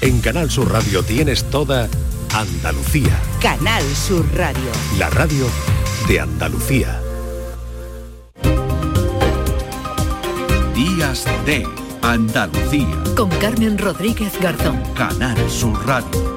En 0.00 0.20
Canal 0.20 0.50
Sur 0.50 0.70
Radio 0.70 1.02
tienes 1.02 1.44
toda 1.44 1.88
Andalucía. 2.34 3.18
Canal 3.40 3.82
Sur 3.94 4.26
Radio. 4.34 4.70
La 4.98 5.08
radio 5.10 5.46
de 6.06 6.20
Andalucía. 6.20 7.00
Días 10.74 11.24
de 11.46 11.66
Andalucía. 12.02 13.02
Con 13.16 13.30
Carmen 13.30 13.78
Rodríguez 13.78 14.32
Garzón. 14.40 14.82
Canal 14.94 15.38
Sur 15.50 15.86
Radio. 15.86 16.35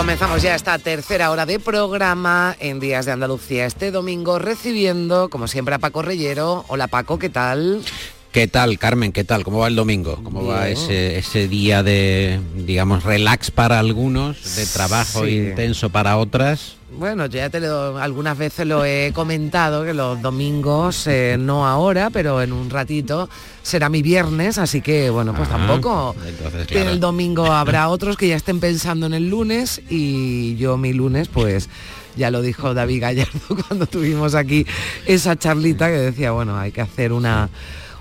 Comenzamos 0.00 0.40
ya 0.40 0.54
esta 0.54 0.78
tercera 0.78 1.30
hora 1.30 1.44
de 1.44 1.60
programa 1.60 2.56
en 2.58 2.80
Días 2.80 3.04
de 3.04 3.12
Andalucía 3.12 3.66
este 3.66 3.90
domingo 3.90 4.38
recibiendo, 4.38 5.28
como 5.28 5.46
siempre, 5.46 5.74
a 5.74 5.78
Paco 5.78 6.00
Reyero. 6.00 6.64
Hola 6.68 6.88
Paco, 6.88 7.18
¿qué 7.18 7.28
tal? 7.28 7.82
¿Qué 8.32 8.48
tal, 8.48 8.78
Carmen? 8.78 9.12
¿Qué 9.12 9.24
tal? 9.24 9.44
¿Cómo 9.44 9.58
va 9.58 9.68
el 9.68 9.76
domingo? 9.76 10.18
¿Cómo 10.24 10.46
va 10.46 10.70
ese, 10.70 11.18
ese, 11.18 11.48
día 11.48 11.82
de, 11.82 12.40
digamos, 12.56 13.04
relax 13.04 13.50
para 13.50 13.78
algunos, 13.78 14.56
de 14.56 14.64
trabajo 14.64 15.26
intenso 15.26 15.90
para 15.90 16.16
otras? 16.16 16.76
Bueno, 16.92 17.26
yo 17.26 17.38
ya 17.38 17.50
te 17.50 17.60
lo, 17.60 17.98
algunas 17.98 18.36
veces 18.36 18.66
lo 18.66 18.84
he 18.84 19.12
comentado, 19.14 19.84
que 19.84 19.94
los 19.94 20.20
domingos, 20.20 21.06
eh, 21.06 21.36
no 21.38 21.66
ahora, 21.66 22.10
pero 22.10 22.42
en 22.42 22.52
un 22.52 22.68
ratito, 22.68 23.28
será 23.62 23.88
mi 23.88 24.02
viernes, 24.02 24.58
así 24.58 24.80
que, 24.80 25.08
bueno, 25.08 25.32
pues 25.34 25.48
tampoco. 25.48 26.14
El 26.68 26.98
domingo 26.98 27.46
habrá 27.46 27.88
otros 27.90 28.16
que 28.16 28.28
ya 28.28 28.36
estén 28.36 28.60
pensando 28.60 29.06
en 29.06 29.14
el 29.14 29.30
lunes 29.30 29.80
y 29.88 30.56
yo 30.56 30.76
mi 30.76 30.92
lunes, 30.92 31.28
pues 31.28 31.68
ya 32.16 32.30
lo 32.30 32.42
dijo 32.42 32.74
David 32.74 33.02
Gallardo 33.02 33.40
cuando 33.68 33.86
tuvimos 33.86 34.34
aquí 34.34 34.66
esa 35.06 35.36
charlita 35.36 35.88
que 35.88 35.98
decía, 35.98 36.32
bueno, 36.32 36.58
hay 36.58 36.72
que 36.72 36.80
hacer 36.80 37.12
una 37.12 37.48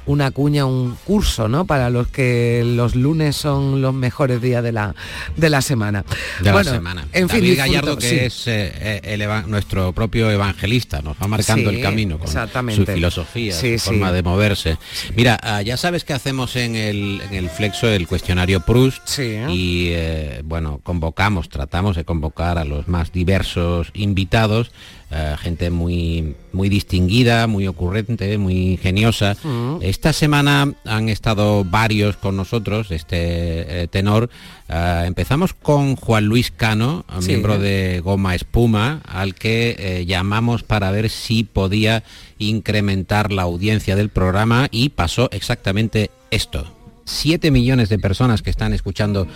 una 0.09 0.31
cuña, 0.31 0.65
un 0.65 0.97
curso, 1.05 1.47
¿no? 1.47 1.65
Para 1.65 1.91
los 1.91 2.07
que 2.07 2.63
los 2.65 2.95
lunes 2.95 3.35
son 3.35 3.79
los 3.79 3.93
mejores 3.93 4.41
días 4.41 4.63
de 4.63 4.71
la, 4.71 4.95
de 5.37 5.49
la 5.51 5.61
semana. 5.61 6.03
De 6.41 6.51
la 6.51 6.63
semana. 6.63 7.07
En 7.13 7.29
fin, 7.29 7.55
Gallardo, 7.55 7.95
que 7.95 8.25
es 8.25 8.47
eh, 8.47 8.71
eh, 9.03 9.43
nuestro 9.45 9.93
propio 9.93 10.31
evangelista, 10.31 11.03
nos 11.03 11.15
va 11.21 11.27
marcando 11.27 11.69
el 11.69 11.79
camino 11.79 12.17
con 12.17 12.27
su 12.27 12.85
filosofía, 12.87 13.53
su 13.53 13.77
forma 13.77 14.11
de 14.11 14.23
moverse. 14.23 14.77
Mira, 15.15 15.39
ah, 15.43 15.61
ya 15.61 15.77
sabes 15.77 16.03
que 16.03 16.13
hacemos 16.13 16.55
en 16.55 16.75
el, 16.75 17.21
en 17.29 17.35
el 17.35 17.49
flexo 17.51 17.87
el 17.87 18.07
cuestionario 18.07 18.61
Proust 18.61 19.19
y, 19.19 19.89
eh, 19.89 20.41
bueno, 20.43 20.79
convocamos, 20.81 21.49
tratamos 21.49 21.95
de 21.95 22.03
convocar 22.03 22.57
a 22.57 22.65
los 22.65 22.87
más 22.87 23.11
diversos 23.11 23.91
invitados 23.93 24.71
eh, 25.11 25.35
gente 25.39 25.71
muy, 25.71 26.35
muy 26.53 26.69
distinguida, 26.69 27.47
muy 27.47 27.65
ocurrente, 27.65 28.37
muy 28.37 28.73
ingeniosa. 28.73 29.35
Esta 29.81 30.13
semana 30.13 30.71
han 30.85 31.09
estado 31.09 31.63
varios 31.65 32.15
con 32.17 32.37
nosotros, 32.37 32.91
este 32.91 33.81
eh, 33.83 33.87
tenor. 33.87 34.29
Eh, 34.67 35.03
empezamos 35.07 35.55
con 35.55 35.95
Juan 35.95 36.25
Luis 36.25 36.51
Cano, 36.51 37.05
miembro 37.25 37.57
de 37.57 38.01
Goma 38.03 38.35
Espuma, 38.35 39.01
al 39.07 39.33
que 39.33 40.05
llamamos 40.07 40.61
para 40.61 40.91
ver 40.91 41.09
si 41.09 41.43
podía 41.43 42.03
incrementar 42.37 43.31
la 43.31 43.41
audiencia 43.43 43.95
del 43.95 44.09
programa 44.09 44.67
y 44.69 44.89
pasó 44.89 45.29
exactamente 45.31 46.11
esto. 46.29 46.71
7 47.09 47.49
millones 47.51 47.89
de 47.89 47.97
personas 47.97 48.41
que 48.41 48.51
están 48.51 48.73
escuchando 48.73 49.27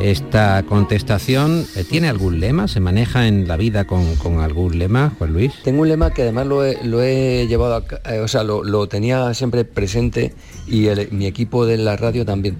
esta 0.00 0.62
contestación. 0.64 1.66
Eh, 1.76 1.84
¿Tiene 1.84 2.08
algún 2.08 2.40
lema? 2.40 2.68
¿Se 2.68 2.80
maneja 2.80 3.26
en 3.26 3.48
la 3.48 3.56
vida 3.56 3.86
con, 3.86 4.06
algún 4.40 4.78
lema, 4.78 5.12
Juan 5.18 5.32
Luis? 5.32 5.52
Tengo 5.64 5.82
un 5.82 5.88
lema 5.88 6.12
que 6.12 6.22
además 6.22 6.46
lo 6.46 6.64
he, 6.64 7.46
llevado, 7.48 7.84
a, 8.04 8.14
eh, 8.14 8.20
o 8.20 8.28
sea, 8.28 8.44
lo, 8.44 8.86
tenía 8.88 9.32
siempre 9.34 9.64
presente 9.64 10.34
y 10.66 10.88
mi 11.10 11.26
equipo 11.26 11.66
de 11.66 11.78
la 11.78 11.96
radio 11.96 12.24
también, 12.24 12.56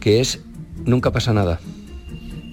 que 0.00 0.20
es 0.20 0.40
nunca 0.84 1.10
pasa 1.10 1.32
nada. 1.32 1.60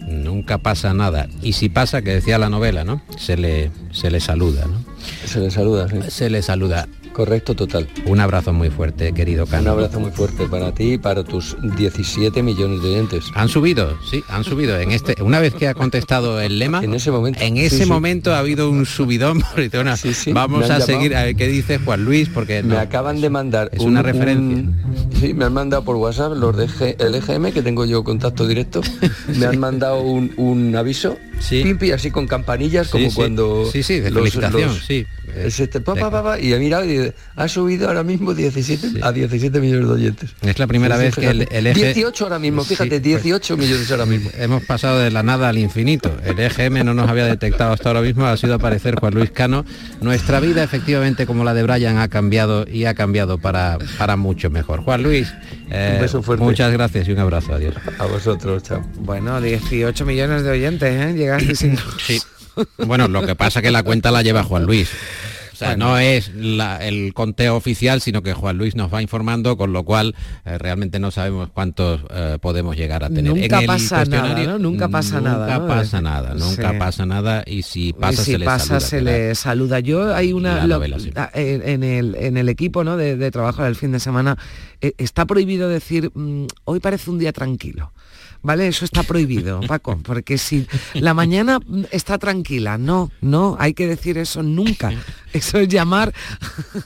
Nunca 0.07 0.57
pasa 0.57 0.93
nada. 0.93 1.27
Y 1.41 1.53
si 1.53 1.69
pasa, 1.69 2.01
que 2.01 2.11
decía 2.11 2.37
la 2.37 2.49
novela, 2.49 2.83
¿no? 2.83 3.01
Se 3.17 3.37
le, 3.37 3.71
se 3.91 4.11
le 4.11 4.19
saluda, 4.19 4.65
¿no? 4.65 4.83
Se 5.25 5.39
le 5.39 5.51
saluda, 5.51 5.87
sí. 5.87 5.97
Se 6.09 6.29
le 6.29 6.41
saluda. 6.41 6.87
Correcto, 7.13 7.55
total. 7.55 7.87
Un 8.05 8.19
abrazo 8.19 8.53
muy 8.53 8.69
fuerte, 8.69 9.13
querido 9.13 9.45
Cano. 9.45 9.63
Un 9.63 9.79
abrazo 9.79 9.99
muy 9.99 10.11
fuerte 10.11 10.47
para 10.47 10.71
ti 10.71 10.93
y 10.93 10.97
para 10.97 11.23
tus 11.23 11.57
17 11.77 12.41
millones 12.41 12.81
de 12.81 12.89
oyentes. 12.89 13.25
Han 13.35 13.49
subido, 13.49 13.97
sí, 14.09 14.23
han 14.29 14.43
subido. 14.43 14.79
En 14.79 14.91
este, 14.91 15.21
una 15.21 15.39
vez 15.39 15.53
que 15.53 15.67
ha 15.67 15.73
contestado 15.73 16.39
el 16.39 16.59
lema, 16.59 16.83
en 16.83 16.93
ese 16.93 17.11
momento, 17.11 17.39
en 17.41 17.57
ese 17.57 17.85
momento 17.85 18.33
ha 18.33 18.39
habido 18.39 18.69
un 18.69 18.85
subidón. 18.85 19.43
vamos 20.33 20.69
a 20.69 20.81
seguir 20.81 21.15
a 21.15 21.23
ver 21.23 21.35
qué 21.35 21.47
dice 21.47 21.79
Juan 21.79 22.05
Luis, 22.05 22.29
porque 22.29 22.63
me 22.63 22.77
acaban 22.77 23.21
de 23.21 23.29
mandar 23.29 23.69
es 23.73 23.81
una 23.81 24.01
referencia. 24.01 24.69
sí, 25.19 25.33
me 25.33 25.45
han 25.45 25.53
mandado 25.53 25.83
por 25.83 25.95
WhatsApp 25.97 26.33
los 26.35 26.55
de 26.55 26.95
el 26.99 27.15
EGM 27.15 27.51
que 27.51 27.61
tengo 27.61 27.85
yo 27.85 28.03
contacto 28.03 28.47
directo. 28.47 28.81
me 29.39 29.45
han 29.45 29.59
mandado 29.59 30.01
un, 30.01 30.75
aviso, 30.75 31.17
sí. 31.39 31.63
pimpi 31.63 31.91
así 31.91 32.11
con 32.11 32.27
campanillas 32.27 32.89
como 32.89 33.13
cuando 33.13 33.65
sí, 33.71 33.83
sí, 33.83 33.99
de 33.99 34.11
felicitación, 34.11 34.73
sí. 34.75 35.05
Este, 35.35 35.81
pa, 35.81 35.95
pa, 35.95 36.39
y 36.39 36.53
he 36.53 36.59
mirado 36.59 36.85
y 36.85 37.11
ha 37.35 37.47
subido 37.47 37.87
ahora 37.87 38.03
mismo 38.03 38.33
17 38.33 38.99
a 39.01 39.11
17 39.11 39.59
millones 39.59 39.87
de 39.87 39.93
oyentes. 39.93 40.29
Es 40.41 40.59
la 40.59 40.67
primera 40.67 40.97
vez 40.97 41.15
que 41.15 41.29
el, 41.29 41.47
el, 41.51 41.73
18 41.73 42.23
ahora 42.23 42.39
mismo, 42.39 42.63
fíjate, 42.63 42.99
18 42.99 43.55
pues, 43.55 43.67
millones 43.67 43.91
ahora 43.91 44.05
mismo. 44.05 44.29
Hemos 44.37 44.63
pasado 44.63 44.99
de 44.99 45.11
la 45.11 45.23
nada 45.23 45.49
al 45.49 45.57
infinito. 45.57 46.15
El 46.23 46.39
EGM 46.39 46.85
no 46.85 46.93
nos 46.93 47.09
había 47.09 47.25
detectado 47.25 47.73
hasta 47.73 47.89
ahora 47.89 48.01
mismo, 48.01 48.25
ha 48.25 48.37
sido 48.37 48.55
aparecer 48.55 48.95
Juan 48.99 49.13
Luis 49.13 49.31
Cano. 49.31 49.65
Nuestra 50.01 50.39
vida, 50.39 50.63
efectivamente, 50.63 51.25
como 51.25 51.43
la 51.43 51.53
de 51.53 51.63
Brian, 51.63 51.97
ha 51.97 52.07
cambiado 52.07 52.65
y 52.67 52.85
ha 52.85 52.93
cambiado 52.93 53.37
para, 53.37 53.77
para 53.97 54.15
mucho 54.15 54.49
mejor. 54.49 54.83
Juan 54.83 55.03
Luis, 55.03 55.33
eh, 55.69 56.05
muchas 56.37 56.71
gracias 56.71 57.07
y 57.07 57.11
un 57.11 57.19
abrazo. 57.19 57.53
Adiós. 57.53 57.75
A 57.99 58.05
vosotros, 58.05 58.63
chao. 58.63 58.81
Bueno, 58.99 59.39
18 59.41 60.05
millones 60.05 60.43
de 60.43 60.51
oyentes, 60.51 60.89
¿eh? 60.89 61.13
Llegaste 61.13 61.55
sin... 61.55 61.77
Sí. 61.99 62.19
Bueno, 62.85 63.07
lo 63.07 63.25
que 63.25 63.35
pasa 63.35 63.61
que 63.61 63.71
la 63.71 63.83
cuenta 63.83 64.11
la 64.11 64.21
lleva 64.21 64.43
Juan 64.43 64.65
Luis 64.65 64.89
no 65.77 65.97
es 65.97 66.31
el 66.81 67.13
conteo 67.13 67.55
oficial, 67.55 68.01
sino 68.01 68.21
que 68.23 68.33
Juan 68.33 68.57
Luis 68.57 68.75
nos 68.75 68.93
va 68.93 69.01
informando, 69.01 69.57
con 69.57 69.73
lo 69.73 69.83
cual 69.83 70.15
eh, 70.45 70.57
realmente 70.57 70.99
no 70.99 71.11
sabemos 71.11 71.49
cuántos 71.49 72.01
eh, 72.09 72.37
podemos 72.41 72.75
llegar 72.75 73.03
a 73.03 73.09
tener. 73.09 73.35
Nunca 73.35 73.61
pasa 73.65 74.05
nada, 74.05 74.57
Nunca 74.57 74.87
pasa 74.89 75.21
nada. 75.21 75.57
Nunca 75.57 75.67
pasa 75.67 76.01
nada, 76.01 76.33
nunca 76.33 76.77
pasa 76.77 77.05
nada 77.05 77.43
y 77.45 77.61
si 77.63 77.93
pasa, 77.93 78.23
se, 78.23 78.37
le 78.37 78.45
saluda, 78.45 78.79
se 78.79 79.01
le 79.01 79.35
saluda. 79.35 79.79
Yo 79.79 80.13
hay 80.13 80.33
una... 80.33 80.61
Ah, 81.15 81.29
en, 81.33 81.83
el, 81.83 82.15
en 82.15 82.37
el 82.37 82.49
equipo 82.49 82.83
¿no? 82.83 82.97
de, 82.97 83.31
trabajo 83.31 83.63
del 83.63 83.75
fin 83.75 83.91
de 83.91 83.99
semana 83.99 84.37
eh, 84.81 84.93
está 84.97 85.25
prohibido 85.25 85.69
decir, 85.69 86.11
mm, 86.13 86.45
hoy 86.65 86.79
parece 86.79 87.09
un 87.09 87.19
día 87.19 87.31
tranquilo. 87.31 87.91
¿Vale? 88.41 88.67
Eso 88.67 88.85
está 88.85 89.03
prohibido, 89.03 89.61
Paco, 89.61 89.99
porque 90.03 90.37
si 90.37 90.67
la 90.93 91.13
mañana 91.13 91.59
está 91.91 92.17
tranquila, 92.17 92.77
no, 92.77 93.11
no, 93.21 93.55
hay 93.59 93.73
que 93.73 93.87
decir 93.87 94.17
eso 94.17 94.43
nunca. 94.43 94.91
Eso 95.33 95.59
es 95.59 95.69
llamar 95.69 96.13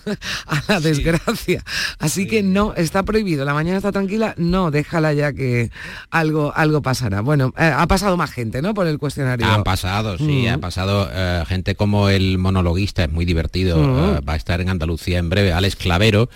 a 0.45 0.61
la 0.67 0.79
desgracia. 0.79 1.63
Así 1.97 2.27
que 2.27 2.43
no, 2.43 2.73
está 2.75 3.03
prohibido. 3.03 3.43
La 3.45 3.53
mañana 3.53 3.77
está 3.77 3.91
tranquila, 3.91 4.35
no, 4.37 4.71
déjala 4.71 5.13
ya 5.13 5.33
que 5.33 5.71
algo, 6.11 6.53
algo 6.55 6.81
pasará. 6.81 7.21
Bueno, 7.21 7.53
eh, 7.57 7.73
ha 7.75 7.87
pasado 7.87 8.17
más 8.17 8.31
gente, 8.31 8.61
¿no? 8.61 8.73
Por 8.73 8.87
el 8.87 8.99
cuestionario. 8.99 9.47
Ha 9.47 9.63
pasado, 9.63 10.17
sí, 10.17 10.47
ha 10.47 10.59
pasado 10.59 11.09
eh, 11.11 11.43
gente 11.47 11.75
como 11.75 12.09
el 12.09 12.37
monologuista, 12.37 13.05
es 13.05 13.11
muy 13.11 13.25
divertido, 13.25 13.77
eh, 14.15 14.21
va 14.21 14.33
a 14.33 14.37
estar 14.37 14.61
en 14.61 14.69
Andalucía 14.69 15.17
en 15.17 15.29
breve, 15.29 15.51
Alex 15.51 15.75
Clavero, 15.75 16.29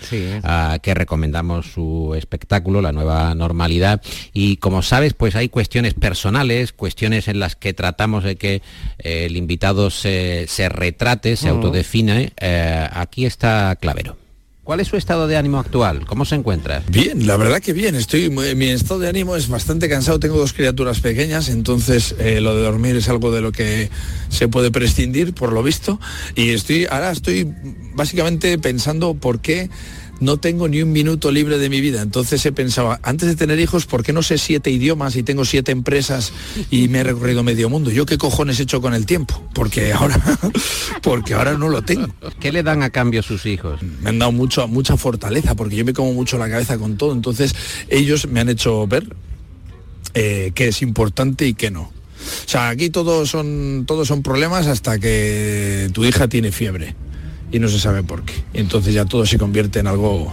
que 0.82 0.94
recomendamos 0.94 1.66
su 1.66 2.14
espectáculo, 2.16 2.80
La 2.80 2.92
Nueva 2.92 3.34
Normalidad. 3.34 4.02
Y 4.32 4.56
como 4.56 4.82
sabes, 4.82 5.09
pues 5.12 5.36
hay 5.36 5.48
cuestiones 5.48 5.94
personales, 5.94 6.72
cuestiones 6.72 7.28
en 7.28 7.38
las 7.38 7.56
que 7.56 7.74
tratamos 7.74 8.24
de 8.24 8.36
que 8.36 8.62
eh, 8.98 9.26
el 9.26 9.36
invitado 9.36 9.90
se, 9.90 10.46
retrate, 10.68 11.36
se 11.36 11.48
autodefine. 11.48 12.32
Eh, 12.40 12.88
aquí 12.92 13.26
está 13.26 13.76
Clavero. 13.80 14.16
¿Cuál 14.70 14.78
es 14.78 14.86
su 14.86 14.96
estado 14.96 15.26
de 15.26 15.36
ánimo 15.36 15.58
actual? 15.58 16.06
¿Cómo 16.06 16.24
se 16.24 16.36
encuentra? 16.36 16.82
Bien, 16.86 17.26
la 17.26 17.36
verdad 17.36 17.60
que 17.60 17.72
bien. 17.72 17.96
Estoy, 17.96 18.30
mi 18.30 18.68
estado 18.68 19.00
de 19.00 19.08
ánimo 19.08 19.34
es 19.34 19.48
bastante 19.48 19.88
cansado. 19.88 20.20
Tengo 20.20 20.36
dos 20.36 20.52
criaturas 20.52 21.00
pequeñas, 21.00 21.48
entonces 21.48 22.14
eh, 22.20 22.40
lo 22.40 22.54
de 22.54 22.62
dormir 22.62 22.94
es 22.94 23.08
algo 23.08 23.32
de 23.32 23.40
lo 23.40 23.50
que 23.50 23.90
se 24.28 24.46
puede 24.46 24.70
prescindir, 24.70 25.34
por 25.34 25.52
lo 25.52 25.64
visto. 25.64 25.98
Y 26.36 26.50
estoy, 26.50 26.86
ahora 26.88 27.10
estoy 27.10 27.52
básicamente 27.94 28.58
pensando 28.58 29.14
por 29.14 29.40
qué 29.40 29.70
no 30.20 30.36
tengo 30.36 30.68
ni 30.68 30.82
un 30.82 30.92
minuto 30.92 31.30
libre 31.30 31.58
de 31.58 31.68
mi 31.68 31.80
vida. 31.80 32.02
Entonces 32.02 32.44
he 32.46 32.52
pensado, 32.52 32.98
antes 33.02 33.28
de 33.28 33.36
tener 33.36 33.58
hijos, 33.58 33.86
¿por 33.86 34.02
qué 34.02 34.12
no 34.12 34.22
sé 34.22 34.38
siete 34.38 34.70
idiomas 34.70 35.16
y 35.16 35.22
tengo 35.22 35.44
siete 35.44 35.72
empresas 35.72 36.32
y 36.70 36.88
me 36.88 37.00
he 37.00 37.04
recorrido 37.04 37.42
medio 37.42 37.68
mundo? 37.68 37.90
¿Yo 37.90 38.06
qué 38.06 38.18
cojones 38.18 38.60
he 38.60 38.64
hecho 38.64 38.80
con 38.80 38.94
el 38.94 39.06
tiempo? 39.06 39.42
Porque 39.54 39.92
ahora, 39.92 40.20
porque 41.02 41.34
ahora 41.34 41.54
no 41.54 41.68
lo 41.68 41.82
tengo. 41.82 42.08
¿Qué 42.38 42.52
le 42.52 42.62
dan 42.62 42.82
a 42.82 42.90
cambio 42.90 43.22
sus 43.22 43.46
hijos? 43.46 43.82
Me 43.82 44.10
han 44.10 44.18
dado 44.18 44.32
mucho, 44.32 44.68
mucha 44.68 44.96
fortaleza, 44.96 45.54
porque 45.54 45.76
yo 45.76 45.84
me 45.84 45.94
como 45.94 46.12
mucho 46.12 46.38
la 46.38 46.48
cabeza 46.48 46.78
con 46.78 46.96
todo. 46.96 47.12
Entonces 47.12 47.54
ellos 47.88 48.28
me 48.28 48.40
han 48.40 48.50
hecho 48.50 48.86
ver 48.86 49.16
eh, 50.14 50.52
qué 50.54 50.68
es 50.68 50.82
importante 50.82 51.46
y 51.46 51.54
qué 51.54 51.70
no. 51.70 51.82
O 51.82 52.48
sea, 52.48 52.68
aquí 52.68 52.90
todos 52.90 53.30
son, 53.30 53.84
todos 53.86 54.06
son 54.06 54.22
problemas 54.22 54.66
hasta 54.66 54.98
que 54.98 55.88
tu 55.94 56.04
hija 56.04 56.28
tiene 56.28 56.52
fiebre 56.52 56.94
y 57.52 57.58
no 57.58 57.68
se 57.68 57.78
sabe 57.78 58.02
por 58.02 58.24
qué. 58.24 58.34
Entonces 58.54 58.94
ya 58.94 59.04
todo 59.04 59.26
se 59.26 59.38
convierte 59.38 59.80
en 59.80 59.86
algo 59.86 60.32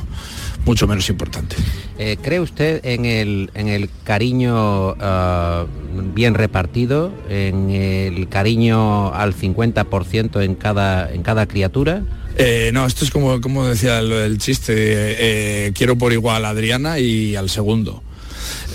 mucho 0.65 0.87
menos 0.87 1.09
importante. 1.09 1.55
Eh, 1.97 2.17
¿Cree 2.21 2.39
usted 2.39 2.81
en 2.83 3.05
el, 3.05 3.51
en 3.53 3.69
el 3.69 3.89
cariño 4.03 4.95
ah, 4.99 5.65
bien 6.13 6.33
repartido, 6.33 7.13
en 7.29 7.71
el 7.71 8.27
cariño 8.27 9.13
al 9.13 9.33
50% 9.33 10.43
en 10.43 10.55
cada, 10.55 11.11
en 11.11 11.23
cada 11.23 11.47
criatura? 11.47 12.03
Eh, 12.37 12.71
no, 12.73 12.85
esto 12.85 13.03
es 13.03 13.11
como, 13.11 13.41
como 13.41 13.65
decía 13.65 13.99
el, 13.99 14.37
chiste, 14.37 14.73
eh, 14.77 15.71
quiero 15.73 15.97
por 15.97 16.13
igual 16.13 16.45
a 16.45 16.49
Adriana 16.49 16.99
y 16.99 17.35
al 17.35 17.49
segundo. 17.49 18.03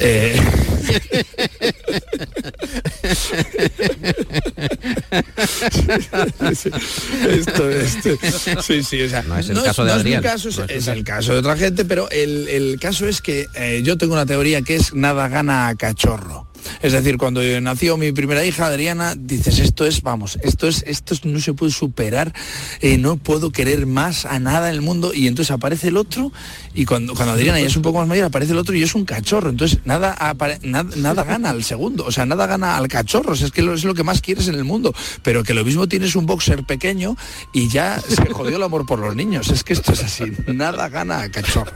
Sí, 8.63 8.83
sí, 8.83 8.99
no 9.27 9.39
es 9.39 9.49
el 9.49 9.63
caso 9.63 9.85
de 9.85 9.93
Adrián. 9.93 10.23
Caso, 10.23 10.49
es, 10.69 10.87
el 10.87 11.05
caso 11.05 11.33
de 11.33 11.39
otra 11.39 11.57
gente, 11.57 11.85
pero 11.85 12.09
el, 12.11 12.49
el 12.49 12.79
caso 12.81 13.07
es 13.07 13.21
que 13.21 13.47
eh, 13.55 13.83
yo 13.85 13.99
tengo 13.99 14.15
una 14.15 14.27
teoría 14.27 14.63
que 14.63 14.77
es 14.77 14.95
nada 14.95 15.29
gana 15.29 15.69
a 15.69 15.75
cachorro. 15.75 16.47
Es 16.81 16.93
decir, 16.93 17.19
cuando 17.19 17.43
nació 17.61 17.97
mi 17.97 18.13
primera 18.13 18.45
hija, 18.45 18.67
Adriana, 18.67 19.15
dices, 19.17 19.59
esto 19.59 19.85
es, 19.85 20.03
vamos, 20.03 20.39
esto 20.43 20.69
es, 20.69 20.85
esto 20.87 21.15
no 21.25 21.41
se 21.41 21.55
puede 21.55 21.73
superar, 21.73 22.33
eh, 22.81 22.99
no 22.99 23.17
puedo 23.17 23.51
querer 23.51 23.87
más 23.87 24.25
a 24.25 24.39
nada 24.39 24.69
en 24.69 24.75
el 24.75 24.83
mundo, 24.83 25.13
y 25.15 25.27
entonces 25.27 25.51
aparece 25.51 25.89
el 25.89 25.97
otro, 25.97 26.33
y 26.75 26.85
cuando, 26.85 27.15
cuando 27.15 27.35
Adriana 27.35 27.61
ya 27.61 27.67
es 27.67 27.77
un 27.77 27.83
poco 27.83 27.99
más 27.99 28.09
mayor, 28.09 28.27
aparece 28.27 28.53
el 28.53 28.59
otro 28.59 28.75
y 28.75 28.83
es 28.83 28.95
un 28.95 29.05
cachorro. 29.05 29.51
Entonces 29.51 29.81
nada, 29.85 30.17
nada, 30.63 31.25
gana 31.25 31.51
al 31.51 31.65
segundo, 31.65 32.05
o 32.07 32.13
sea, 32.13 32.27
nada 32.27 32.47
gana 32.47 32.77
al 32.77 32.89
cachorro, 32.89 33.35
es 33.35 33.51
que 33.51 33.61
es 33.61 33.85
lo 33.85 33.95
que 33.95 34.05
más 34.05 34.21
quieres 34.21 34.49
en 34.49 34.55
el 34.55 34.65
mundo. 34.65 34.95
Pero 35.23 35.45
que 35.45 35.55
lo 35.55 35.65
mismo 35.65 35.89
tienes 35.89 36.17
un 36.17 36.27
boxer 36.27 36.65
pequeño 36.65 37.17
y 37.53 37.69
ya 37.69 38.01
se 38.01 38.33
jodió 38.33 38.57
el 38.57 38.63
amor 38.63 38.87
por 38.87 38.99
los 38.99 39.15
niños. 39.15 39.51
Es 39.51 39.65
que 39.65 39.73
esto 39.73 39.93
es 39.93 40.03
así, 40.03 40.25
nada 40.47 40.89
gana 40.89 41.21
al 41.21 41.31
cachorro. 41.31 41.73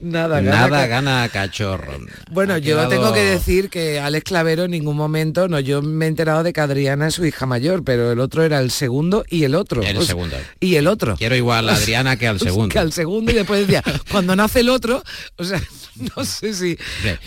Nada 0.00 0.40
gana, 0.40 0.68
Nada 0.68 0.86
gana 0.86 1.28
cachorro. 1.28 1.92
Bueno, 2.30 2.56
yo 2.58 2.88
tengo 2.88 3.12
que 3.12 3.20
decir 3.20 3.68
que 3.68 4.00
Alex 4.00 4.24
Clavero 4.24 4.64
en 4.64 4.70
ningún 4.70 4.96
momento, 4.96 5.46
no, 5.48 5.60
yo 5.60 5.82
me 5.82 6.06
he 6.06 6.08
enterado 6.08 6.42
de 6.42 6.52
que 6.52 6.60
Adriana 6.60 7.08
es 7.08 7.14
su 7.14 7.24
hija 7.26 7.44
mayor, 7.46 7.84
pero 7.84 8.12
el 8.12 8.20
otro 8.20 8.42
era 8.42 8.60
el 8.60 8.70
segundo 8.70 9.24
y 9.28 9.44
el 9.44 9.54
otro. 9.54 9.82
El 9.82 10.02
segundo. 10.02 10.36
Y 10.58 10.76
el 10.76 10.86
otro. 10.86 11.16
Quiero 11.16 11.36
igual 11.36 11.68
a 11.68 11.74
Adriana 11.74 12.16
que 12.16 12.26
al 12.26 12.40
segundo. 12.40 12.72
que 12.72 12.78
al 12.78 12.92
segundo 12.92 13.30
y 13.30 13.34
después 13.34 13.66
decía, 13.66 13.82
cuando 14.10 14.34
nace 14.34 14.60
el 14.60 14.70
otro, 14.70 15.02
o 15.36 15.44
sea, 15.44 15.60
no 16.16 16.24
sé 16.24 16.54
si... 16.54 16.78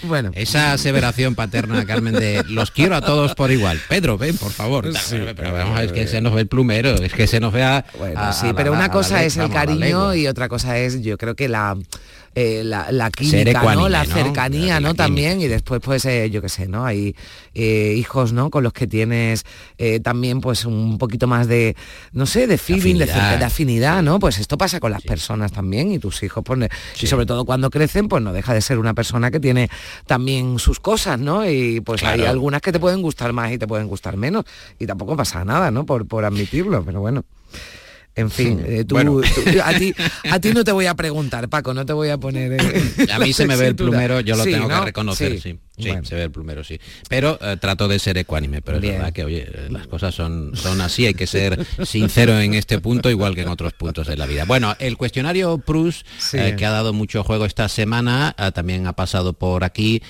Bueno. 0.04 0.31
Esa 0.34 0.74
aseveración 0.74 1.36
paterna, 1.36 1.86
Carmen, 1.86 2.14
de 2.14 2.44
los 2.48 2.72
quiero 2.72 2.96
a 2.96 3.02
todos 3.02 3.36
por 3.36 3.52
igual. 3.52 3.80
Pedro, 3.88 4.18
ven, 4.18 4.38
por 4.38 4.52
favor. 4.52 4.90
pero 5.36 5.54
vamos, 5.54 5.80
es 5.81 5.92
que 5.92 6.08
se 6.08 6.22
nos 6.22 6.34
ve 6.34 6.42
el 6.42 6.48
plumero, 6.48 6.96
es 6.96 7.14
que 7.14 7.28
se 7.28 7.40
nos 7.40 7.54
vea... 7.54 7.86
Bueno, 7.98 8.34
sí, 8.34 8.48
pero 8.56 8.74
una 8.74 8.90
cosa 8.90 9.24
es 9.24 9.38
el 9.38 9.50
cariño 9.50 10.16
y 10.16 10.28
otra 10.28 10.50
cosa 10.50 10.78
es, 10.80 11.02
yo 11.02 11.18
creo 11.18 11.36
que 11.36 11.48
la 11.48 11.78
eh, 12.35 12.63
la, 12.63 12.91
la, 12.91 13.12
química, 13.12 13.75
¿no? 13.75 13.89
La 13.89 14.06
cercanía, 14.06 14.80
¿no? 14.80 14.95
También, 14.95 15.41
y 15.41 15.47
después, 15.47 15.81
pues, 15.83 16.06
eh, 16.06 16.30
yo 16.30 16.41
qué 16.41 16.50
sé, 16.50 16.68
¿no? 16.68 16.85
Hay 16.85 17.15
eh, 17.53 17.94
hijos, 17.97 18.33
¿no? 18.33 18.50
Con 18.50 18.63
los 18.63 18.74
que 18.74 18.88
tienes 18.88 19.45
también, 20.01 20.41
pues, 20.41 20.65
un 20.65 20.97
poquito 20.97 21.27
más 21.27 21.47
de, 21.47 21.75
no 22.12 22.25
sé, 22.25 22.47
de 22.47 22.57
feeling, 22.57 22.95
de, 22.95 23.12
afinidad, 23.12 24.01
¿no? 24.01 24.19
Pues 24.19 24.39
esto 24.39 24.57
pasa 24.57 24.80
con 24.80 24.91
las 24.91 25.03
personas 25.03 25.51
también, 25.51 25.91
y 25.91 26.00
tus 26.00 26.24
hijos, 26.24 26.44
pues, 26.44 26.69
y 27.00 27.07
sobre 27.07 27.25
todo 27.25 27.45
cuando 27.45 27.69
crecen, 27.69 28.07
pues 28.07 28.24
no 28.24 28.33
deja 28.33 28.53
de 28.53 28.62
ser 28.62 28.80
una 28.80 28.94
persona 28.94 29.30
que 29.30 29.39
tiene 29.39 29.69
también 30.07 30.57
sus 30.59 30.80
cosas, 30.80 31.19
¿no? 31.19 31.47
Y 31.47 31.81
pues 31.81 32.03
hay 32.03 32.25
algunas 32.25 32.62
que 32.62 32.71
te 32.71 32.80
pueden 32.80 33.01
gustar 33.01 33.33
más 33.33 33.51
y 33.51 33.57
te 33.57 33.68
pueden 33.68 33.88
gustar 33.88 34.18
menos, 34.18 34.45
y 34.80 34.88
tampoco 34.88 35.15
pasa 35.15 35.44
nada, 35.45 35.69
¿no? 35.71 35.85
Por, 35.85 36.07
por 36.07 36.25
admitirlo, 36.25 36.83
pero 36.83 37.01
bueno. 37.01 37.24
En 38.15 38.30
fin, 38.30 38.63
eh, 38.63 38.86
tú, 38.86 38.95
a, 38.98 39.74
ti, 39.74 39.94
a 40.30 40.39
ti 40.39 40.54
no 40.54 40.63
te 40.63 40.71
voy 40.71 40.86
a 40.86 40.94
preguntar, 40.94 41.50
Paco, 41.50 41.74
no 41.74 41.83
te 41.83 41.94
voy 41.94 42.10
a 42.10 42.19
poner... 42.19 42.54
Eh, 42.54 43.07
a 43.12 43.18
mí 43.18 43.33
se 43.33 43.48
me 43.48 43.56
ve 43.56 43.68
el 43.68 43.75
plumero, 43.75 44.19
yo 44.19 44.36
lo 44.36 44.44
tengo 44.44 44.68
que 44.68 44.81
reconocer, 44.81 45.42
sí. 45.42 45.57
Sí, 45.75 45.89
se 46.04 46.13
ve 46.13 46.24
el 46.24 46.31
plumero, 46.31 46.63
sí. 46.63 46.80
Pero 47.10 47.39
eh, 47.42 47.57
trato 47.60 47.88
de 47.88 47.98
ser 47.98 48.19
ecuánime, 48.19 48.62
pero 48.62 48.77
es 48.77 48.83
verdad 48.83 49.12
que, 49.12 49.24
oye, 49.24 49.50
las 49.69 49.88
cosas 49.88 50.13
son, 50.13 50.56
son 50.56 50.80
así, 50.81 51.07
hay 51.07 51.15
que 51.15 51.25
ser 51.25 51.65
sincero 51.83 52.39
en 52.39 52.54
este 52.54 52.77
punto, 52.77 53.10
igual 53.10 53.33
que 53.33 53.42
en 53.42 53.48
otros 53.48 53.74
puntos 53.74 54.06
de 54.06 54.16
la 54.16 54.27
vida. 54.27 54.45
Bueno, 54.45 54.75
el 54.77 54.95
cuestionario 54.98 55.57
Prus, 55.57 56.06
que 56.31 56.66
ha 56.66 56.71
dado 56.71 56.94
mucho 56.94 57.24
juego 57.24 57.45
esta 57.45 57.68
semana, 57.68 58.36
también 58.54 58.86
ha 58.86 58.94
pasado 58.94 59.33
por 59.33 59.63
aquí, 59.63 60.04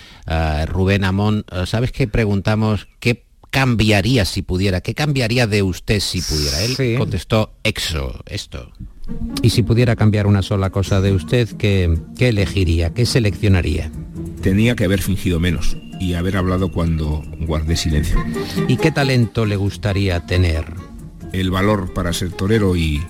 Rubén 0.67 1.06
Amón, 1.06 1.45
¿sabes 1.65 1.94
qué 1.94 2.09
preguntamos? 2.09 2.89
¿Qué 2.99 3.22
cambiaría 3.53 4.25
si 4.25 4.41
pudiera? 4.41 4.81
¿Qué 4.81 4.95
cambiaría 4.95 5.45
de 5.45 5.61
usted 5.61 6.00
si 6.00 6.21
pudiera? 6.21 6.63
Él 6.63 6.97
contestó 6.97 7.53
exo, 7.63 8.23
esto. 8.25 8.71
Y 9.44 9.51
si 9.51 9.61
pudiera 9.61 9.95
cambiar 9.95 10.25
una 10.25 10.41
sola 10.41 10.71
cosa 10.71 11.01
de 11.01 11.11
usted, 11.11 11.47
¿qué, 11.57 11.95
¿qué, 12.17 12.29
elegiría? 12.29 12.95
¿Qué 12.95 13.05
seleccionaría? 13.05 13.91
Tenía 14.41 14.75
que 14.75 14.85
haber 14.85 15.03
fingido 15.03 15.39
menos 15.39 15.77
y 16.00 16.15
haber 16.15 16.35
hablado 16.35 16.71
cuando 16.71 17.23
guardé 17.41 17.77
silencio. 17.77 18.17
¿Y 18.67 18.77
qué 18.77 18.91
talento 18.91 19.45
le 19.45 19.56
gustaría 19.56 20.25
tener? 20.25 20.73
El 21.31 21.51
valor 21.51 21.94
para 21.94 22.11
ser 22.11 22.31
torero 22.31 22.75
y 22.75 23.03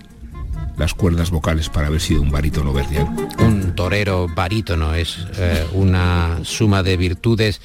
las 0.78 0.94
cuerdas 0.94 1.31
vocales 1.31 1.69
para 1.69 1.88
haber 1.88 2.01
sido 2.01 2.22
un 2.22 2.31
barítono 2.31 2.74
verdiano. 2.74 3.16
Un 3.39 3.75
torero 3.75 4.28
barítono 4.28 4.94
es 4.94 5.19
eh, 5.38 5.66
una 5.74 6.39
suma 6.44 6.84
de 6.84 6.98
virtudes 6.98 7.62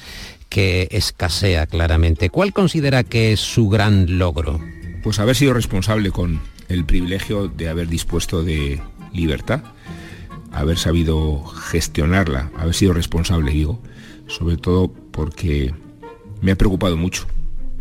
que 0.49 0.87
escasea 0.91 1.67
claramente. 1.67 2.29
¿Cuál 2.29 2.53
considera 2.53 3.03
que 3.03 3.31
es 3.31 3.39
su 3.39 3.69
gran 3.69 4.17
logro? 4.17 4.59
Pues 5.03 5.19
haber 5.19 5.35
sido 5.35 5.53
responsable 5.53 6.11
con 6.11 6.41
el 6.67 6.85
privilegio 6.85 7.47
de 7.47 7.69
haber 7.69 7.87
dispuesto 7.87 8.43
de 8.43 8.81
libertad, 9.13 9.63
haber 10.51 10.77
sabido 10.77 11.43
gestionarla, 11.45 12.51
haber 12.57 12.73
sido 12.73 12.93
responsable, 12.93 13.51
digo, 13.51 13.79
sobre 14.27 14.57
todo 14.57 14.91
porque 15.11 15.73
me 16.41 16.51
ha 16.51 16.55
preocupado 16.55 16.97
mucho 16.97 17.27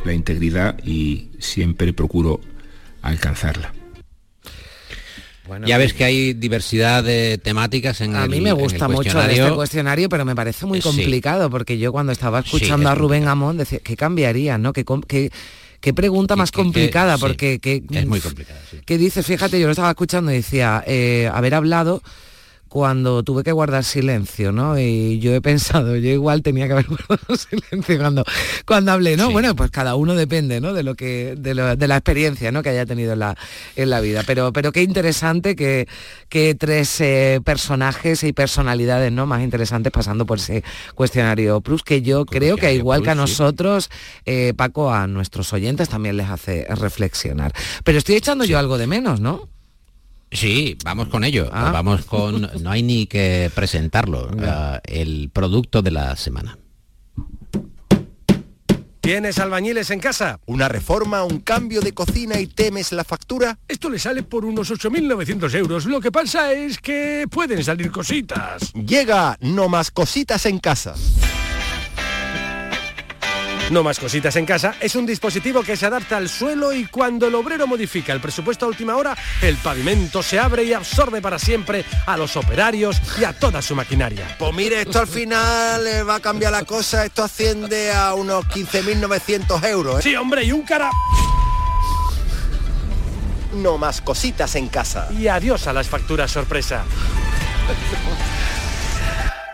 la 0.05 0.13
integridad 0.13 0.79
y 0.85 1.31
siempre 1.39 1.93
procuro 1.93 2.41
alcanzarla 3.03 3.73
ya 5.67 5.79
ves 5.79 5.95
que 5.95 6.05
hay 6.05 6.35
diversidad 6.35 7.05
de 7.05 7.39
temáticas 7.39 8.01
en 8.01 8.17
a 8.17 8.25
el 8.25 8.31
mí 8.31 8.41
me 8.41 8.53
gusta 8.53 8.89
mucho 8.89 9.21
este 9.21 9.51
cuestionario, 9.53 10.09
pero 10.09 10.25
me 10.25 10.35
parece 10.35 10.67
muy 10.67 10.81
complicado, 10.81 11.51
porque 11.51 11.79
yo 11.79 11.93
cuando 11.93 12.13
estaba 12.13 12.41
escuchando 12.41 12.89
a 12.89 12.95
Rubén 12.95 13.29
Amón 13.29 13.59
decía, 13.59 13.81
¿qué 13.83 13.97
cambiaría? 13.97 14.59
¿no? 14.59 14.73
¿Qué, 14.73 14.85
qué, 15.81 15.95
pregunta 15.95 16.37
más 16.37 16.53
complicada? 16.53 17.19
porque 17.19 17.61
es 17.63 18.07
muy 18.07 18.21
complicada. 18.21 18.61
¿Qué 18.85 18.99
dices? 18.99 19.25
Fíjate, 19.25 19.59
yo 19.61 19.67
lo 19.67 19.73
estaba 19.73 19.91
escuchando 19.91 20.31
y 20.31 20.37
decía, 20.37 20.83
eh, 20.87 21.31
haber 21.33 21.55
hablado 21.55 22.03
cuando 22.69 23.23
tuve 23.23 23.43
que 23.43 23.53
guardar 23.53 23.85
silencio, 23.85 24.53
¿no? 24.53 24.79
Y 24.79 25.19
yo 25.19 25.35
he 25.35 25.41
pensado, 25.41 25.97
yo 25.97 26.11
igual 26.11 26.43
tenía 26.43 26.67
que 26.67 26.73
haber 26.73 26.87
guardado 27.09 27.37
silencio 27.37 27.99
cuando, 27.99 28.25
cuando 28.67 28.93
hablé, 28.93 29.17
¿no? 29.17 29.31
Bueno, 29.31 29.55
pues 29.57 29.71
cada 29.71 29.95
uno 29.95 30.15
depende, 30.15 30.61
¿no? 30.61 30.73
De 30.73 30.83
lo 30.83 30.95
que, 30.95 31.35
de, 31.37 31.55
la 31.55 31.97
experiencia, 31.97 32.53
¿no? 32.53 32.63
Que 32.63 32.71
haya 32.71 32.87
tenido 32.87 33.15
en 33.15 33.21
la, 33.21 33.37
en 33.77 33.91
la 33.91 34.01
vida. 34.01 34.23
Pero, 34.27 34.53
pero 34.53 34.73
qué 34.73 34.83
interesante 34.83 35.57
que, 35.57 35.89
que 36.29 36.55
tres 36.55 37.01
eh, 37.01 37.41
personajes 37.45 38.23
y 38.25 38.33
personalidades, 38.33 39.13
¿no? 39.13 39.27
Más 39.27 39.43
interesantes 39.43 39.93
pasando 39.93 40.27
por 40.27 40.39
ese 40.39 40.63
cuestionario 40.95 41.61
Plus, 41.61 41.83
que 41.83 42.03
yo 42.03 42.27
creo 42.27 42.57
que 42.57 42.75
igual 42.75 43.03
que 43.03 43.11
a 43.11 43.15
nosotros, 43.15 43.91
eh, 44.25 44.53
Paco, 44.57 44.93
a 44.93 45.07
nuestros 45.07 45.53
oyentes 45.53 45.89
también 45.89 46.17
les 46.17 46.29
hace 46.29 46.67
reflexionar. 46.69 47.53
Pero 47.85 47.99
estoy 47.99 48.17
echando 48.17 48.45
yo 48.45 48.59
algo 48.59 48.79
de 48.79 48.87
menos, 48.87 49.21
¿no? 49.21 49.49
Sí, 50.31 50.77
vamos 50.85 51.09
con 51.09 51.25
ello. 51.25 51.49
Ah. 51.53 51.71
Vamos 51.73 52.05
con. 52.05 52.51
No 52.63 52.71
hay 52.71 52.83
ni 52.83 53.07
que 53.07 53.51
presentarlo. 53.55 54.31
Eh, 54.39 54.81
el 54.85 55.31
producto 55.33 55.83
de 55.83 55.91
la 55.91 56.17
semana. 56.17 56.59
¿Tienes 59.09 59.39
albañiles 59.39 59.91
en 59.91 60.01
casa? 60.01 60.39
¿Una 60.45 60.69
reforma, 60.69 61.25
un 61.25 61.41
cambio 61.41 61.81
de 61.81 61.95
cocina 61.95 62.39
y 62.41 62.47
temes 62.47 62.93
la 62.93 63.05
factura? 63.05 63.59
Esto 63.67 63.89
le 63.89 63.99
sale 63.99 64.23
por 64.23 64.45
unos 64.45 64.71
8.900 64.71 65.55
euros. 65.55 65.87
Lo 65.87 66.01
que 66.01 66.13
pasa 66.13 66.53
es 66.53 66.77
que 66.79 67.25
pueden 67.31 67.65
salir 67.65 67.91
cositas. 67.91 68.71
Llega 68.75 69.39
No 69.41 69.71
Más 69.71 69.91
Cositas 69.91 70.45
en 70.45 70.59
Casa. 70.59 70.95
No 73.71 73.83
más 73.83 73.99
cositas 73.99 74.35
en 74.37 74.47
casa 74.47 74.77
es 74.81 74.97
un 74.97 75.05
dispositivo 75.05 75.63
que 75.63 75.77
se 75.77 75.85
adapta 75.85 76.17
al 76.17 76.31
suelo 76.31 76.73
y 76.73 76.87
cuando 76.87 77.27
el 77.27 77.35
obrero 77.35 77.67
modifica 77.67 78.15
el 78.15 78.21
presupuesto 78.21 78.65
a 78.65 78.69
última 78.69 78.97
hora, 78.97 79.15
el 79.43 79.57
pavimento 79.57 80.23
se 80.23 80.39
abre 80.39 80.65
y 80.65 80.73
absorbe 80.73 81.21
para 81.21 81.39
siempre 81.39 81.85
a 82.07 82.17
los 82.17 82.35
operarios 82.37 83.01
y 83.21 83.25
a 83.25 83.35
toda 83.35 83.61
su 83.61 83.75
maquinaria. 83.75 84.37
Pues 84.39 84.55
mire, 84.55 84.81
esto 84.81 85.01
al 85.01 85.07
final 85.07 85.87
eh, 85.87 86.03
va 86.03 86.15
a 86.15 86.21
cambiar 86.21 86.53
la 86.53 86.65
cosa, 86.65 87.05
esto 87.05 87.23
asciende 87.23 87.93
a 87.93 88.15
unos 88.15 88.47
15.900 88.47 89.65
euros. 89.67 89.99
¿eh? 89.99 90.03
Sí, 90.03 90.17
hombre, 90.17 90.45
y 90.45 90.53
un 90.53 90.63
cara... 90.63 90.91
No 93.53 93.77
más 93.77 94.01
cositas 94.01 94.55
en 94.55 94.69
casa. 94.69 95.09
Y 95.19 95.29
adiós 95.29 95.67
a 95.67 95.73
las 95.73 95.89
facturas 95.89 96.31
sorpresa. 96.31 96.85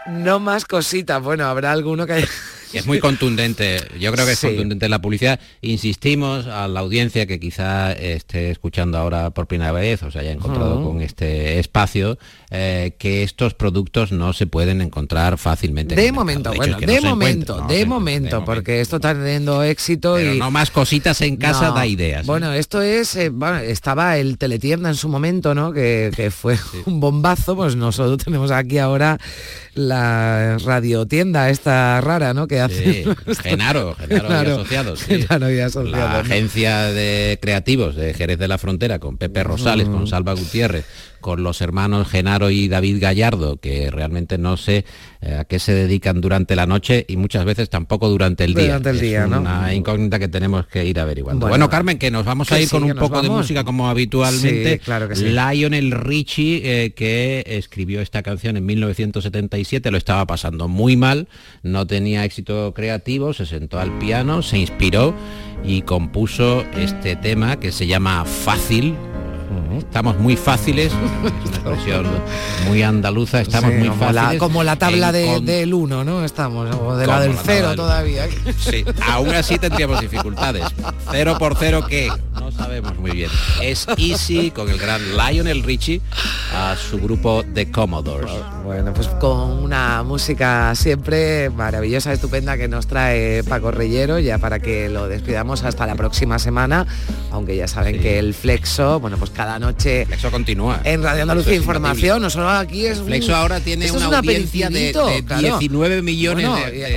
No 0.06 0.38
más 0.38 0.64
cositas. 0.64 1.22
Bueno, 1.22 1.46
habrá 1.46 1.72
alguno 1.72 2.06
que 2.06 2.12
haya 2.14 2.28
Es 2.74 2.86
muy 2.86 2.98
contundente, 2.98 3.78
yo 4.00 4.12
creo 4.12 4.26
que 4.26 4.32
es 4.32 4.40
contundente 4.40 4.88
la 4.88 5.00
publicidad. 5.00 5.40
Insistimos 5.62 6.46
a 6.46 6.66
la 6.68 6.80
audiencia 6.80 7.26
que 7.26 7.38
quizá 7.38 7.92
esté 7.92 8.50
escuchando 8.50 8.98
ahora 8.98 9.30
por 9.30 9.46
primera 9.46 9.72
vez 9.72 10.02
o 10.02 10.10
se 10.10 10.18
haya 10.18 10.32
encontrado 10.32 10.82
con 10.82 11.00
este 11.00 11.58
espacio, 11.58 12.18
eh, 12.56 12.94
que 12.98 13.24
estos 13.24 13.52
productos 13.52 14.12
no 14.12 14.32
se 14.32 14.46
pueden 14.46 14.80
encontrar 14.80 15.38
fácilmente. 15.38 15.96
De 15.96 16.12
momento, 16.12 16.54
bueno, 16.54 16.78
de, 16.78 17.00
momento, 17.00 17.66
de, 17.66 17.84
momento, 17.84 18.44
porque 18.44 18.80
esto 18.80 18.96
está 18.96 19.12
teniendo 19.12 19.64
éxito 19.64 20.20
y 20.20 20.38
no 20.38 20.52
más 20.52 20.70
cositas 20.70 21.20
en 21.22 21.36
casa 21.36 21.72
da 21.72 21.84
ideas. 21.84 22.24
Bueno, 22.24 22.52
esto 22.52 22.80
es, 22.80 23.16
eh, 23.16 23.32
estaba 23.64 24.18
el 24.18 24.38
teletienda 24.38 24.88
en 24.88 24.94
su 24.94 25.08
momento, 25.08 25.52
¿no? 25.52 25.72
Que, 25.72 26.30
fue 26.30 26.56
un 26.86 27.00
bombazo, 27.00 27.56
pues 27.56 27.74
nosotros 27.74 28.18
tenemos 28.24 28.52
aquí 28.52 28.78
ahora 28.78 29.18
la 29.74 30.56
radiotienda 30.58 31.50
esta 31.50 32.00
rara, 32.00 32.34
¿no? 32.34 32.46
Que 32.46 32.60
hace 32.60 33.04
Genaro, 33.42 33.96
Genaro, 33.96 34.50
y 34.50 34.52
Asociados. 34.52 35.02
Genaro 35.02 35.50
y 35.50 35.58
asociados. 35.58 35.98
La 35.98 36.20
agencia 36.20 36.82
de 36.84 37.36
creativos 37.42 37.96
de 37.96 38.14
Jerez 38.14 38.38
de 38.38 38.46
la 38.46 38.58
Frontera 38.58 39.00
con 39.00 39.16
Pepe 39.16 39.42
Rosales, 39.42 39.88
con 39.88 40.06
Salva 40.06 40.34
Gutiérrez, 40.34 40.84
con 41.24 41.42
los 41.42 41.62
hermanos 41.62 42.06
Genaro 42.06 42.50
y 42.50 42.68
David 42.68 42.98
Gallardo, 43.00 43.56
que 43.56 43.90
realmente 43.90 44.36
no 44.36 44.58
sé 44.58 44.84
eh, 45.22 45.36
a 45.36 45.46
qué 45.46 45.58
se 45.58 45.72
dedican 45.72 46.20
durante 46.20 46.54
la 46.54 46.66
noche 46.66 47.06
y 47.08 47.16
muchas 47.16 47.46
veces 47.46 47.70
tampoco 47.70 48.10
durante 48.10 48.44
el 48.44 48.52
día. 48.52 48.64
Durante 48.64 48.90
el 48.90 49.00
día, 49.00 49.24
es 49.24 49.30
¿no? 49.30 49.40
Una 49.40 49.72
incógnita 49.72 50.18
que 50.18 50.28
tenemos 50.28 50.66
que 50.66 50.84
ir 50.84 51.00
averiguando. 51.00 51.48
Bueno, 51.48 51.70
Carmen, 51.70 51.96
que 51.96 52.10
nos 52.10 52.26
vamos 52.26 52.52
a 52.52 52.60
ir 52.60 52.68
con 52.68 52.84
un 52.84 52.94
poco 52.96 53.22
de 53.22 53.30
música 53.30 53.64
como 53.64 53.88
habitualmente. 53.88 54.78
claro 54.80 55.08
que 55.08 55.16
sí. 55.16 55.24
Lionel 55.24 55.92
Richie, 55.92 56.60
eh, 56.62 56.92
que 56.92 57.42
escribió 57.46 58.02
esta 58.02 58.22
canción 58.22 58.58
en 58.58 58.66
1977, 58.66 59.90
lo 59.90 59.96
estaba 59.96 60.26
pasando 60.26 60.68
muy 60.68 60.98
mal, 60.98 61.28
no 61.62 61.86
tenía 61.86 62.26
éxito 62.26 62.74
creativo, 62.74 63.32
se 63.32 63.46
sentó 63.46 63.80
al 63.80 63.96
piano, 63.98 64.42
se 64.42 64.58
inspiró 64.58 65.14
y 65.64 65.80
compuso 65.80 66.66
este 66.76 67.16
tema 67.16 67.58
que 67.58 67.72
se 67.72 67.86
llama 67.86 68.26
Fácil, 68.26 68.94
Estamos 69.78 70.18
muy 70.18 70.36
fáciles, 70.36 70.92
una 71.22 71.28
expresión 71.28 72.06
muy 72.68 72.82
andaluza, 72.82 73.40
estamos 73.40 73.72
muy 73.72 73.88
como 73.88 74.00
fáciles. 74.00 74.32
La, 74.32 74.38
como 74.38 74.64
la 74.64 74.76
tabla 74.76 75.12
del 75.12 75.74
1, 75.74 76.04
¿no? 76.04 76.24
Estamos, 76.24 76.74
o 76.76 76.96
de 76.96 77.06
la 77.06 77.20
del 77.20 77.36
0 77.42 77.74
todavía. 77.76 78.26
Sí, 78.58 78.84
aún 79.08 79.30
así 79.30 79.58
tendríamos 79.58 80.00
dificultades. 80.00 80.64
¿Cero 81.10 81.36
por 81.38 81.56
cero 81.58 81.84
qué? 81.88 82.10
No 82.34 82.50
sabemos 82.50 82.98
muy 82.98 83.12
bien. 83.12 83.30
Es 83.62 83.86
Easy 83.96 84.50
con 84.50 84.68
el 84.68 84.78
gran 84.78 85.00
Lionel 85.16 85.62
Richie 85.62 86.00
a 86.54 86.76
su 86.76 86.98
grupo 86.98 87.44
The 87.54 87.70
Commodores. 87.70 88.30
Bueno, 88.64 88.92
pues 88.94 89.08
con 89.08 89.62
una 89.62 90.02
música 90.02 90.74
siempre 90.74 91.50
maravillosa, 91.50 92.12
estupenda 92.12 92.56
que 92.56 92.68
nos 92.68 92.86
trae 92.86 93.44
Paco 93.44 93.70
Reyero, 93.70 94.18
ya 94.18 94.38
para 94.38 94.58
que 94.58 94.88
lo 94.88 95.08
despidamos 95.08 95.64
hasta 95.64 95.86
la 95.86 95.94
próxima 95.94 96.38
semana, 96.38 96.86
aunque 97.30 97.56
ya 97.56 97.68
saben 97.68 98.00
que 98.00 98.18
el 98.18 98.32
flexo, 98.34 99.00
bueno, 99.00 99.18
pues 99.18 99.30
cada 99.30 99.43
noche. 99.58 100.06
Flexo 100.06 100.30
continúa. 100.30 100.80
En 100.84 101.02
Radio 101.02 101.22
Andalucía 101.22 101.54
Información, 101.54 102.22
no 102.22 102.30
solo 102.30 102.48
aquí 102.48 102.86
es. 102.86 103.00
Flexo 103.00 103.34
ahora 103.34 103.60
tiene 103.60 103.90
una, 103.90 104.18
audiencia 104.18 104.68
de, 104.70 104.92
19 105.38 106.02
millones. 106.02 106.48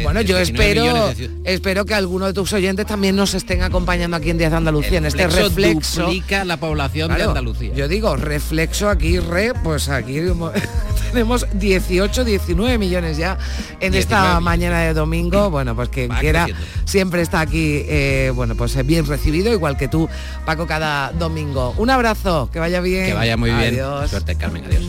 Bueno, 0.03 0.21
yo 0.21 0.37
espero, 0.37 1.13
espero 1.43 1.85
que 1.85 1.93
algunos 1.93 2.29
de 2.29 2.33
tus 2.33 2.53
oyentes 2.53 2.85
también 2.85 3.15
nos 3.15 3.33
estén 3.33 3.63
acompañando 3.63 4.17
aquí 4.17 4.29
en 4.29 4.37
Díaz 4.37 4.51
de 4.51 4.57
Andalucía, 4.57 4.97
en 4.97 5.05
este 5.05 5.27
reflexo. 5.27 6.03
Duplica 6.03 6.45
la 6.45 6.57
población 6.57 7.13
de 7.13 7.23
Andalucía. 7.23 7.73
Yo 7.73 7.87
digo, 7.87 8.15
reflexo 8.15 8.89
aquí, 8.89 9.19
re, 9.19 9.53
pues 9.63 9.89
aquí 9.89 10.17
tenemos 11.11 11.45
18, 11.53 12.23
19 12.23 12.77
millones 12.77 13.17
ya 13.17 13.37
en 13.79 13.93
esta 13.93 14.39
mañana 14.39 14.81
de 14.81 14.93
domingo. 14.93 15.49
Bueno, 15.49 15.75
pues 15.75 15.89
quien 15.89 16.09
quiera 16.09 16.47
siempre 16.85 17.21
está 17.21 17.41
aquí, 17.41 17.83
eh, 17.87 18.31
bueno, 18.33 18.55
pues 18.55 18.85
bien 18.85 19.05
recibido, 19.05 19.51
igual 19.51 19.77
que 19.77 19.87
tú, 19.87 20.09
Paco, 20.45 20.67
cada 20.67 21.11
domingo. 21.11 21.73
Un 21.77 21.89
abrazo, 21.89 22.49
que 22.51 22.59
vaya 22.59 22.81
bien. 22.81 23.07
Que 23.07 23.13
vaya 23.13 23.37
muy 23.37 23.51
bien. 23.51 23.79
Suerte, 24.07 24.35
Carmen. 24.35 24.65
Adiós. 24.65 24.85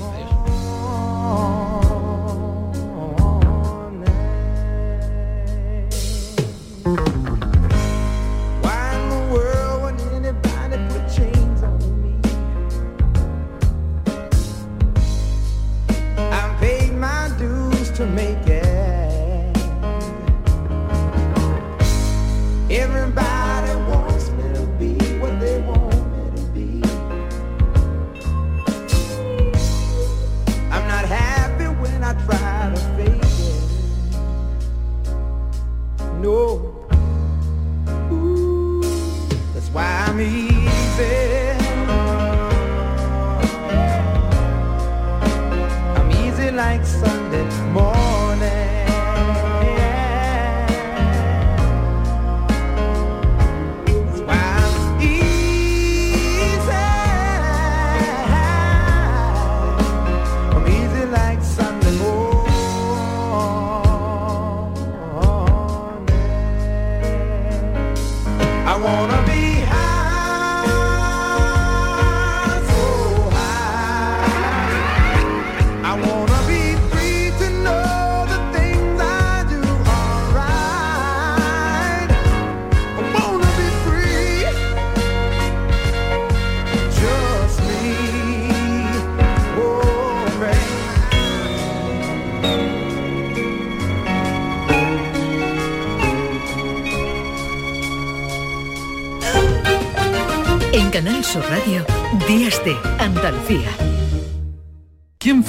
Radio, 17.98 18.57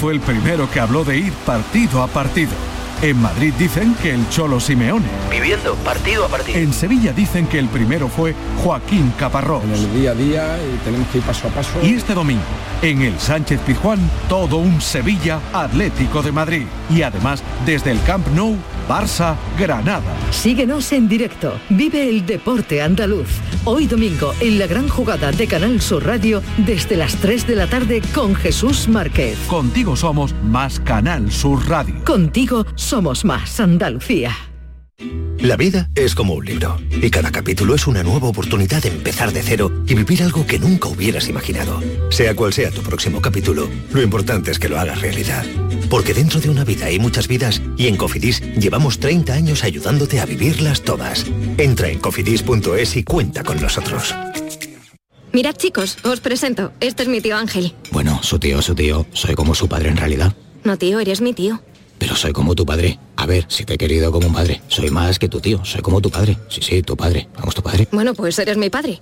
fue 0.10 0.16
el 0.16 0.22
primero 0.22 0.68
que 0.72 0.80
habló 0.80 1.04
de 1.04 1.18
ir 1.18 1.34
partido 1.46 2.02
a 2.02 2.08
partido? 2.08 2.50
En 3.04 3.22
Madrid 3.22 3.54
dicen 3.60 3.94
que 4.02 4.12
el 4.12 4.28
Cholo 4.30 4.60
Simeone. 4.60 5.06
Viviendo 5.30 5.76
partido 5.76 6.26
a 6.26 6.28
partido. 6.28 6.58
En 6.58 6.74
Sevilla 6.74 7.14
dicen 7.14 7.46
que 7.46 7.60
el 7.60 7.68
primero 7.68 8.08
fue 8.08 8.34
Joaquín 8.64 9.14
Caparrós. 9.20 9.64
En 9.66 9.72
el 9.72 9.94
día 9.94 10.12
a 10.12 10.16
día 10.16 10.58
y 10.58 10.84
tenemos 10.84 11.08
que 11.10 11.20
ir 11.20 11.24
paso 11.24 11.48
a 11.48 11.52
paso. 11.52 11.70
Y 11.84 11.94
este 11.94 12.16
domingo, 12.16 12.42
en 12.82 13.04
el 13.04 13.20
Sánchez 13.20 13.60
Pizjuán, 13.68 14.00
todo 14.28 14.58
un 14.58 14.82
Sevilla 14.82 15.40
Atlético 15.54 16.24
de 16.24 16.32
Madrid. 16.32 16.66
Y 16.90 17.04
además, 17.04 17.44
desde 17.68 17.92
el 17.92 18.02
Camp 18.02 18.26
Nou, 18.30 18.58
Barça, 18.90 19.36
Granada. 19.60 20.12
Síguenos 20.32 20.92
en 20.92 21.08
directo. 21.08 21.54
Vive 21.70 22.10
el 22.10 22.26
deporte 22.26 22.82
andaluz. 22.82 23.30
Hoy 23.66 23.88
domingo 23.88 24.34
en 24.40 24.58
la 24.58 24.68
gran 24.68 24.88
jugada 24.88 25.32
de 25.32 25.46
Canal 25.46 25.82
Sur 25.82 26.06
Radio 26.06 26.42
desde 26.58 26.96
las 26.96 27.16
3 27.18 27.46
de 27.46 27.56
la 27.56 27.68
tarde 27.68 28.02
con 28.16 28.34
Jesús 28.34 28.88
Márquez. 28.88 29.38
Contigo 29.48 29.98
somos 29.98 30.34
más 30.44 30.80
Canal 30.80 31.30
Sur 31.30 31.68
Radio. 31.68 31.96
Contigo 32.06 32.66
somos 32.76 33.26
más 33.26 33.60
Andalucía. 33.60 34.49
La 35.42 35.56
vida 35.56 35.90
es 35.96 36.16
como 36.16 36.34
un 36.34 36.44
libro 36.44 36.78
y 36.92 37.10
cada 37.10 37.32
capítulo 37.32 37.74
es 37.74 37.88
una 37.88 38.04
nueva 38.04 38.28
oportunidad 38.28 38.84
de 38.84 38.90
empezar 38.90 39.32
de 39.32 39.42
cero 39.42 39.72
y 39.88 39.94
vivir 39.94 40.22
algo 40.22 40.46
que 40.46 40.60
nunca 40.60 40.90
hubieras 40.90 41.30
imaginado. 41.30 41.82
Sea 42.10 42.36
cual 42.36 42.52
sea 42.52 42.72
tu 42.72 42.82
próximo 42.82 43.22
capítulo, 43.22 43.70
lo 43.94 44.02
importante 44.02 44.52
es 44.52 44.60
que 44.60 44.68
lo 44.68 44.78
hagas 44.78 45.00
realidad. 45.00 45.46
Porque 45.90 46.14
dentro 46.14 46.42
de 46.42 46.50
una 46.50 46.66
vida 46.66 46.88
hay 46.88 47.00
muchas 47.00 47.30
vidas 47.30 47.62
y 47.78 47.88
en 47.88 47.96
Cofidis 47.96 48.42
llevamos 48.58 49.00
30 49.00 49.32
años 49.32 49.64
ayudándote 49.64 50.20
a 50.20 50.26
vivirlas 50.26 50.82
todas. 50.82 51.26
Entra 51.58 51.88
en 51.88 52.00
cofidis.es 52.00 52.98
y 52.98 53.04
cuenta 53.06 53.42
con 53.46 53.62
nosotros. 53.62 54.14
Mirad 55.32 55.56
chicos, 55.56 56.00
os 56.04 56.20
presento. 56.20 56.74
Este 56.82 57.04
es 57.04 57.10
mi 57.10 57.22
tío 57.22 57.38
Ángel. 57.38 57.74
Bueno, 57.92 58.20
su 58.24 58.40
tío, 58.40 58.62
su 58.62 58.76
tío. 58.76 59.06
Soy 59.14 59.36
como 59.36 59.56
su 59.56 59.70
padre 59.70 59.88
en 59.88 59.96
realidad. 59.96 60.36
No 60.66 60.78
tío, 60.78 61.00
eres 61.00 61.22
mi 61.22 61.34
tío. 61.34 61.62
Pero 61.98 62.16
soy 62.16 62.34
como 62.34 62.56
tu 62.56 62.66
padre 62.66 63.00
A 63.20 63.26
ver, 63.26 63.46
si 63.50 63.66
te 63.66 63.74
he 63.74 63.78
querido 63.78 64.14
como 64.14 64.28
un 64.28 64.34
padre. 64.34 64.62
Soy 64.70 64.90
más 64.92 65.20
que 65.20 65.28
tu 65.28 65.42
tío, 65.42 65.60
soy 65.66 65.82
como 65.82 66.00
tu 66.00 66.10
padre. 66.10 66.38
Sí, 66.48 66.62
sí, 66.62 66.82
tu 66.82 66.96
padre. 66.96 67.28
Vamos, 67.36 67.54
tu 67.54 67.62
padre. 67.62 67.86
Bueno, 67.92 68.14
pues 68.14 68.40
eres 68.40 68.56
mi 68.56 68.70
padre. 68.70 69.02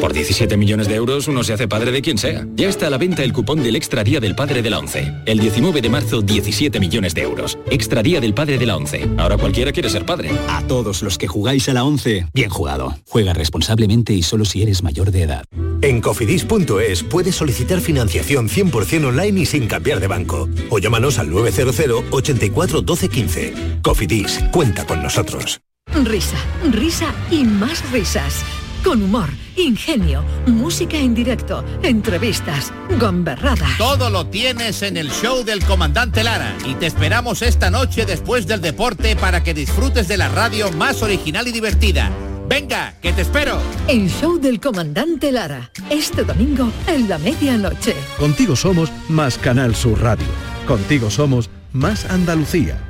Por 0.00 0.14
17 0.14 0.56
millones 0.56 0.88
de 0.88 0.94
euros 0.94 1.28
uno 1.28 1.44
se 1.44 1.52
hace 1.52 1.68
padre 1.68 1.92
de 1.92 2.00
quien 2.00 2.16
sea. 2.16 2.46
Ya 2.54 2.70
está 2.70 2.86
a 2.86 2.90
la 2.90 2.96
venta 2.96 3.22
el 3.22 3.34
cupón 3.34 3.62
del 3.62 3.76
Extra 3.76 4.02
Día 4.02 4.18
del 4.18 4.34
Padre 4.34 4.62
de 4.62 4.70
la 4.70 4.78
ONCE. 4.78 5.12
El 5.26 5.40
19 5.40 5.82
de 5.82 5.90
marzo, 5.90 6.22
17 6.22 6.80
millones 6.80 7.14
de 7.14 7.20
euros. 7.20 7.58
Extra 7.70 8.02
Día 8.02 8.18
del 8.18 8.32
Padre 8.32 8.56
de 8.56 8.64
la 8.64 8.78
ONCE. 8.78 9.10
Ahora 9.18 9.36
cualquiera 9.36 9.72
quiere 9.72 9.90
ser 9.90 10.06
padre. 10.06 10.30
A 10.48 10.62
todos 10.66 11.02
los 11.02 11.18
que 11.18 11.28
jugáis 11.28 11.68
a 11.68 11.74
la 11.74 11.84
ONCE, 11.84 12.28
bien 12.32 12.48
jugado. 12.48 12.96
Juega 13.08 13.34
responsablemente 13.34 14.14
y 14.14 14.22
solo 14.22 14.46
si 14.46 14.62
eres 14.62 14.82
mayor 14.82 15.10
de 15.10 15.24
edad. 15.24 15.44
En 15.82 16.00
cofidis.es 16.00 17.02
puedes 17.04 17.36
solicitar 17.36 17.80
financiación 17.80 18.48
100% 18.48 19.06
online 19.06 19.40
y 19.40 19.46
sin 19.46 19.66
cambiar 19.66 20.00
de 20.00 20.06
banco. 20.06 20.48
O 20.70 20.78
llámanos 20.78 21.18
al 21.18 21.30
900 21.30 22.04
84 22.10 22.82
12 22.82 23.08
15. 23.08 23.49
Cofidis, 23.82 24.40
cuenta 24.52 24.86
con 24.86 25.02
nosotros. 25.02 25.60
Risa, 26.04 26.36
risa 26.70 27.12
y 27.30 27.44
más 27.44 27.90
risas. 27.90 28.44
Con 28.84 29.02
humor, 29.02 29.28
ingenio, 29.56 30.24
música 30.46 30.96
en 30.96 31.14
directo, 31.14 31.62
entrevistas, 31.82 32.72
gomberradas. 32.98 33.76
Todo 33.76 34.08
lo 34.08 34.26
tienes 34.26 34.80
en 34.82 34.96
el 34.96 35.10
show 35.10 35.44
del 35.44 35.62
comandante 35.64 36.24
Lara 36.24 36.56
y 36.64 36.74
te 36.74 36.86
esperamos 36.86 37.42
esta 37.42 37.70
noche 37.70 38.06
después 38.06 38.46
del 38.46 38.62
deporte 38.62 39.16
para 39.16 39.42
que 39.42 39.52
disfrutes 39.52 40.08
de 40.08 40.16
la 40.16 40.28
radio 40.28 40.72
más 40.72 41.02
original 41.02 41.46
y 41.46 41.52
divertida. 41.52 42.10
Venga, 42.48 42.94
que 43.02 43.12
te 43.12 43.22
espero. 43.22 43.60
El 43.86 44.08
show 44.08 44.40
del 44.40 44.60
comandante 44.60 45.30
Lara, 45.30 45.70
este 45.90 46.24
domingo 46.24 46.72
en 46.86 47.08
la 47.08 47.18
medianoche. 47.18 47.94
Contigo 48.18 48.56
somos 48.56 48.90
más 49.08 49.36
Canal 49.36 49.74
Sur 49.74 50.00
Radio. 50.00 50.26
Contigo 50.66 51.10
somos 51.10 51.50
más 51.72 52.06
Andalucía. 52.06 52.89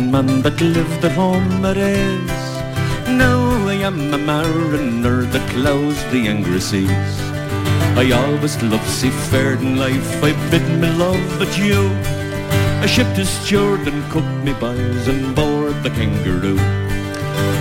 man 0.23 0.41
that 0.41 0.59
lived 0.61 1.03
at 1.03 1.11
home 1.13 1.65
ease. 1.65 2.49
Now 3.07 3.67
I 3.67 3.83
am 3.83 4.13
a 4.13 4.17
mariner 4.17 5.23
that 5.33 5.47
the 6.11 6.27
angry 6.27 6.61
seas. 6.61 7.13
I 7.97 8.11
always 8.11 8.61
loved 8.63 8.87
life, 9.77 10.23
I 10.23 10.31
bid 10.49 10.67
me 10.79 10.89
love 10.97 11.39
you. 11.57 11.89
Steward 13.25 13.87
and 13.87 14.01
me 14.43 14.53
and 15.07 15.35
board 15.35 15.75
the 15.83 15.89
kangaroo. 15.89 16.59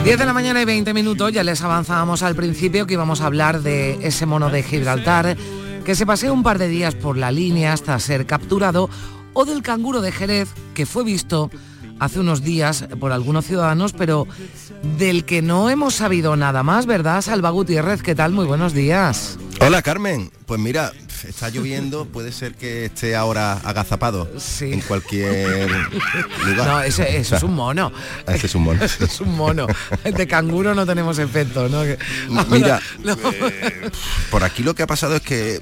10 0.04 0.18
de 0.18 0.24
la 0.24 0.32
mañana 0.32 0.62
y 0.62 0.64
20 0.64 0.94
minutos, 0.94 1.30
ya 1.32 1.44
les 1.44 1.60
avanzábamos 1.62 2.22
al 2.22 2.34
principio 2.34 2.86
que 2.86 2.94
íbamos 2.94 3.20
a 3.20 3.26
hablar 3.26 3.60
de 3.60 3.98
ese 4.06 4.24
mono 4.24 4.48
de 4.48 4.62
Gibraltar 4.62 5.36
que 5.84 5.94
se 5.94 6.06
pasea 6.06 6.32
un 6.32 6.42
par 6.42 6.58
de 6.58 6.68
días 6.68 6.94
por 6.94 7.18
la 7.18 7.30
línea 7.30 7.74
hasta 7.74 7.98
ser 7.98 8.24
capturado 8.24 8.88
o 9.34 9.44
del 9.44 9.62
canguro 9.62 10.00
de 10.00 10.12
Jerez, 10.12 10.48
que 10.74 10.86
fue 10.86 11.04
visto 11.04 11.50
hace 12.00 12.18
unos 12.18 12.42
días 12.42 12.86
por 12.98 13.12
algunos 13.12 13.46
ciudadanos, 13.46 13.92
pero 13.92 14.26
del 14.98 15.24
que 15.24 15.42
no 15.42 15.70
hemos 15.70 15.94
sabido 15.94 16.34
nada 16.34 16.62
más, 16.62 16.86
¿verdad? 16.86 17.22
Salva 17.22 17.50
Gutiérrez, 17.50 18.02
¿qué 18.02 18.14
tal? 18.14 18.32
Muy 18.32 18.46
buenos 18.46 18.72
días. 18.72 19.38
Hola 19.60 19.82
Carmen, 19.82 20.30
pues 20.46 20.58
mira, 20.58 20.90
está 21.28 21.50
lloviendo, 21.50 22.06
puede 22.06 22.32
ser 22.32 22.54
que 22.54 22.86
esté 22.86 23.14
ahora 23.14 23.52
agazapado 23.52 24.26
sí. 24.38 24.72
en 24.72 24.80
cualquier 24.80 25.70
lugar. 26.46 26.66
No, 26.66 26.82
ese, 26.82 27.18
es 27.18 27.30
un 27.42 27.54
mono. 27.54 27.92
Ese 28.26 28.46
es 28.46 28.54
un 28.54 28.62
mono. 28.62 28.82
es 28.82 29.20
un 29.20 29.36
mono. 29.36 29.66
De 30.02 30.26
canguro 30.26 30.74
no 30.74 30.86
tenemos 30.86 31.18
efecto, 31.18 31.68
¿no? 31.68 31.82
Mira, 32.48 32.80
eh, 33.04 33.90
por 34.30 34.42
aquí 34.44 34.62
lo 34.62 34.74
que 34.74 34.82
ha 34.82 34.86
pasado 34.86 35.16
es 35.16 35.22
que 35.22 35.60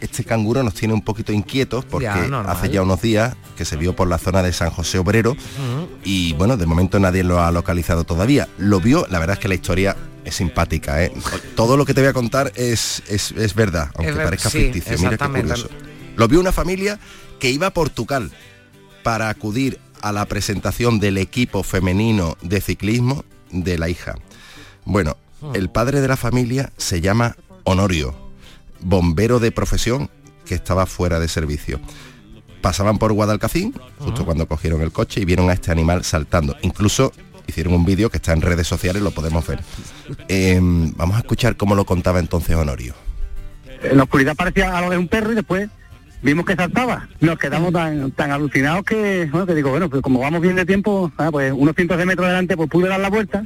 este 0.00 0.24
canguro 0.24 0.62
nos 0.62 0.74
tiene 0.74 0.94
un 0.94 1.02
poquito 1.02 1.32
inquietos 1.32 1.84
porque 1.84 2.08
hace 2.08 2.70
ya 2.70 2.82
unos 2.82 3.00
días 3.00 3.36
que 3.56 3.64
se 3.64 3.76
vio 3.76 3.96
por 3.96 4.08
la 4.08 4.18
zona 4.18 4.42
de 4.42 4.52
San 4.52 4.70
José 4.70 4.98
Obrero 4.98 5.36
y 6.04 6.32
bueno, 6.34 6.56
de 6.56 6.66
momento 6.66 6.98
nadie 6.98 7.24
lo 7.24 7.40
ha 7.40 7.50
localizado 7.50 8.04
todavía. 8.04 8.48
Lo 8.58 8.80
vio, 8.80 9.06
la 9.10 9.18
verdad 9.18 9.34
es 9.34 9.40
que 9.40 9.48
la 9.48 9.54
historia 9.54 9.96
es 10.24 10.34
simpática, 10.34 11.02
¿eh? 11.02 11.12
Todo 11.54 11.76
lo 11.76 11.84
que 11.84 11.94
te 11.94 12.00
voy 12.00 12.08
a 12.10 12.12
contar 12.12 12.52
es, 12.54 13.02
es, 13.08 13.54
verdad, 13.54 13.90
aunque 13.94 14.12
parezca 14.12 14.50
ficticio. 14.50 14.98
Mira 14.98 15.16
qué 15.16 15.28
curioso. 15.28 15.68
Lo 16.16 16.28
vio 16.28 16.40
una 16.40 16.52
familia 16.52 16.98
que 17.38 17.50
iba 17.50 17.68
a 17.68 17.74
Portugal 17.74 18.30
para 19.02 19.28
acudir 19.28 19.78
a 20.00 20.12
la 20.12 20.26
presentación 20.26 21.00
del 21.00 21.18
equipo 21.18 21.62
femenino 21.62 22.36
de 22.42 22.60
ciclismo 22.60 23.24
de 23.50 23.78
la 23.78 23.88
hija. 23.88 24.14
Bueno, 24.84 25.16
el 25.54 25.70
padre 25.70 26.00
de 26.00 26.08
la 26.08 26.16
familia 26.16 26.72
se 26.76 27.00
llama 27.00 27.36
Honorio 27.64 28.23
bombero 28.80 29.40
de 29.40 29.52
profesión 29.52 30.10
que 30.44 30.54
estaba 30.54 30.86
fuera 30.86 31.20
de 31.20 31.28
servicio. 31.28 31.80
Pasaban 32.60 32.98
por 32.98 33.12
Guadalcacín, 33.12 33.74
justo 33.98 34.24
cuando 34.24 34.46
cogieron 34.46 34.80
el 34.80 34.92
coche 34.92 35.20
y 35.20 35.24
vieron 35.24 35.50
a 35.50 35.52
este 35.52 35.70
animal 35.70 36.04
saltando. 36.04 36.56
Incluso 36.62 37.12
hicieron 37.46 37.74
un 37.74 37.84
vídeo 37.84 38.10
que 38.10 38.16
está 38.16 38.32
en 38.32 38.40
redes 38.40 38.66
sociales, 38.66 39.02
lo 39.02 39.10
podemos 39.10 39.46
ver. 39.46 39.60
Em, 40.28 40.92
vamos 40.96 41.16
a 41.16 41.20
escuchar 41.20 41.56
cómo 41.56 41.74
lo 41.74 41.84
contaba 41.84 42.18
entonces 42.18 42.56
Honorio. 42.56 42.94
En 43.82 43.98
la 43.98 44.04
oscuridad 44.04 44.34
parecía 44.34 44.76
algo 44.76 44.90
de 44.90 44.98
un 44.98 45.08
perro 45.08 45.32
y 45.32 45.34
después 45.34 45.68
vimos 46.22 46.46
que 46.46 46.56
saltaba. 46.56 47.06
Nos 47.20 47.38
quedamos 47.38 47.72
tan, 47.72 48.10
tan 48.12 48.30
alucinados 48.30 48.84
que, 48.84 49.28
bueno, 49.30 49.46
que 49.46 49.54
digo, 49.54 49.70
bueno, 49.70 49.90
pues 49.90 50.00
como 50.00 50.20
vamos 50.20 50.40
bien 50.40 50.56
de 50.56 50.64
tiempo, 50.64 51.12
ah, 51.18 51.28
pues 51.30 51.52
unos 51.52 51.74
cientos 51.74 51.98
de 51.98 52.06
metros 52.06 52.26
adelante, 52.26 52.56
pues 52.56 52.70
pude 52.70 52.88
dar 52.88 53.00
la 53.00 53.10
vuelta 53.10 53.44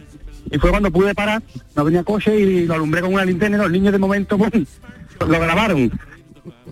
y 0.51 0.59
fue 0.59 0.71
cuando 0.71 0.91
pude 0.91 1.15
parar, 1.15 1.43
no 1.75 1.85
venía 1.85 2.05
coche 2.05 2.39
y 2.39 2.67
lo 2.67 2.75
alumbré 2.75 3.01
con 3.01 3.13
una 3.13 3.25
linterna 3.25 3.57
y 3.57 3.61
los 3.61 3.71
niños 3.71 3.93
de 3.93 3.99
momento, 3.99 4.39
pues, 4.51 4.53
lo 5.21 5.41
grabaron. 5.41 5.91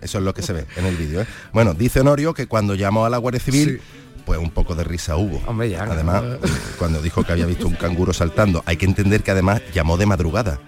Eso 0.01 0.19
es 0.19 0.25
lo 0.25 0.35
que 0.35 0.43
se 0.43 0.53
ve 0.53 0.67
en 0.77 0.87
el 0.87 0.97
vídeo. 0.97 1.23
¿eh? 1.23 1.27
Bueno, 1.53 1.75
dice 1.75 2.01
Honorio 2.01 2.35
que 2.35 2.47
cuando 2.47 2.75
llamó 2.75 3.05
a 3.05 3.11
la 3.11 3.19
Guardia 3.19 3.41
Civil, 3.41 3.81
pues 4.25 4.39
un 4.39 4.51
poco 4.51 4.75
de 4.75 4.85
risa 4.85 5.17
hubo. 5.17 5.43
además, 5.49 6.23
cuando 6.79 7.01
dijo 7.01 7.25
que 7.25 7.33
había 7.33 7.47
visto 7.47 7.67
un 7.67 7.75
canguro 7.75 8.13
saltando, 8.13 8.63
hay 8.67 8.77
que 8.77 8.87
entender 8.87 9.23
que 9.23 9.31
además 9.31 9.63
llamó 9.75 9.97
de 9.97 10.07
madrugada. 10.07 10.61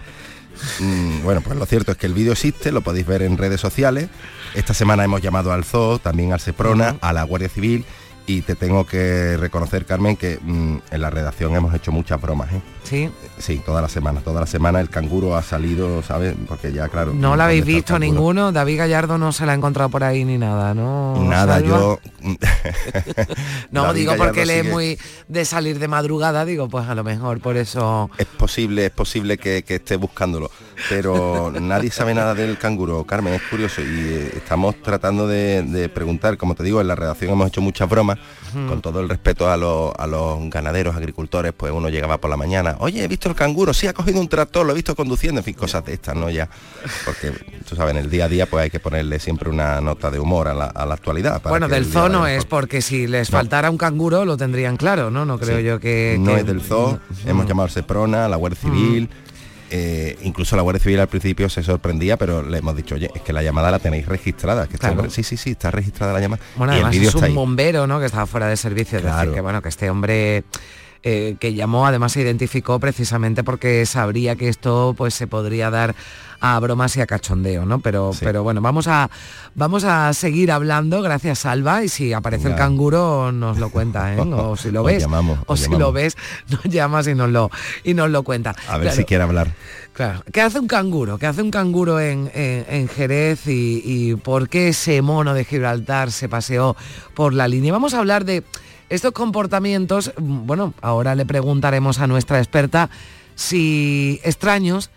Mm, 0.80 1.22
bueno, 1.22 1.40
pues 1.40 1.56
lo 1.56 1.66
cierto 1.66 1.92
es 1.92 1.98
que 1.98 2.06
el 2.06 2.14
vídeo 2.14 2.32
existe, 2.32 2.72
lo 2.72 2.80
podéis 2.80 3.06
ver 3.06 3.22
en 3.22 3.38
redes 3.38 3.60
sociales. 3.60 4.08
Esta 4.54 4.74
semana 4.74 5.04
hemos 5.04 5.22
llamado 5.22 5.52
al 5.52 5.64
zoo, 5.64 5.98
también 5.98 6.32
al 6.32 6.40
Seprona, 6.40 6.96
a 7.00 7.12
la 7.12 7.22
Guardia 7.22 7.48
Civil 7.48 7.84
y 8.28 8.42
te 8.42 8.54
tengo 8.54 8.84
que 8.84 9.38
reconocer, 9.38 9.86
Carmen, 9.86 10.14
que 10.14 10.38
mm, 10.40 10.76
en 10.90 11.00
la 11.00 11.08
redacción 11.08 11.56
hemos 11.56 11.74
hecho 11.74 11.92
muchas 11.92 12.20
bromas. 12.20 12.52
¿eh? 12.52 12.60
Sí. 12.84 13.10
Sí, 13.38 13.62
toda 13.64 13.80
la 13.80 13.88
semana. 13.88 14.20
Toda 14.20 14.40
la 14.40 14.46
semana 14.46 14.80
el 14.80 14.90
canguro 14.90 15.34
ha 15.34 15.42
salido, 15.42 16.02
¿sabes? 16.02 16.34
Porque 16.46 16.70
ya, 16.70 16.88
claro. 16.88 17.14
No 17.14 17.36
lo 17.36 17.42
habéis 17.42 17.64
visto 17.64 17.98
ninguno. 17.98 18.52
David 18.52 18.80
Gallardo 18.80 19.16
no 19.16 19.32
se 19.32 19.46
la 19.46 19.52
ha 19.52 19.54
encontrado 19.54 19.88
por 19.88 20.04
ahí 20.04 20.26
ni 20.26 20.36
nada, 20.36 20.74
¿no? 20.74 21.16
Nada, 21.24 21.60
yo. 21.60 22.00
no, 23.70 23.94
digo 23.94 24.14
porque 24.18 24.42
él 24.42 24.50
es 24.50 24.64
muy 24.66 24.98
de 25.28 25.44
salir 25.46 25.78
de 25.78 25.88
madrugada, 25.88 26.44
digo, 26.44 26.68
pues 26.68 26.86
a 26.86 26.94
lo 26.94 27.04
mejor 27.04 27.40
por 27.40 27.56
eso. 27.56 28.10
Es 28.18 28.26
posible, 28.26 28.86
es 28.86 28.92
posible 28.92 29.38
que, 29.38 29.64
esté 29.66 29.96
buscándolo. 29.96 30.50
Pero 30.90 31.50
nadie 31.50 31.90
sabe 31.90 32.12
nada 32.12 32.34
del 32.34 32.58
canguro, 32.58 33.04
Carmen, 33.04 33.32
es 33.32 33.42
curioso. 33.42 33.80
Y 33.80 33.84
eh, 33.84 34.32
estamos 34.36 34.76
tratando 34.82 35.26
de 35.26 35.90
preguntar, 35.94 36.36
como 36.36 36.54
te 36.54 36.62
digo, 36.62 36.82
en 36.82 36.88
la 36.88 36.94
redacción 36.94 37.32
hemos 37.32 37.48
hecho 37.48 37.62
muchas 37.62 37.88
bromas 37.88 38.17
con 38.68 38.80
todo 38.80 39.00
el 39.00 39.08
respeto 39.08 39.50
a, 39.50 39.56
los, 39.56 39.92
ganaderos, 40.50 40.96
agricultores, 40.96 41.52
pues 41.56 41.72
uno 41.72 41.88
llegaba 41.88 42.18
por 42.18 42.30
la 42.30 42.36
mañana, 42.36 42.76
oye, 42.80 43.04
he 43.04 43.08
visto 43.08 43.28
el 43.28 43.34
canguro, 43.34 43.74
sí, 43.74 43.86
ha 43.86 43.92
cogido 43.92 44.20
un 44.20 44.28
tractor, 44.28 44.64
lo 44.64 44.72
he 44.72 44.74
visto 44.74 44.94
conduciendo, 44.94 45.40
en 45.40 45.44
fin, 45.44 45.54
cosas 45.54 45.84
de 45.84 45.94
estas, 45.94 46.16
¿no? 46.16 46.30
Ya, 46.30 46.48
porque 47.04 47.32
tú 47.68 47.76
sabes, 47.76 47.94
en 47.94 48.02
el 48.02 48.10
día 48.10 48.24
a 48.24 48.28
día 48.28 48.46
pues 48.46 48.64
hay 48.64 48.70
que 48.70 48.80
ponerle 48.80 49.18
siempre 49.18 49.50
una 49.50 49.80
nota 49.80 50.10
de 50.10 50.18
humor 50.18 50.48
a 50.48 50.54
la, 50.54 50.94
actualidad. 50.94 51.42
bueno, 51.42 51.68
del 51.68 51.84
zoo 51.84 52.08
no 52.08 52.26
es, 52.26 52.44
porque 52.44 52.80
si 52.80 53.06
les 53.06 53.28
faltara 53.28 53.70
un 53.70 53.78
canguro 53.78 54.24
lo 54.24 54.36
tendrían 54.36 54.76
claro, 54.76 55.10
¿no? 55.10 55.24
No 55.24 55.38
creo 55.38 55.60
yo 55.60 55.78
que... 55.78 56.16
No 56.18 56.36
es 56.36 56.46
del 56.46 56.62
zoo, 56.62 56.98
hemos 57.26 57.46
llamado 57.46 57.64
al 57.66 57.70
Seprona, 57.70 58.28
la 58.28 58.36
Guardia 58.36 58.60
Civil... 58.60 59.08
Eh, 59.70 60.18
incluso 60.22 60.56
la 60.56 60.62
Guardia 60.62 60.82
Civil 60.82 61.00
al 61.00 61.08
principio 61.08 61.48
se 61.48 61.62
sorprendía, 61.62 62.16
pero 62.16 62.42
le 62.42 62.58
hemos 62.58 62.74
dicho, 62.76 62.94
oye, 62.94 63.10
es 63.14 63.22
que 63.22 63.32
la 63.32 63.42
llamada 63.42 63.70
la 63.70 63.78
tenéis 63.78 64.06
registrada. 64.06 64.66
Que 64.66 64.78
sí, 65.10 65.22
sí, 65.22 65.36
sí, 65.36 65.50
está 65.50 65.70
registrada 65.70 66.12
la 66.12 66.20
llamada. 66.20 66.42
Bueno, 66.56 66.72
además 66.72 66.96
es 66.96 67.14
un 67.14 67.34
bombero, 67.34 67.86
¿no? 67.86 68.00
Que 68.00 68.06
estaba 68.06 68.26
fuera 68.26 68.46
de 68.46 68.56
servicio. 68.56 68.98
Es 68.98 69.04
decir, 69.04 69.32
que 69.32 69.40
bueno, 69.40 69.62
que 69.62 69.68
este 69.68 69.90
hombre 69.90 70.44
eh, 71.02 71.36
que 71.38 71.54
llamó, 71.54 71.86
además 71.86 72.12
se 72.12 72.22
identificó 72.22 72.80
precisamente 72.80 73.44
porque 73.44 73.86
sabría 73.86 74.34
que 74.34 74.48
esto 74.48 74.94
pues 74.96 75.14
se 75.14 75.26
podría 75.26 75.70
dar 75.70 75.94
a 76.40 76.58
bromas 76.60 76.96
y 76.96 77.00
a 77.00 77.06
cachondeo, 77.06 77.64
¿no? 77.64 77.80
Pero, 77.80 78.12
pero 78.20 78.42
bueno, 78.42 78.60
vamos 78.60 78.88
a, 78.88 79.10
vamos 79.54 79.84
a 79.84 80.12
seguir 80.12 80.52
hablando, 80.52 81.02
gracias 81.02 81.46
Alba, 81.46 81.84
y 81.84 81.88
si 81.88 82.12
aparece 82.12 82.48
el 82.48 82.54
canguro 82.54 83.32
nos 83.32 83.58
lo 83.58 83.70
cuenta, 83.70 84.14
¿eh? 84.14 84.20
O 84.20 84.56
si 84.56 84.70
lo 84.70 84.82
ves, 84.84 85.06
o 85.46 85.56
si 85.56 85.70
lo 85.70 85.92
ves, 85.92 86.16
nos 86.50 86.64
llamas 86.64 87.06
y 87.08 87.14
nos 87.14 87.30
lo, 87.30 87.50
y 87.84 87.94
nos 87.94 88.10
lo 88.10 88.22
cuenta. 88.22 88.54
A 88.68 88.78
ver 88.78 88.92
si 88.92 89.04
quiere 89.04 89.24
hablar. 89.24 89.52
Claro. 89.92 90.22
¿Qué 90.32 90.40
hace 90.40 90.60
un 90.60 90.68
canguro? 90.68 91.18
¿Qué 91.18 91.26
hace 91.26 91.42
un 91.42 91.50
canguro 91.50 91.98
en, 91.98 92.30
Jerez 92.88 93.48
y, 93.48 93.82
y, 93.84 94.14
por 94.14 94.48
qué 94.48 94.68
ese 94.68 95.02
mono 95.02 95.34
de 95.34 95.44
Gibraltar 95.44 96.12
se 96.12 96.28
paseó 96.28 96.76
por 97.14 97.34
la 97.34 97.48
línea? 97.48 97.72
Vamos 97.72 97.94
a 97.94 97.98
hablar 97.98 98.24
de 98.24 98.44
estos 98.88 99.12
comportamientos, 99.12 100.12
bueno, 100.18 100.74
ahora 100.80 101.14
le 101.14 101.26
preguntaremos 101.26 101.98
a 101.98 102.06
nuestra 102.06 102.38
experta 102.38 102.90
si 103.34 104.20
extraños 104.24 104.90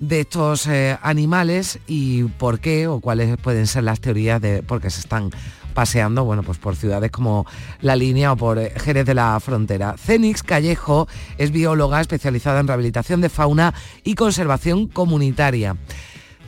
de 0.00 0.20
estos 0.20 0.66
eh, 0.66 0.96
animales 1.02 1.80
y 1.86 2.24
por 2.24 2.60
qué 2.60 2.86
o 2.86 3.00
cuáles 3.00 3.36
pueden 3.38 3.66
ser 3.66 3.84
las 3.84 4.00
teorías 4.00 4.40
de 4.40 4.62
por 4.62 4.80
qué 4.80 4.90
se 4.90 5.00
están 5.00 5.30
paseando, 5.74 6.24
bueno, 6.24 6.42
pues 6.42 6.58
por 6.58 6.76
ciudades 6.76 7.10
como 7.10 7.46
La 7.80 7.96
Línea 7.96 8.32
o 8.32 8.36
por 8.36 8.58
eh, 8.58 8.72
Jerez 8.76 9.06
de 9.06 9.14
la 9.14 9.38
Frontera. 9.40 9.96
Cenix 9.96 10.42
Callejo 10.42 11.08
es 11.38 11.50
bióloga 11.50 12.00
especializada 12.00 12.60
en 12.60 12.66
rehabilitación 12.66 13.20
de 13.20 13.28
fauna 13.28 13.74
y 14.04 14.14
conservación 14.14 14.88
comunitaria. 14.88 15.76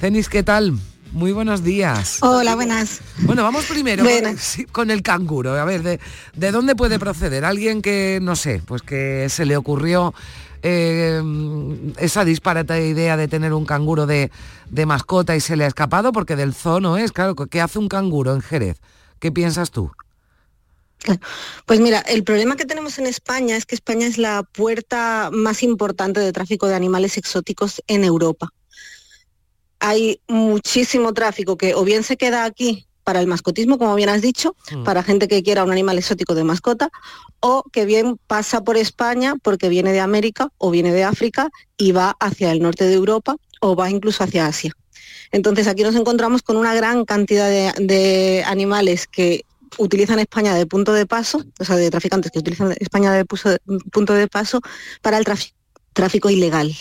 Cenix, 0.01 0.29
¿qué 0.29 0.43
tal? 0.43 0.79
Muy 1.13 1.33
buenos 1.33 1.65
días. 1.65 2.19
Hola, 2.23 2.55
buenas. 2.55 3.01
Bueno, 3.23 3.43
vamos 3.43 3.65
primero 3.67 4.05
con, 4.73 4.91
el 4.91 5.03
canguro. 5.03 5.59
A 5.59 5.65
ver, 5.65 5.83
de, 5.83 6.01
¿de 6.35 6.53
dónde 6.53 6.77
puede 6.77 6.99
proceder? 6.99 7.45
Alguien 7.45 7.83
que, 7.83 8.21
no 8.23 8.37
sé, 8.37 8.63
pues 8.65 8.83
que 8.83 9.29
se 9.29 9.45
le 9.45 9.57
ocurrió 9.57 10.15
eh, 10.63 11.23
esa 11.99 12.25
disparata 12.25 12.79
idea 12.79 13.17
de 13.17 13.29
tener 13.29 13.55
un 13.55 13.65
canguro 13.65 14.07
de, 14.07 14.31
mascota 14.87 15.35
y 15.35 15.41
se 15.41 15.57
le 15.57 15.65
ha 15.65 15.69
escapado 15.69 16.13
porque 16.13 16.37
del 16.37 16.55
zoo 16.55 16.81
no 16.81 16.97
es, 16.97 17.13
claro, 17.13 17.35
¿qué 17.35 17.61
hace 17.61 17.79
un 17.79 17.89
canguro 17.89 18.35
en 18.35 18.43
Jerez? 18.43 18.79
¿Qué 19.19 19.33
piensas 19.33 19.71
tú? 19.71 19.91
Pues 21.65 21.81
mira, 21.81 22.01
el 22.01 22.25
problema 22.25 22.57
que 22.57 22.67
tenemos 22.67 22.99
en 22.99 23.07
España 23.07 23.57
es 23.57 23.65
que 23.65 23.75
España 23.75 24.07
es 24.07 24.19
la 24.19 24.43
puerta 24.43 25.31
más 25.33 25.63
importante 25.63 26.21
de 26.21 26.33
tráfico 26.33 26.67
de 26.67 26.75
animales 26.75 27.17
exóticos 27.17 27.83
en 27.87 28.05
Europa. 28.05 28.53
Hay 29.81 30.21
muchísimo 30.29 31.13
tráfico 31.13 31.57
que 31.57 31.75
o 31.75 31.85
bien 31.85 32.03
se 32.03 32.17
queda 32.17 32.45
aquí 32.45 32.87
para 33.05 33.21
el 33.21 33.27
mascotismo, 33.27 33.79
como 33.79 33.95
bien 33.95 34.09
has 34.09 34.23
dicho, 34.23 34.55
mm. 34.73 34.85
para 34.85 35.03
gente 35.03 35.27
que 35.27 35.43
quiera 35.43 35.65
un 35.65 35.73
animal 35.73 35.99
exótico 35.99 36.35
de 36.35 36.45
mascota, 36.45 36.91
o 37.41 37.65
que 37.73 37.85
bien 37.85 38.19
pasa 38.27 38.63
por 38.63 38.77
España 38.77 39.35
porque 39.43 39.69
viene 39.69 39.93
de 39.93 40.01
América 40.01 40.53
o 40.59 40.71
viene 40.71 40.93
de 40.93 41.05
África 41.05 41.51
y 41.77 41.93
va 41.93 42.17
hacia 42.21 42.53
el 42.53 42.63
norte 42.63 42.87
de 42.87 42.95
Europa 42.95 43.37
o 43.61 43.75
va 43.75 43.91
incluso 43.91 44.23
hacia 44.23 44.47
Asia. 44.47 44.73
Entonces 45.33 45.67
aquí 45.67 45.83
nos 45.83 45.95
encontramos 45.95 46.43
con 46.43 46.57
una 46.57 46.75
gran 46.75 47.05
cantidad 47.05 47.49
de, 47.49 48.45
animales 48.47 49.07
que 49.07 49.45
utilizan 49.79 50.19
España 50.19 50.55
de 50.55 50.67
punto 50.67 50.93
de 50.93 51.07
paso, 51.07 51.45
o 51.59 51.65
sea, 51.65 51.77
de 51.77 51.91
traficantes 51.91 52.33
que 52.33 52.41
utilizan 52.41 52.75
España 52.79 53.13
de 53.13 53.25
punto 53.25 54.13
de 54.15 54.29
paso 54.29 54.61
para 55.03 55.19
el 55.19 55.25
tráfico 55.93 56.31
ilegal. 56.31 56.77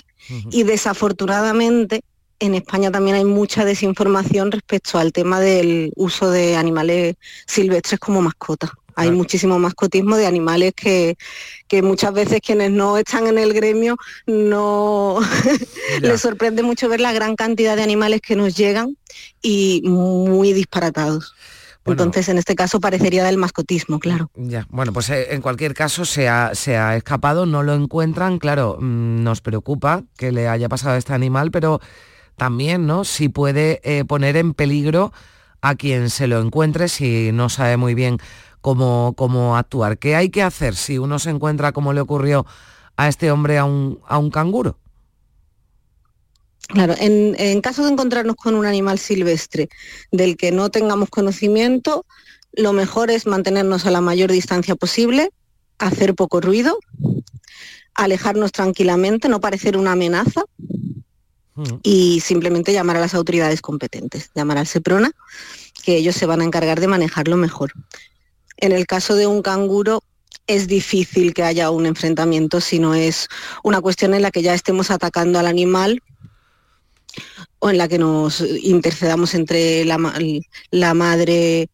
Y 0.51 0.61
desafortunadamente 0.61 2.03
en 2.39 2.55
España 2.55 2.91
también 2.91 3.17
hay 3.17 3.25
mucha 3.25 3.65
desinformación 3.65 4.51
respecto 4.51 4.97
al 4.97 5.11
tema 5.11 5.39
del 5.39 5.91
uso 5.95 6.31
de 6.31 6.55
animales 6.55 7.15
silvestres 7.45 7.99
como 7.99 8.21
mascotas. 8.21 8.71
Hay 8.95 9.11
muchísimo 9.11 9.59
mascotismo 9.59 10.17
de 10.17 10.25
animales 10.25 10.73
que, 10.75 11.15
muchas 11.81 12.11
veces 12.11 12.41
quienes 12.45 12.71
no 12.71 12.97
están 12.97 13.27
en 13.27 13.37
el 13.37 13.53
gremio 13.53 13.97
no 14.27 15.19
les 16.01 16.19
sorprende 16.19 16.63
mucho 16.63 16.89
ver 16.89 16.99
la 16.99 17.13
gran 17.13 17.37
cantidad 17.37 17.77
de 17.77 17.83
animales 17.83 18.19
que 18.19 18.35
nos 18.35 18.57
llegan 18.57 18.97
y 19.41 19.81
muy 19.85 20.51
disparatados. 20.51 21.33
Entonces, 21.85 22.29
en 22.29 22.37
este 22.37 22.55
caso 22.55 22.79
parecería 22.79 23.23
del 23.23 23.37
mascotismo, 23.37 23.99
claro. 23.99 24.29
Ya, 24.35 24.67
bueno, 24.69 24.93
pues 24.93 25.09
eh, 25.09 25.33
en 25.33 25.41
cualquier 25.41 25.73
caso 25.73 26.05
se 26.05 26.27
ha, 26.27 26.53
se 26.53 26.77
ha 26.77 26.95
escapado, 26.95 27.45
no 27.45 27.63
lo 27.63 27.73
encuentran, 27.73 28.37
claro, 28.37 28.77
mm, 28.79 29.23
nos 29.23 29.41
preocupa 29.41 30.03
que 30.17 30.31
le 30.31 30.47
haya 30.47 30.69
pasado 30.69 30.95
a 30.95 30.97
este 30.97 31.13
animal, 31.13 31.49
pero 31.49 31.79
también, 32.39 32.87
¿no? 32.87 33.03
Si 33.03 33.29
puede 33.29 33.79
eh, 33.83 34.03
poner 34.03 34.35
en 34.35 34.55
peligro 34.55 35.13
a 35.61 35.75
quien 35.75 36.09
se 36.09 36.25
lo 36.25 36.41
encuentre 36.41 36.89
si 36.89 37.31
no 37.31 37.49
sabe 37.49 37.77
muy 37.77 37.93
bien 37.93 38.17
cómo, 38.61 39.13
cómo 39.15 39.55
actuar. 39.55 39.99
¿Qué 39.99 40.15
hay 40.15 40.29
que 40.29 40.41
hacer 40.41 40.75
si 40.75 40.97
uno 40.97 41.19
se 41.19 41.29
encuentra 41.29 41.71
como 41.71 41.93
le 41.93 42.01
ocurrió 42.01 42.47
a 42.97 43.07
este 43.07 43.29
hombre 43.29 43.59
a 43.59 43.65
un, 43.65 43.99
a 44.07 44.17
un 44.17 44.31
canguro? 44.31 44.79
Claro, 46.67 46.95
en, 46.99 47.35
en, 47.37 47.61
caso 47.61 47.83
de 47.83 47.91
encontrarnos 47.91 48.35
con 48.35 48.55
un 48.55 48.65
animal 48.65 48.99
silvestre 48.99 49.69
del 50.11 50.37
que 50.37 50.51
no 50.51 50.69
tengamos 50.69 51.09
conocimiento, 51.09 52.05
lo 52.53 52.73
mejor 52.73 53.09
es 53.09 53.25
mantenernos 53.25 53.85
a 53.85 53.91
la 53.91 54.01
mayor 54.01 54.31
distancia 54.31 54.75
posible, 54.75 55.29
hacer 55.79 56.13
poco 56.13 56.41
ruido, 56.41 56.77
alejarnos 57.95 58.51
tranquilamente, 58.51 59.29
no 59.29 59.39
parecer 59.39 59.77
una 59.77 59.93
amenaza, 59.93 60.43
y 61.83 62.21
simplemente 62.21 62.73
llamar 62.73 62.97
a 62.97 63.01
las 63.01 63.13
autoridades 63.13 63.61
competentes, 63.61 64.31
llamar 64.33 64.57
al 64.57 64.67
SEPRONA, 64.67 65.11
que 65.83 65.97
ellos 65.97 66.15
se 66.15 66.25
van 66.25 66.41
a 66.41 66.45
encargar 66.45 66.79
de 66.79 66.87
manejarlo 66.87 67.37
mejor. 67.37 67.73
En 68.57 68.71
el 68.71 68.85
caso 68.85 69.15
de 69.15 69.27
un 69.27 69.41
canguro 69.41 70.03
es 70.47 70.67
difícil 70.67 71.33
que 71.33 71.43
haya 71.43 71.69
un 71.69 71.85
enfrentamiento 71.85 72.59
si 72.59 72.79
no 72.79 72.95
es 72.95 73.27
una 73.63 73.81
cuestión 73.81 74.13
en 74.13 74.21
la 74.21 74.31
que 74.31 74.41
ya 74.41 74.53
estemos 74.53 74.89
atacando 74.91 75.37
al 75.39 75.47
animal 75.47 76.01
o 77.59 77.69
en 77.69 77.77
la 77.77 77.87
que 77.87 77.99
nos 77.99 78.41
intercedamos 78.41 79.33
entre 79.33 79.85
la, 79.85 79.97
la 80.71 80.93
madre 80.93 81.69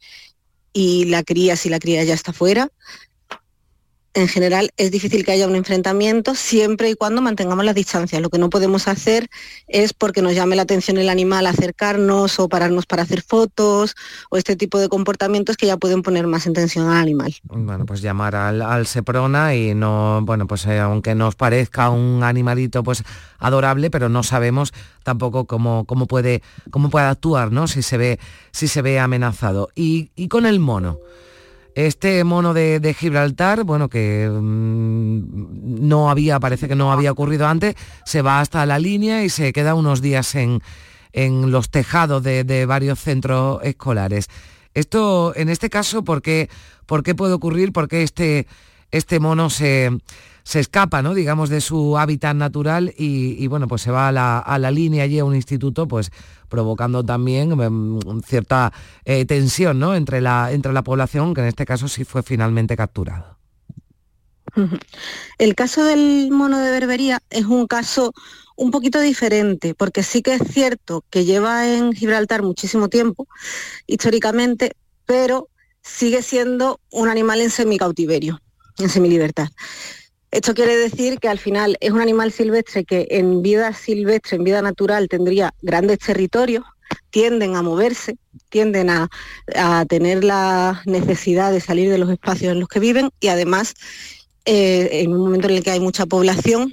y 0.73 1.05
la 1.05 1.23
cría 1.23 1.55
si 1.55 1.69
la 1.69 1.79
cría 1.79 2.03
ya 2.03 2.13
está 2.13 2.33
fuera 2.33 2.69
en 4.15 4.29
general 4.29 4.71
es 4.77 4.91
difícil 4.91 5.25
que 5.25 5.33
haya 5.33 5.45
un 5.45 5.55
enfrentamiento 5.55 6.35
siempre 6.35 6.89
y 6.89 6.95
cuando 6.95 7.21
mantengamos 7.21 7.65
las 7.65 7.75
distancias. 7.75 8.21
Lo 8.21 8.29
que 8.29 8.39
no 8.39 8.49
podemos 8.49 8.87
hacer 8.87 9.29
es 9.67 9.93
porque 9.93 10.21
nos 10.21 10.33
llame 10.33 10.55
la 10.55 10.61
atención 10.61 10.97
el 10.97 11.09
animal 11.09 11.45
acercarnos 11.45 12.39
o 12.39 12.47
pararnos 12.47 12.85
para 12.85 13.03
hacer 13.03 13.21
fotos 13.21 13.95
o 14.29 14.37
este 14.37 14.55
tipo 14.55 14.79
de 14.79 14.87
comportamientos 14.87 15.57
que 15.57 15.67
ya 15.67 15.75
pueden 15.75 16.01
poner 16.01 16.27
más 16.27 16.47
en 16.47 16.53
tensión 16.53 16.87
al 16.87 16.97
animal. 16.97 17.35
Bueno, 17.43 17.85
pues 17.85 18.01
llamar 18.01 18.35
al, 18.35 18.87
Seprona 18.87 19.53
y 19.53 19.75
no, 19.75 20.21
bueno, 20.23 20.47
pues 20.47 20.65
eh, 20.65 20.79
aunque 20.79 21.13
nos 21.13 21.35
parezca 21.35 21.89
un 21.89 22.23
animalito 22.23 22.83
pues 22.83 23.03
adorable, 23.39 23.91
pero 23.91 24.07
no 24.07 24.23
sabemos 24.23 24.73
tampoco 25.03 25.45
cómo, 25.45 25.83
cómo 25.85 26.05
puede, 26.05 26.41
cómo 26.71 26.89
puede 26.89 27.07
actuar, 27.07 27.51
¿no? 27.51 27.67
Si 27.67 27.81
se 27.81 27.97
ve, 27.97 28.19
si 28.51 28.69
se 28.69 28.81
ve 28.81 28.99
amenazado. 28.99 29.69
y, 29.75 30.09
y 30.15 30.29
con 30.29 30.45
el 30.45 30.59
mono. 30.59 30.99
Este 31.75 32.23
mono 32.23 32.53
de, 32.53 32.95
Gibraltar, 32.97 33.65
bueno, 33.65 33.89
que 33.89 34.29
mm, 34.29 35.87
no 35.87 36.09
había, 36.09 36.39
parece 36.39 36.69
que 36.69 36.75
no 36.75 36.93
había 36.93 37.11
ocurrido 37.11 37.47
antes, 37.47 37.75
se 38.05 38.21
va 38.21 38.39
hasta 38.39 38.65
la 38.65 38.79
línea 38.79 39.25
y 39.25 39.29
se 39.29 39.51
queda 39.51 39.75
unos 39.75 40.01
días 40.01 40.35
en, 40.35 40.61
los 41.51 41.69
tejados 41.69 42.23
de, 42.23 42.65
varios 42.65 42.99
centros 42.99 43.59
escolares. 43.63 44.29
Esto, 44.73 45.33
en 45.35 45.49
este 45.49 45.69
caso, 45.69 46.03
¿por 46.05 46.21
qué, 46.21 46.49
por 46.85 47.03
qué 47.03 47.13
puede 47.13 47.33
ocurrir? 47.33 47.73
¿Por 47.73 47.89
qué 47.89 48.03
este, 48.03 48.47
este 48.91 49.19
mono 49.19 49.49
se, 49.49 49.91
se 50.45 50.59
escapa, 50.59 51.01
¿no? 51.01 51.15
digamos, 51.15 51.49
de 51.49 51.59
su 51.59 51.97
hábitat 51.97 52.35
natural 52.35 52.93
y, 52.95 53.47
bueno, 53.47 53.67
pues 53.67 53.81
se 53.81 53.89
va 53.89 54.07
a 54.07 54.11
la, 54.11 54.37
a 54.37 54.59
la, 54.59 54.69
línea 54.69 55.03
allí 55.03 55.17
a 55.17 55.25
un 55.25 55.35
instituto, 55.35 55.87
pues 55.87 56.11
provocando 56.49 57.03
también 57.03 57.59
em, 57.59 58.21
cierta 58.21 58.71
eh, 59.05 59.25
tensión 59.25 59.79
¿no? 59.79 59.95
entre, 59.95 60.21
la, 60.21 60.51
entre 60.51 60.71
la 60.71 60.83
población, 60.83 61.33
que 61.33 61.41
en 61.41 61.47
este 61.47 61.65
caso 61.65 61.87
sí 61.87 62.05
fue 62.05 62.21
finalmente 62.21 62.77
capturado. 62.77 63.39
El 65.39 65.55
caso 65.55 65.83
del 65.83 66.29
mono 66.31 66.59
de 66.59 66.71
Berbería 66.71 67.23
es 67.31 67.45
un 67.45 67.65
caso 67.65 68.13
un 68.55 68.69
poquito 68.69 69.01
diferente, 69.01 69.73
porque 69.73 70.03
sí 70.03 70.21
que 70.21 70.35
es 70.35 70.43
cierto 70.47 71.03
que 71.09 71.25
lleva 71.25 71.67
en 71.67 71.91
Gibraltar 71.91 72.43
muchísimo 72.43 72.87
tiempo, 72.87 73.27
históricamente, 73.87 74.73
pero 75.07 75.49
sigue 75.81 76.21
siendo 76.21 76.79
un 76.91 77.09
animal 77.09 77.41
en 77.41 77.49
semicautiverio, 77.49 78.39
en 78.77 78.89
semilibertad. 78.89 79.47
Esto 80.35 80.53
quiere 80.53 80.75
decir 80.75 81.17
que 81.19 81.29
al 81.29 81.39
final 81.39 81.77
es 81.79 81.91
un 81.91 82.01
animal 82.01 82.29
silvestre 82.29 82.83
que 82.83 83.07
en 83.09 83.41
vida 83.41 83.71
silvestre, 83.71 84.35
en 84.35 84.43
vida 84.43 84.61
natural, 84.61 85.07
tendría 85.07 85.53
grandes 85.61 85.99
territorios, 85.99 86.65
tienden 87.09 87.55
a 87.55 87.61
moverse, 87.61 88.17
tienden 88.49 88.89
a, 88.89 89.07
tener 89.87 90.25
la 90.25 90.81
necesidad 90.85 91.53
de 91.53 91.61
salir 91.61 91.89
de 91.89 91.99
los 91.99 92.09
espacios 92.09 92.51
en 92.51 92.59
los 92.59 92.67
que 92.67 92.81
viven 92.81 93.11
y 93.21 93.29
además 93.29 93.75
eh, 94.43 94.89
en 94.91 95.13
un 95.13 95.19
momento 95.19 95.47
en 95.47 95.55
el 95.55 95.63
que 95.63 95.71
hay 95.71 95.79
mucha 95.79 96.05
población, 96.05 96.69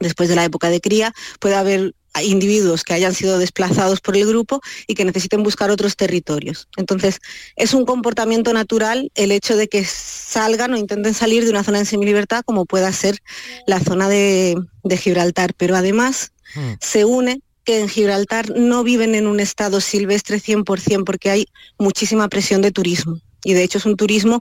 después 0.00 0.28
de 0.28 0.36
la 0.36 0.44
época 0.44 0.68
de 0.68 0.82
cría, 0.82 1.14
puede 1.40 1.54
haber 1.54 1.94
individuos 2.22 2.84
que 2.84 2.94
hayan 2.94 3.14
sido 3.14 3.38
desplazados 3.38 4.00
por 4.00 4.16
el 4.16 4.26
grupo 4.26 4.60
y 4.86 4.94
que 4.94 5.04
necesiten 5.04 5.42
buscar 5.42 5.70
otros 5.70 5.96
territorios. 5.96 6.68
Entonces, 6.76 7.20
es 7.56 7.74
un 7.74 7.84
comportamiento 7.84 8.52
natural 8.52 9.10
el 9.14 9.32
hecho 9.32 9.56
de 9.56 9.68
que 9.68 9.84
salgan 9.84 10.72
o 10.74 10.76
intenten 10.76 11.14
salir 11.14 11.44
de 11.44 11.50
una 11.50 11.64
zona 11.64 11.78
de 11.78 11.84
semilibertad 11.84 12.44
como 12.44 12.66
pueda 12.66 12.92
ser 12.92 13.20
la 13.66 13.80
zona 13.80 14.08
de, 14.08 14.56
Gibraltar, 14.96 15.54
pero 15.54 15.76
además 15.76 16.32
hmm. 16.54 16.74
se 16.80 17.04
une 17.04 17.40
que 17.64 17.80
en 17.80 17.88
Gibraltar 17.88 18.50
no 18.50 18.84
viven 18.84 19.14
en 19.14 19.26
un 19.26 19.40
estado 19.40 19.80
silvestre 19.80 20.38
100% 20.38 21.04
porque 21.04 21.30
hay 21.30 21.46
muchísima 21.78 22.28
presión 22.28 22.62
de 22.62 22.70
turismo. 22.70 23.18
Y 23.42 23.54
de 23.54 23.62
hecho 23.62 23.78
es 23.78 23.86
un 23.86 23.96
turismo 23.96 24.40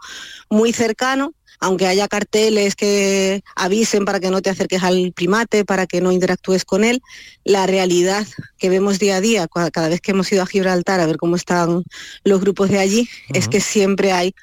muy 0.50 0.74
cercano 0.74 1.34
aunque 1.64 1.88
haya 1.88 2.10
carteles 2.10 2.76
que 2.76 3.42
avisen 3.56 4.04
para 4.04 4.20
que 4.20 4.30
no 4.30 4.42
te 4.42 4.50
acerques 4.50 4.84
al 4.84 5.14
primate, 5.14 5.64
para 5.64 5.88
que 5.88 6.02
no 6.02 6.12
interactúes 6.12 6.66
con 6.66 6.84
él, 6.84 7.02
la 7.46 7.66
realidad 7.66 8.28
que 8.58 8.68
vemos 8.68 9.00
día 9.00 9.16
a 9.16 9.22
día, 9.22 9.48
cada 9.48 9.88
vez 9.88 10.02
que 10.02 10.12
hemos 10.12 10.30
ido 10.34 10.44
a 10.44 10.46
Gibraltar 10.46 11.00
a 11.00 11.06
ver 11.06 11.16
cómo 11.16 11.38
están 11.38 11.86
los 12.26 12.42
grupos 12.42 12.70
de 12.70 12.80
allí, 12.80 13.10
es 13.30 13.48
que 13.48 13.62
siempre 13.62 14.12
hay 14.12 14.36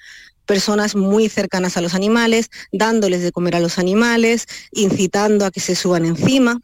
personas 0.46 0.96
muy 0.96 1.28
cercanas 1.28 1.76
a 1.76 1.82
los 1.82 1.94
animales, 1.94 2.48
dándoles 2.72 3.22
de 3.22 3.32
comer 3.32 3.56
a 3.56 3.60
los 3.60 3.78
animales, 3.78 4.46
incitando 4.72 5.44
a 5.44 5.50
que 5.50 5.60
se 5.60 5.74
suban 5.74 6.06
encima. 6.06 6.58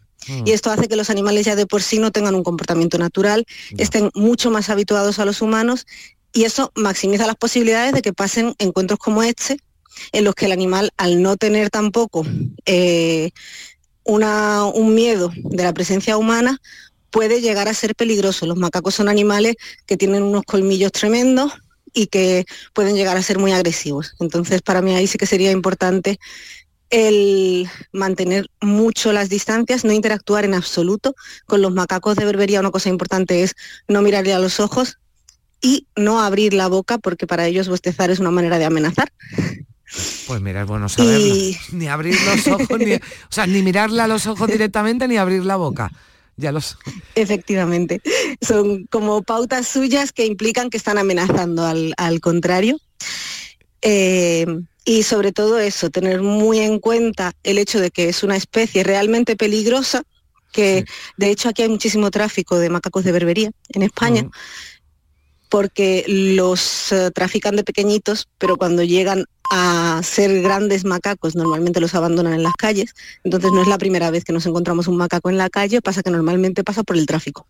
Y 0.47 0.53
esto 0.53 0.71
hace 0.71 0.89
que 0.89 0.97
los 0.97 1.11
animales 1.11 1.45
ya 1.45 1.55
de 1.55 1.67
por 1.67 1.83
sí 1.83 1.99
no 1.99 2.13
tengan 2.13 2.35
un 2.35 2.43
comportamiento 2.43 2.97
natural, 2.97 3.45
estén 3.77 4.11
mucho 4.15 4.51
más 4.51 4.71
habituados 4.71 5.19
a 5.19 5.27
los 5.27 5.43
humanos 5.43 5.87
y 6.33 6.45
eso 6.45 6.73
maximiza 6.75 7.27
las 7.27 7.37
posibilidades 7.37 7.93
de 7.93 8.03
que 8.03 8.13
pasen 8.13 8.55
encuentros 8.59 8.99
como 8.99 9.23
este, 9.23 9.59
en 10.13 10.25
los 10.25 10.35
que 10.35 10.47
el 10.47 10.53
animal, 10.53 10.91
al 10.97 11.23
no 11.23 11.37
tener 11.37 11.71
tampoco 11.71 12.25
eh, 12.65 13.31
un 14.05 14.95
miedo 14.95 15.33
de 15.35 15.65
la 15.65 15.73
presencia 15.73 16.17
humana, 16.17 16.61
puede 17.11 17.41
llegar 17.41 17.69
a 17.69 17.75
ser 17.75 17.95
peligroso. 17.95 18.47
Los 18.47 18.59
macacos 18.59 18.95
son 18.95 19.09
animales 19.09 19.57
que 19.87 19.97
tienen 19.97 20.23
unos 20.23 20.43
colmillos 20.45 20.93
tremendos 20.93 21.53
y 21.93 22.09
que 22.09 22.45
pueden 22.75 22.95
llegar 22.95 23.17
a 23.17 23.23
ser 23.23 23.39
muy 23.39 23.53
agresivos. 23.53 24.15
Entonces, 24.21 24.63
para 24.63 24.83
mí 24.83 24.95
ahí 24.95 25.07
sí 25.07 25.19
que 25.19 25.27
sería 25.27 25.51
importante 25.51 26.19
el 26.91 27.69
mantener 27.93 28.49
mucho 28.61 29.13
las 29.13 29.29
distancias, 29.29 29.85
no 29.85 29.93
interactuar 29.93 30.45
en 30.45 30.55
absoluto 30.55 31.15
con 31.47 31.63
los 31.63 31.73
macacos 31.73 32.17
de 32.17 32.25
berbería. 32.25 32.61
Una 32.61 32.71
cosa 32.71 32.91
importante 32.91 33.43
es 33.43 33.55
no 33.89 34.03
mirarle 34.03 34.35
a 34.35 34.39
los 34.39 34.61
ojos 34.61 34.99
y 35.61 35.87
no 35.97 36.21
abrir 36.21 36.55
la 36.55 36.69
boca, 36.69 36.99
porque 36.99 37.27
para 37.27 37.47
ellos 37.47 37.69
bostezar 37.69 38.11
es 38.11 38.19
una 38.19 38.31
manera 38.31 38.59
de 38.59 38.67
amenazar. 38.67 39.11
Pues 40.27 40.41
mira, 40.41 40.63
es 40.63 40.67
bueno 40.67 40.89
saberlo. 40.89 41.35
Ni 41.73 41.87
abrir 41.87 42.17
los 42.21 42.47
ojos, 42.49 42.79
ni, 42.79 42.95
o 42.95 43.01
sea, 43.31 43.47
ni 43.47 43.63
mirarle 43.63 44.03
a 44.03 44.09
los 44.09 44.27
ojos 44.27 44.49
directamente, 44.49 45.07
ni 45.07 45.17
abrir 45.17 45.45
la 45.45 45.57
boca. 45.57 45.91
Ya 46.37 46.53
los... 46.53 46.77
Efectivamente. 47.15 48.03
Son 48.43 48.87
como 48.87 49.23
pautas 49.23 49.69
suyas 49.69 50.13
que 50.13 50.27
implican 50.27 50.71
que 50.71 50.77
están 50.77 50.99
amenazando 50.99 51.65
al, 51.65 52.21
contrario. 52.21 52.79
Eh, 53.81 54.47
y 54.85 55.03
sobre 55.03 55.33
todo 55.33 55.59
eso, 55.59 55.91
tener 55.91 56.21
muy 56.21 56.61
en 56.61 56.79
cuenta 56.79 57.33
el 57.43 57.59
hecho 57.59 57.81
de 57.81 57.91
que 57.91 58.09
es 58.09 58.23
una 58.23 58.37
especie 58.37 58.85
realmente 58.85 59.35
peligrosa, 59.35 60.03
que 60.53 60.85
de 61.17 61.31
hecho 61.31 61.49
aquí 61.49 61.63
hay 61.63 61.69
muchísimo 61.69 62.11
tráfico 62.11 62.59
de 62.59 62.71
macacos 62.71 63.05
de 63.05 63.13
berbería 63.13 63.51
en 63.71 63.83
España. 63.83 64.29
Porque 65.57 66.05
los 66.07 66.93
eh, 66.93 67.11
trafican 67.13 67.57
de 67.57 67.65
pequeñitos, 67.65 68.29
pero 68.37 68.59
cuando 68.59 68.83
llegan 68.83 69.25
a 69.51 70.03
ser 70.03 70.43
grandes 70.43 70.85
macacos, 70.85 71.35
normalmente 71.35 71.81
los 71.81 71.95
abandonan 71.95 72.35
en 72.35 72.43
las 72.43 72.53
calles, 72.53 72.95
entonces 73.25 73.53
no 73.53 73.63
es 73.63 73.67
la 73.67 73.79
primera 73.79 74.11
vez 74.11 74.23
que 74.23 74.35
nos 74.35 74.45
encontramos 74.45 74.87
un 74.87 74.99
macaco 74.99 75.31
en 75.31 75.39
la 75.39 75.49
calle, 75.49 75.81
pasa 75.81 76.03
que 76.03 76.11
normalmente 76.11 76.63
pasa 76.63 76.83
por 76.83 76.99
el 76.99 77.07
tráfico. 77.07 77.47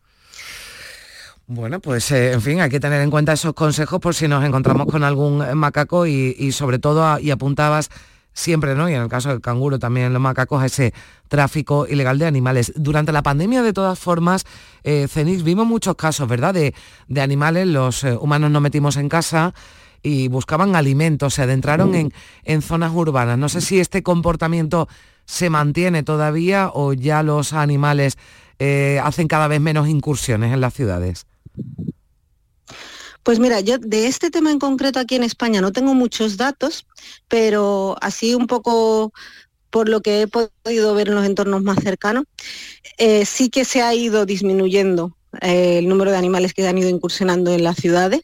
Bueno, 1.49 1.81
pues 1.81 2.09
eh, 2.13 2.31
en 2.31 2.43
fin, 2.43 2.61
hay 2.61 2.71
que 2.71 2.79
tener 2.79 3.01
en 3.01 3.11
cuenta 3.11 3.33
esos 3.33 3.55
consejos 3.55 3.99
por 3.99 4.15
si 4.15 4.29
nos 4.29 4.45
encontramos 4.45 4.87
con 4.87 5.03
algún 5.03 5.39
macaco 5.59 6.07
y, 6.07 6.53
sobre 6.53 6.79
todo, 6.79 7.19
y 7.19 7.33
apuntabas 7.33 7.91
siempre, 8.37 8.75
¿no? 8.75 8.89
Y 8.89 8.95
en 8.95 9.03
el 9.03 9.09
caso 9.09 9.31
del 9.31 9.41
canguro 9.41 9.79
también 9.79 10.13
los 10.13 10.23
macacos, 10.23 10.63
a 10.63 10.67
ese 10.67 10.93
tráfico 11.29 11.87
ilegal 11.89 12.19
de 12.19 12.27
animales. 12.27 12.73
Durante 12.77 13.11
la 13.11 13.23
pandemia, 13.23 13.63
de 13.63 13.73
todas 13.73 13.99
formas, 13.99 14.45
eh, 14.85 15.09
Cenix, 15.09 15.43
vimos 15.43 15.67
muchos 15.67 15.97
casos, 15.97 16.29
¿verdad? 16.29 16.55
De, 16.55 16.75
animales, 17.21 17.67
los 17.67 18.05
eh, 18.05 18.17
humanos 18.17 18.51
nos 18.51 18.63
metimos 18.63 18.97
en 18.97 19.09
casa, 19.09 19.55
y 20.03 20.29
buscaban 20.29 20.77
alimentos, 20.77 21.35
se 21.35 21.43
adentraron 21.43 21.97
en, 21.97 22.13
en 22.45 22.63
zonas 22.63 22.93
urbanas. 22.95 23.39
No 23.39 23.49
sé 23.49 23.61
si 23.61 23.81
este 23.81 24.05
comportamiento 24.05 24.87
se 25.25 25.51
mantiene 25.51 26.05
todavía 26.05 26.71
o 26.73 26.93
ya 26.93 27.25
los 27.25 27.53
animales 27.55 28.17
eh, 28.61 29.01
hacen 29.03 29.27
cada 29.27 29.49
vez 29.49 29.61
menos 29.61 29.89
incursiones 29.89 30.53
en 30.53 30.61
las 30.61 30.75
ciudades. 30.75 31.27
Pues 33.27 33.41
mira, 33.41 33.59
yo 33.59 33.79
de 33.79 34.07
este 34.07 34.31
tema 34.31 34.53
en 34.53 34.61
concreto 34.61 35.01
aquí 35.01 35.17
en 35.17 35.25
España 35.25 35.61
no 35.61 35.73
tengo 35.73 35.95
muchos 35.95 36.37
datos, 36.37 36.87
pero 37.27 37.97
así 38.01 38.37
un 38.37 38.47
poco 38.47 39.13
por 39.69 39.89
lo 39.89 40.01
que 40.01 40.23
he 40.23 40.29
podido 40.29 40.95
ver 40.95 41.09
en 41.09 41.17
los 41.17 41.27
entornos 41.27 41.65
más 41.65 41.83
cercanos, 41.83 42.27
eh, 42.99 43.25
sí 43.25 43.51
que 43.51 43.65
se 43.65 43.83
ha 43.83 43.93
ido 43.93 44.27
disminuyendo 44.27 45.17
eh, 45.41 45.79
el 45.79 45.89
número 45.89 46.13
de 46.13 46.19
animales 46.19 46.55
que 46.55 46.69
han 46.69 46.79
ido 46.79 46.89
incursionando 46.89 47.53
en 47.53 47.65
las 47.65 47.79
ciudades. 47.79 48.21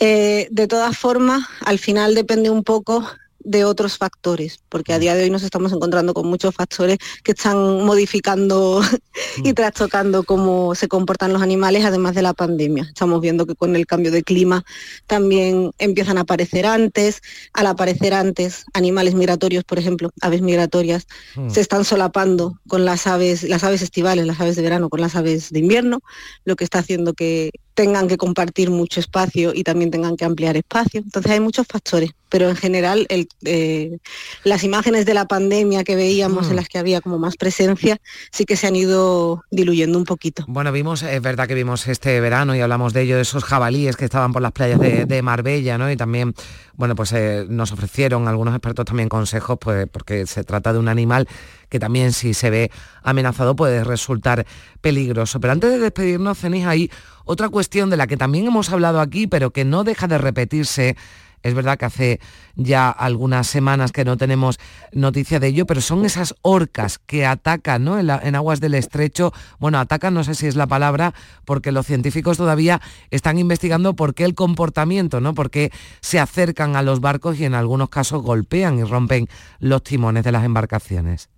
Eh, 0.00 0.48
de 0.50 0.66
todas 0.66 0.98
formas, 0.98 1.46
al 1.60 1.78
final 1.78 2.16
depende 2.16 2.50
un 2.50 2.64
poco 2.64 3.06
de 3.44 3.64
otros 3.64 3.98
factores, 3.98 4.60
porque 4.68 4.92
a 4.92 4.96
mm. 4.96 5.00
día 5.00 5.14
de 5.14 5.24
hoy 5.24 5.30
nos 5.30 5.42
estamos 5.42 5.72
encontrando 5.72 6.14
con 6.14 6.26
muchos 6.26 6.54
factores 6.54 6.98
que 7.22 7.32
están 7.32 7.84
modificando 7.84 8.82
y 9.44 9.50
mm. 9.50 9.54
trastocando 9.54 10.24
cómo 10.24 10.74
se 10.74 10.88
comportan 10.88 11.32
los 11.32 11.42
animales, 11.42 11.84
además 11.84 12.14
de 12.14 12.22
la 12.22 12.32
pandemia. 12.32 12.84
Estamos 12.84 13.20
viendo 13.20 13.46
que 13.46 13.54
con 13.54 13.76
el 13.76 13.86
cambio 13.86 14.10
de 14.10 14.22
clima 14.22 14.64
también 15.06 15.70
empiezan 15.78 16.18
a 16.18 16.22
aparecer 16.22 16.66
antes, 16.66 17.20
al 17.52 17.66
aparecer 17.66 18.14
antes 18.14 18.64
animales 18.72 19.14
migratorios, 19.14 19.64
por 19.64 19.78
ejemplo, 19.78 20.10
aves 20.20 20.40
migratorias, 20.40 21.06
mm. 21.36 21.50
se 21.50 21.60
están 21.60 21.84
solapando 21.84 22.58
con 22.66 22.84
las 22.84 23.06
aves, 23.06 23.42
las 23.42 23.62
aves 23.62 23.82
estivales, 23.82 24.26
las 24.26 24.40
aves 24.40 24.56
de 24.56 24.62
verano 24.62 24.88
con 24.88 25.00
las 25.00 25.16
aves 25.16 25.50
de 25.50 25.58
invierno, 25.58 26.00
lo 26.44 26.56
que 26.56 26.64
está 26.64 26.78
haciendo 26.78 27.12
que 27.12 27.50
tengan 27.74 28.06
que 28.08 28.16
compartir 28.16 28.70
mucho 28.70 29.00
espacio 29.00 29.52
y 29.54 29.64
también 29.64 29.90
tengan 29.90 30.16
que 30.16 30.24
ampliar 30.24 30.56
espacio. 30.56 31.00
Entonces 31.00 31.32
hay 31.32 31.40
muchos 31.40 31.66
factores, 31.66 32.12
pero 32.28 32.48
en 32.48 32.56
general 32.56 33.06
eh, 33.08 33.98
las 34.44 34.62
imágenes 34.62 35.06
de 35.06 35.14
la 35.14 35.26
pandemia 35.26 35.84
que 35.84 35.96
veíamos 35.96 36.46
en 36.46 36.52
mm. 36.52 36.56
las 36.56 36.68
que 36.68 36.78
había 36.78 37.00
como 37.00 37.18
más 37.18 37.36
presencia 37.36 37.98
sí 38.30 38.44
que 38.44 38.56
se 38.56 38.68
han 38.68 38.76
ido 38.76 39.42
diluyendo 39.50 39.98
un 39.98 40.04
poquito. 40.04 40.44
Bueno, 40.46 40.70
vimos, 40.72 41.02
es 41.02 41.20
verdad 41.20 41.48
que 41.48 41.54
vimos 41.54 41.86
este 41.88 42.20
verano 42.20 42.54
y 42.54 42.60
hablamos 42.60 42.92
de 42.92 43.02
ello, 43.02 43.16
de 43.16 43.22
esos 43.22 43.44
jabalíes 43.44 43.96
que 43.96 44.04
estaban 44.04 44.32
por 44.32 44.42
las 44.42 44.52
playas 44.52 44.78
de, 44.80 45.22
Marbella, 45.24 45.78
¿no? 45.78 45.90
Y 45.90 45.96
también, 45.96 46.34
bueno, 46.74 46.94
pues 46.94 47.12
eh, 47.12 47.46
nos 47.48 47.72
ofrecieron 47.72 48.28
algunos 48.28 48.54
expertos 48.54 48.84
también 48.84 49.08
consejos, 49.08 49.56
pues 49.60 49.88
porque 49.90 50.26
se 50.26 50.44
trata 50.44 50.72
de 50.72 50.78
un 50.78 50.88
animal 50.88 51.26
que 51.68 51.78
también 51.78 52.12
si 52.12 52.34
se 52.34 52.50
ve 52.50 52.70
amenazado 53.02 53.56
puede 53.56 53.84
resultar 53.84 54.46
peligroso. 54.80 55.40
Pero 55.40 55.52
antes 55.52 55.70
de 55.70 55.78
despedirnos, 55.78 56.38
tenéis 56.38 56.66
ahí 56.66 56.90
otra 57.24 57.48
cuestión 57.48 57.90
de 57.90 57.96
la 57.96 58.06
que 58.06 58.16
también 58.16 58.46
hemos 58.46 58.70
hablado 58.70 59.00
aquí, 59.00 59.26
pero 59.26 59.50
que 59.50 59.64
no 59.64 59.84
deja 59.84 60.06
de 60.06 60.18
repetirse 60.18 60.96
es 61.44 61.52
verdad 61.52 61.76
que 61.76 61.84
hace 61.84 62.20
ya 62.56 62.88
algunas 62.88 63.46
semanas 63.46 63.92
que 63.92 64.04
no 64.04 64.16
tenemos 64.16 64.58
noticia 64.92 65.38
de 65.38 65.48
ello, 65.48 65.66
pero 65.66 65.82
son 65.82 66.06
esas 66.06 66.34
orcas 66.40 66.98
que 66.98 67.26
atacan 67.26 67.84
¿no? 67.84 67.98
en, 67.98 68.34
aguas 68.34 68.60
del 68.60 68.74
estrecho. 68.74 69.30
Bueno, 69.58 69.78
atacan, 69.78 70.14
no 70.14 70.24
sé 70.24 70.34
si 70.34 70.46
es 70.46 70.56
la 70.56 70.66
palabra, 70.66 71.12
porque 71.44 71.70
los 71.70 71.86
científicos 71.86 72.38
todavía 72.38 72.80
están 73.10 73.38
investigando 73.38 73.94
por 73.94 74.14
qué 74.14 74.24
el 74.24 74.34
comportamiento, 74.34 75.20
¿no? 75.20 75.34
por 75.34 75.50
qué 75.50 75.70
se 76.00 76.18
acercan 76.18 76.76
a 76.76 76.82
los 76.82 77.00
barcos 77.00 77.38
y 77.38 77.44
en 77.44 77.54
algunos 77.54 77.90
casos 77.90 78.22
golpean 78.22 78.78
y 78.78 78.84
rompen 78.84 79.28
los 79.58 79.82
timones 79.82 80.24
de 80.24 80.32
las 80.32 80.44
embarcaciones. 80.44 81.28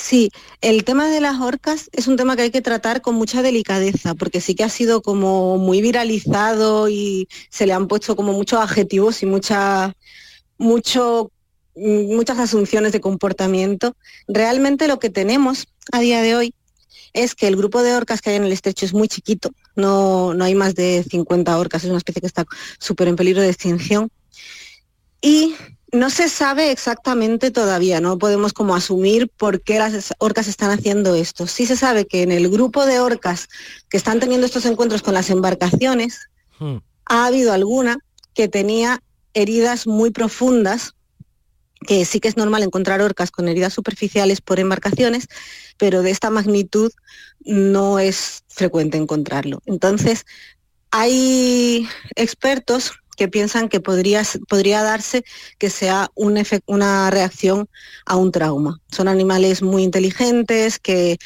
Sí, 0.00 0.30
el 0.62 0.82
tema 0.84 1.08
de 1.08 1.20
las 1.20 1.40
orcas 1.40 1.90
es 1.92 2.08
un 2.08 2.16
tema 2.16 2.34
que 2.34 2.42
hay 2.42 2.50
que 2.50 2.62
tratar 2.62 3.02
con 3.02 3.16
mucha 3.16 3.42
delicadeza, 3.42 4.14
porque 4.14 4.40
sí 4.40 4.54
que 4.54 4.64
ha 4.64 4.70
sido 4.70 5.02
como 5.02 5.58
muy 5.58 5.82
viralizado 5.82 6.88
y 6.88 7.28
se 7.50 7.66
le 7.66 7.74
han 7.74 7.86
puesto 7.86 8.16
como 8.16 8.32
muchos 8.32 8.60
adjetivos 8.60 9.22
y 9.22 9.26
mucha, 9.26 9.94
mucho, 10.56 11.30
mm, 11.76 12.16
muchas 12.16 12.38
asunciones 12.38 12.92
de 12.92 13.00
comportamiento. 13.02 13.94
Realmente 14.26 14.88
lo 14.88 14.98
que 14.98 15.10
tenemos 15.10 15.68
a 15.92 16.00
día 16.00 16.22
de 16.22 16.34
hoy 16.34 16.54
es 17.12 17.34
que 17.34 17.46
el 17.46 17.56
grupo 17.56 17.82
de 17.82 17.94
orcas 17.94 18.22
que 18.22 18.30
hay 18.30 18.36
en 18.36 18.44
el 18.44 18.52
estrecho 18.52 18.86
es 18.86 18.94
muy 18.94 19.06
chiquito, 19.06 19.50
no, 19.76 20.32
no 20.32 20.44
hay 20.44 20.54
más 20.54 20.74
de 20.74 21.04
50 21.08 21.58
orcas, 21.58 21.84
es 21.84 21.90
una 21.90 21.98
especie 21.98 22.22
que 22.22 22.26
está 22.26 22.46
súper 22.78 23.08
en 23.08 23.16
peligro 23.16 23.42
de 23.42 23.50
extinción. 23.50 24.10
Y 25.20 25.54
no 25.92 26.10
se 26.10 26.28
sabe 26.28 26.70
exactamente 26.70 27.50
todavía, 27.50 28.00
no 28.00 28.18
podemos 28.18 28.52
como 28.52 28.74
asumir 28.74 29.28
por 29.28 29.62
qué 29.62 29.78
las 29.78 30.12
orcas 30.18 30.46
están 30.46 30.70
haciendo 30.70 31.14
esto. 31.14 31.46
Sí 31.46 31.66
se 31.66 31.76
sabe 31.76 32.06
que 32.06 32.22
en 32.22 32.32
el 32.32 32.48
grupo 32.48 32.86
de 32.86 33.00
orcas 33.00 33.48
que 33.88 33.96
están 33.96 34.20
teniendo 34.20 34.46
estos 34.46 34.66
encuentros 34.66 35.02
con 35.02 35.14
las 35.14 35.30
embarcaciones, 35.30 36.28
hmm. 36.58 36.76
ha 37.06 37.26
habido 37.26 37.52
alguna 37.52 37.98
que 38.34 38.48
tenía 38.48 39.02
heridas 39.34 39.86
muy 39.86 40.10
profundas 40.10 40.94
que 41.86 42.04
sí 42.04 42.20
que 42.20 42.28
es 42.28 42.36
normal 42.36 42.62
encontrar 42.62 43.00
orcas 43.00 43.30
con 43.30 43.48
heridas 43.48 43.72
superficiales 43.72 44.40
por 44.40 44.60
embarcaciones, 44.60 45.28
pero 45.78 46.02
de 46.02 46.10
esta 46.10 46.28
magnitud 46.28 46.92
no 47.40 47.98
es 47.98 48.44
frecuente 48.48 48.98
encontrarlo. 48.98 49.62
Entonces, 49.64 50.26
hay 50.90 51.88
expertos 52.16 52.99
que 53.20 53.28
piensan 53.28 53.68
que 53.68 53.80
podría, 53.80 54.22
podría 54.48 54.82
darse 54.82 55.24
que 55.58 55.68
sea 55.68 56.08
un 56.14 56.42
una 56.64 57.10
reacción 57.10 57.68
a 58.06 58.16
un 58.16 58.32
trauma. 58.32 58.80
Son 58.90 59.08
animales 59.08 59.60
muy 59.60 59.82
inteligentes 59.82 60.78
que 60.78 61.18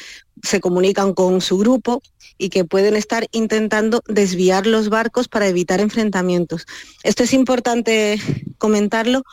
se 0.43 0.59
comunican 0.59 1.13
con 1.13 1.39
su 1.39 1.57
grupo 1.57 2.01
y 2.37 2.49
que 2.49 2.65
pueden 2.65 2.97
estar 2.97 3.27
intentando 3.31 4.01
desviar 4.09 4.67
los 4.67 4.89
barcos 4.89 5.29
para 5.29 5.47
evitar 5.47 5.79
enfrentamientos. 5.79 6.65
Esto 7.03 7.23
es 7.23 7.31
importante 7.31 8.19
comentarlo 8.57 9.23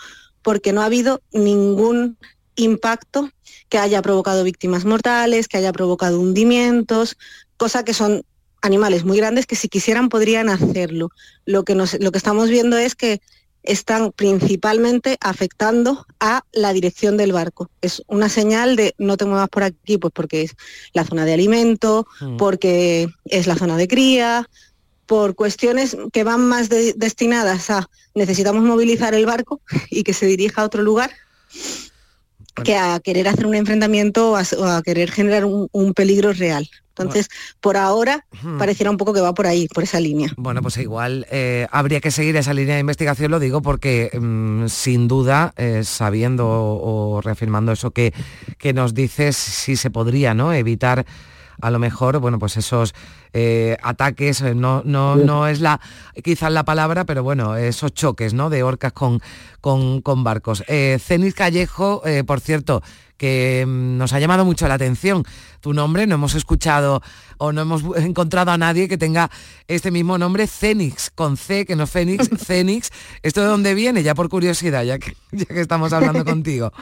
porque 0.40 0.72
no 0.72 0.82
ha 0.82 0.86
habido 0.86 1.20
ningún 1.32 2.16
impacto 2.54 3.28
que 3.70 3.78
haya 3.78 4.02
provocado 4.02 4.44
víctimas 4.44 4.84
mortales, 4.84 5.48
que 5.48 5.56
haya 5.56 5.72
provocado 5.72 6.20
hundimientos, 6.20 7.16
cosa 7.56 7.84
que 7.84 7.92
son 7.92 8.22
animales 8.62 9.04
muy 9.04 9.18
grandes 9.18 9.46
que 9.46 9.56
si 9.56 9.68
quisieran 9.68 10.08
podrían 10.08 10.48
hacerlo. 10.48 11.10
Lo 11.44 11.64
que, 11.64 11.74
nos, 11.74 11.98
lo 12.00 12.12
que 12.12 12.18
estamos 12.18 12.48
viendo 12.48 12.78
es 12.78 12.94
que 12.94 13.20
están 13.62 14.10
principalmente 14.12 15.18
afectando 15.20 16.06
a 16.18 16.42
la 16.52 16.72
dirección 16.72 17.16
del 17.16 17.32
barco. 17.32 17.70
Es 17.80 18.02
una 18.08 18.28
señal 18.28 18.74
de 18.76 18.94
no 18.98 19.16
te 19.16 19.24
muevas 19.24 19.48
por 19.48 19.62
aquí, 19.62 19.98
pues 19.98 20.12
porque 20.12 20.42
es 20.42 20.56
la 20.94 21.04
zona 21.04 21.24
de 21.24 21.34
alimento, 21.34 22.06
mm. 22.20 22.36
porque 22.38 23.08
es 23.26 23.46
la 23.46 23.56
zona 23.56 23.76
de 23.76 23.86
cría, 23.86 24.48
por 25.06 25.34
cuestiones 25.34 25.96
que 26.12 26.24
van 26.24 26.40
más 26.48 26.68
destinadas 26.68 27.70
a 27.70 27.88
necesitamos 28.14 28.62
movilizar 28.62 29.14
el 29.14 29.26
barco 29.26 29.60
y 29.90 30.02
que 30.02 30.14
se 30.14 30.26
dirija 30.26 30.62
a 30.62 30.64
otro 30.64 30.82
lugar 30.82 31.10
que 32.64 32.76
a 32.76 33.00
querer 33.00 33.28
hacer 33.28 33.46
un 33.46 33.54
enfrentamiento 33.54 34.32
o 34.32 34.36
a, 34.36 34.82
querer 34.82 35.10
generar 35.10 35.44
un, 35.44 35.94
peligro 35.94 36.32
real. 36.32 36.68
Entonces, 36.96 37.28
por 37.60 37.76
ahora, 37.76 38.26
pareciera 38.58 38.90
un 38.90 38.98
poco 38.98 39.14
que 39.14 39.20
va 39.20 39.32
por 39.32 39.46
ahí, 39.46 39.66
por 39.68 39.82
esa 39.82 39.98
línea. 39.98 40.28
Bueno, 40.36 40.60
pues 40.60 40.76
igual 40.76 41.26
eh, 41.30 41.66
habría 41.70 42.00
que 42.00 42.10
seguir 42.10 42.36
esa 42.36 42.52
línea 42.52 42.74
de 42.74 42.80
investigación, 42.80 43.30
lo 43.30 43.38
digo 43.38 43.62
porque 43.62 44.10
mm, 44.18 44.66
sin 44.68 45.08
duda, 45.08 45.54
eh, 45.56 45.82
sabiendo 45.84 46.46
o, 46.48 47.20
reafirmando 47.22 47.72
eso 47.72 47.92
que, 47.92 48.12
que 48.58 48.74
nos 48.74 48.92
dices, 48.92 49.36
si 49.36 49.76
se 49.76 49.90
podría 49.90 50.34
¿no? 50.34 50.52
evitar 50.52 51.06
a 51.60 51.70
lo 51.70 51.78
mejor, 51.78 52.18
bueno, 52.18 52.38
pues 52.38 52.56
esos 52.56 52.94
eh, 53.32 53.76
ataques, 53.82 54.40
eh, 54.40 54.54
no, 54.54 54.82
no, 54.84 55.16
no 55.16 55.46
es 55.46 55.60
la, 55.60 55.80
quizás 56.22 56.52
la 56.52 56.64
palabra, 56.64 57.04
pero 57.04 57.22
bueno, 57.22 57.56
esos 57.56 57.92
choques, 57.92 58.34
¿no? 58.34 58.50
De 58.50 58.62
orcas 58.62 58.92
con, 58.92 59.20
con, 59.60 60.24
barcos. 60.24 60.64
Eh, 60.68 60.98
Callejo, 61.34 62.02
eh, 62.04 62.24
por 62.24 62.40
cierto, 62.40 62.82
que 63.16 63.64
mm, 63.66 63.98
nos 63.98 64.12
ha 64.12 64.18
llamado 64.18 64.44
mucho 64.44 64.66
la 64.66 64.74
atención 64.74 65.24
tu 65.60 65.72
nombre, 65.72 66.08
no 66.08 66.16
hemos 66.16 66.34
escuchado 66.34 67.02
o 67.38 67.52
no 67.52 67.62
hemos 67.62 67.82
encontrado 67.96 68.50
a 68.50 68.58
nadie 68.58 68.88
que 68.88 68.98
tenga 68.98 69.30
este 69.68 69.92
mismo 69.92 70.18
nombre, 70.18 70.48
Cenix, 70.48 71.10
con 71.10 71.36
C, 71.36 71.64
que 71.64 71.76
no 71.76 71.86
Fénix, 71.86 72.28
Cenix. 72.44 72.90
¿Esto 73.22 73.40
de 73.40 73.46
dónde 73.46 73.74
viene? 73.74 74.02
Ya 74.02 74.16
por 74.16 74.28
curiosidad, 74.28 74.82
ya 74.82 74.98
que, 74.98 75.16
ya 75.30 75.44
que 75.44 75.60
estamos 75.60 75.92
hablando 75.92 76.24
contigo. 76.32 76.72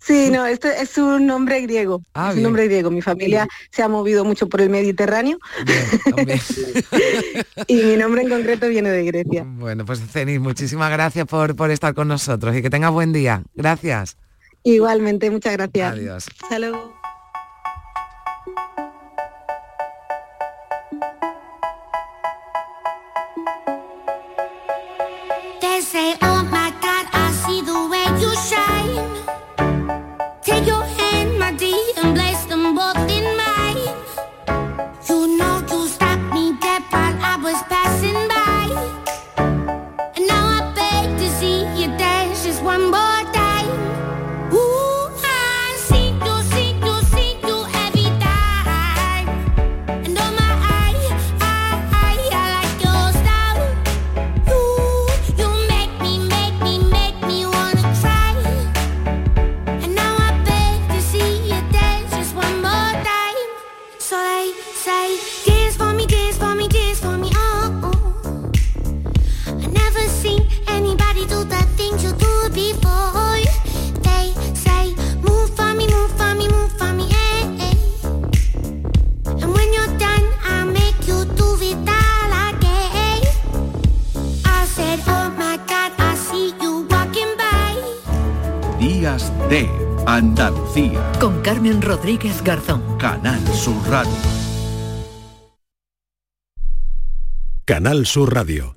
Sí, 0.00 0.30
no, 0.30 0.44
esto 0.44 0.68
es 0.68 0.98
un 0.98 1.26
nombre 1.26 1.60
griego. 1.62 2.02
Ah, 2.12 2.30
es 2.30 2.36
un 2.36 2.42
nombre 2.42 2.66
griego. 2.66 2.90
Mi 2.90 3.00
familia 3.00 3.48
se 3.70 3.82
ha 3.82 3.88
movido 3.88 4.24
mucho 4.24 4.48
por 4.48 4.60
el 4.60 4.68
Mediterráneo. 4.68 5.38
y 7.66 7.76
mi 7.76 7.96
nombre 7.96 8.22
en 8.22 8.28
concreto 8.28 8.68
viene 8.68 8.90
de 8.90 9.04
Grecia. 9.04 9.44
Bueno, 9.46 9.86
pues 9.86 10.00
Cenis, 10.10 10.40
muchísimas 10.40 10.90
gracias 10.90 11.26
por, 11.26 11.56
por 11.56 11.70
estar 11.70 11.94
con 11.94 12.08
nosotros 12.08 12.54
y 12.54 12.62
que 12.62 12.70
tengas 12.70 12.92
buen 12.92 13.12
día. 13.12 13.42
Gracias. 13.54 14.16
Igualmente, 14.62 15.30
muchas 15.30 15.54
gracias. 15.54 15.92
Adiós. 15.92 16.26
Hasta 16.42 16.58
Rodríguez 92.04 92.42
Garzón. 92.44 92.98
Canal 92.98 93.40
Sur 93.54 93.82
Radio. 93.88 94.12
Canal 97.64 98.04
Sur 98.04 98.34
Radio. 98.34 98.76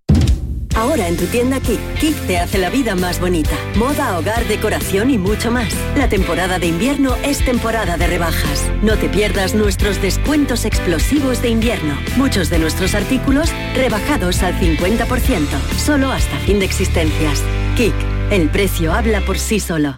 Ahora 0.81 1.07
en 1.07 1.15
tu 1.15 1.27
tienda 1.27 1.59
Kik. 1.59 1.79
Kik 1.99 2.15
te 2.25 2.39
hace 2.39 2.57
la 2.57 2.71
vida 2.71 2.95
más 2.95 3.19
bonita. 3.19 3.55
Moda, 3.75 4.17
hogar, 4.17 4.47
decoración 4.47 5.11
y 5.11 5.19
mucho 5.19 5.51
más. 5.51 5.71
La 5.95 6.09
temporada 6.09 6.57
de 6.57 6.65
invierno 6.65 7.15
es 7.23 7.45
temporada 7.45 7.97
de 7.97 8.07
rebajas. 8.07 8.67
No 8.81 8.97
te 8.97 9.07
pierdas 9.07 9.53
nuestros 9.53 10.01
descuentos 10.01 10.65
explosivos 10.65 11.39
de 11.43 11.49
invierno. 11.49 11.95
Muchos 12.17 12.49
de 12.49 12.57
nuestros 12.57 12.95
artículos 12.95 13.51
rebajados 13.75 14.41
al 14.41 14.55
50%. 14.59 15.45
Solo 15.77 16.11
hasta 16.11 16.35
fin 16.39 16.57
de 16.57 16.65
existencias. 16.65 17.43
Kik. 17.77 17.93
El 18.31 18.49
precio 18.49 18.91
habla 18.91 19.21
por 19.21 19.37
sí 19.37 19.59
solo. 19.59 19.97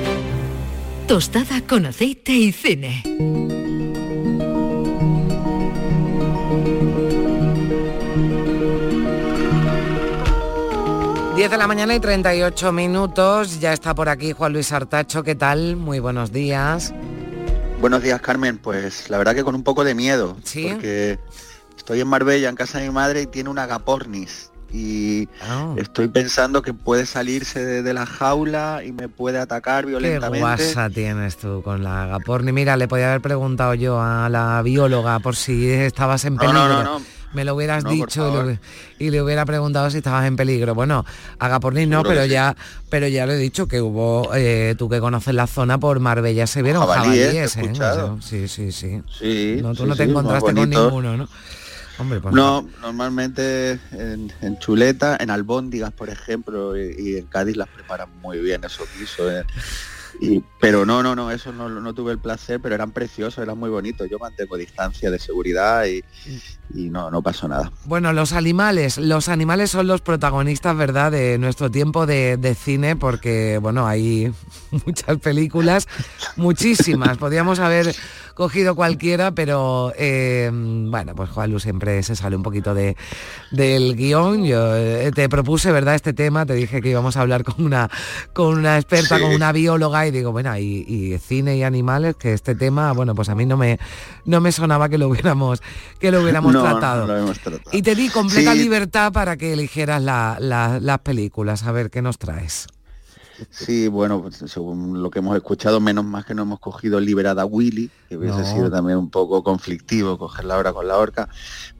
Tostada 1.11 1.59
con 1.67 1.85
aceite 1.85 2.31
y 2.31 2.53
cine. 2.53 3.03
Diez 11.35 11.51
de 11.51 11.57
la 11.57 11.67
mañana 11.67 11.93
y 11.95 11.99
38 11.99 12.71
minutos. 12.71 13.59
Ya 13.59 13.73
está 13.73 13.93
por 13.93 14.07
aquí 14.07 14.31
Juan 14.31 14.53
Luis 14.53 14.71
Artacho. 14.71 15.21
¿Qué 15.21 15.35
tal? 15.35 15.75
Muy 15.75 15.99
buenos 15.99 16.31
días. 16.31 16.93
Buenos 17.81 18.01
días, 18.01 18.21
Carmen. 18.21 18.57
Pues 18.57 19.09
la 19.09 19.17
verdad 19.17 19.35
que 19.35 19.43
con 19.43 19.53
un 19.53 19.63
poco 19.63 19.83
de 19.83 19.93
miedo. 19.93 20.37
¿Sí? 20.45 20.69
Porque 20.71 21.19
estoy 21.75 21.99
en 21.99 22.07
Marbella, 22.07 22.47
en 22.47 22.55
casa 22.55 22.79
de 22.79 22.87
mi 22.87 22.93
madre, 22.93 23.23
y 23.23 23.27
tiene 23.27 23.49
una 23.49 23.63
agapornis. 23.63 24.50
Y 24.73 25.27
ah. 25.41 25.73
estoy 25.77 26.07
pensando 26.07 26.61
que 26.61 26.73
puede 26.73 27.05
salirse 27.05 27.81
de, 27.81 27.93
la 27.93 28.05
jaula 28.05 28.81
y 28.85 28.91
me 28.91 29.09
puede 29.09 29.37
atacar 29.37 29.85
violentamente. 29.85 30.37
Qué 30.37 30.39
guasa 30.39 30.89
tienes 30.89 31.37
tú 31.37 31.61
con 31.61 31.83
la 31.83 32.03
agapornis. 32.03 32.53
Mira, 32.53 32.77
le 32.77 32.87
podía 32.87 33.09
haber 33.09 33.21
preguntado 33.21 33.73
yo 33.73 34.01
a 34.01 34.29
la 34.29 34.61
bióloga 34.61 35.19
por 35.19 35.35
si 35.35 35.69
estabas 35.69 36.23
en 36.25 36.37
peligro. 36.37 36.67
no, 36.67 36.83
no, 36.83 36.99
no 36.99 37.21
me 37.33 37.45
lo 37.45 37.55
hubieras 37.55 37.83
dicho 37.83 38.57
y, 38.99 39.09
le 39.09 39.21
hubiera 39.21 39.45
preguntado 39.45 39.89
si 39.89 39.97
estabas 39.97 40.25
en 40.25 40.35
peligro. 40.35 40.75
Bueno, 40.75 41.05
haga 41.39 41.59
por 41.59 41.73
ni 41.73 41.85
no, 41.85 42.03
pero 42.03 42.25
ya, 42.25 42.55
pero 42.89 43.07
ya 43.07 43.25
lo 43.25 43.33
he 43.33 43.37
dicho 43.37 43.67
que 43.67 43.81
hubo, 43.81 44.31
eh, 44.35 44.75
tú 44.77 44.89
que 44.89 44.99
conoces 44.99 45.33
la 45.33 45.47
zona 45.47 45.79
por 45.79 45.99
Marbella 45.99 46.47
se 46.47 46.61
vieron 46.61 46.85
jabalíes, 46.85 47.57
¿eh? 47.57 47.73
sí, 48.21 48.47
sí, 48.47 48.71
sí. 48.71 49.01
sí 49.17 49.59
no, 49.61 49.73
tú 49.73 49.85
no 49.85 49.95
te 49.95 50.03
encontraste 50.03 50.53
con 50.53 50.69
ninguno, 50.69 51.17
¿no? 51.17 51.27
Hombre, 52.01 52.19
pues 52.19 52.33
no, 52.33 52.67
normalmente 52.81 53.79
en, 53.91 54.57
chuleta, 54.59 55.17
en 55.19 55.29
albóndigas, 55.29 55.91
por 55.91 56.09
ejemplo, 56.09 56.75
y, 56.75 57.17
en 57.17 57.27
Cádiz 57.27 57.55
las 57.55 57.67
preparan 57.69 58.09
muy 58.21 58.39
bien 58.39 58.63
esos 58.63 58.87
guisos. 58.97 59.31
¿eh? 59.31 59.45
pero 60.59 60.85
no, 60.85 61.01
no, 61.01 61.15
no, 61.15 61.31
eso 61.31 61.51
no, 61.51 61.93
tuve 61.93 62.11
el 62.11 62.19
placer, 62.19 62.59
pero 62.61 62.75
eran 62.75 62.91
preciosos, 62.91 63.41
eran 63.41 63.57
muy 63.57 63.69
bonitos. 63.69 64.07
Yo 64.09 64.19
mantengo 64.19 64.57
distancia 64.57 65.09
de 65.09 65.19
seguridad 65.19 65.85
y, 65.85 66.03
no, 66.89 67.09
no 67.09 67.21
pasó 67.21 67.47
nada. 67.47 67.71
Bueno, 67.85 68.13
los 68.13 68.33
animales, 68.33 68.97
los 68.97 69.29
animales 69.29 69.71
son 69.71 69.87
los 69.87 70.01
protagonistas, 70.01 70.75
¿verdad?, 70.75 71.11
de 71.11 71.37
nuestro 71.37 71.71
tiempo 71.71 72.05
de, 72.05 72.37
de 72.37 72.55
cine, 72.55 72.95
porque, 72.95 73.57
bueno, 73.59 73.87
hay 73.87 74.31
muchas 74.85 75.17
películas, 75.17 75.87
muchísimas. 76.35 77.17
Podríamos 77.17 77.59
haber 77.59 77.95
cogido 78.41 78.73
cualquiera, 78.73 79.29
pero 79.33 79.93
eh, 79.95 80.49
bueno, 80.51 81.13
pues 81.13 81.29
Juan 81.29 81.59
siempre 81.59 82.01
se 82.01 82.15
sale 82.15 82.35
un 82.35 82.41
poquito 82.41 82.73
de, 82.73 82.97
del 83.51 83.95
guion. 83.95 84.45
Yo 84.45 84.75
eh, 84.75 85.11
te 85.13 85.29
propuse, 85.29 85.71
¿verdad?, 85.71 85.93
este 85.93 86.11
tema, 86.13 86.43
te 86.43 86.55
dije 86.55 86.81
que 86.81 86.89
íbamos 86.89 87.17
a 87.17 87.21
hablar 87.21 87.43
con 87.43 87.63
una, 87.63 87.87
con 88.33 88.57
una 88.57 88.79
experta, 88.79 89.19
con 89.19 89.31
una 89.31 89.51
bióloga, 89.51 90.07
y 90.07 90.11
digo, 90.11 90.31
bueno, 90.31 90.57
y, 90.57 91.19
cine 91.19 91.55
y 91.57 91.61
animales, 91.61 92.15
que 92.15 92.33
este 92.33 92.55
tema, 92.55 92.93
bueno, 92.93 93.13
pues 93.13 93.29
a 93.29 93.35
mí 93.35 93.45
no 93.45 93.57
me, 93.57 93.77
no 94.25 94.41
me 94.41 94.51
sonaba 94.51 94.89
que 94.89 94.97
lo 94.97 95.09
hubiéramos, 95.09 95.61
que 95.99 96.09
lo 96.09 96.23
hubiéramos 96.23 96.51
tratado. 96.51 97.31
Y 97.71 97.83
te 97.83 97.93
di 97.93 98.09
completa 98.09 98.55
libertad 98.55 99.11
para 99.11 99.37
que 99.37 99.53
eligieras 99.53 100.01
las 100.01 100.99
películas, 101.03 101.61
a 101.61 101.71
ver 101.71 101.91
qué 101.91 102.01
nos 102.01 102.17
traes. 102.17 102.65
Sí, 103.49 103.87
bueno, 103.87 104.21
pues, 104.21 104.43
según 104.45 105.01
lo 105.01 105.09
que 105.09 105.19
hemos 105.19 105.35
escuchado, 105.35 105.79
menos 105.79 106.05
más 106.05 106.25
que 106.25 106.33
no 106.33 106.43
hemos 106.43 106.59
cogido 106.59 106.99
Liberada 106.99 107.45
Willy, 107.45 107.89
que 108.07 108.17
hubiese 108.17 108.45
sido 108.45 108.69
también 108.69 108.97
un 108.97 109.09
poco 109.09 109.43
conflictivo 109.43 110.17
cogerla 110.17 110.55
ahora 110.55 110.73
con 110.73 110.87
la 110.87 110.97
horca. 110.97 111.29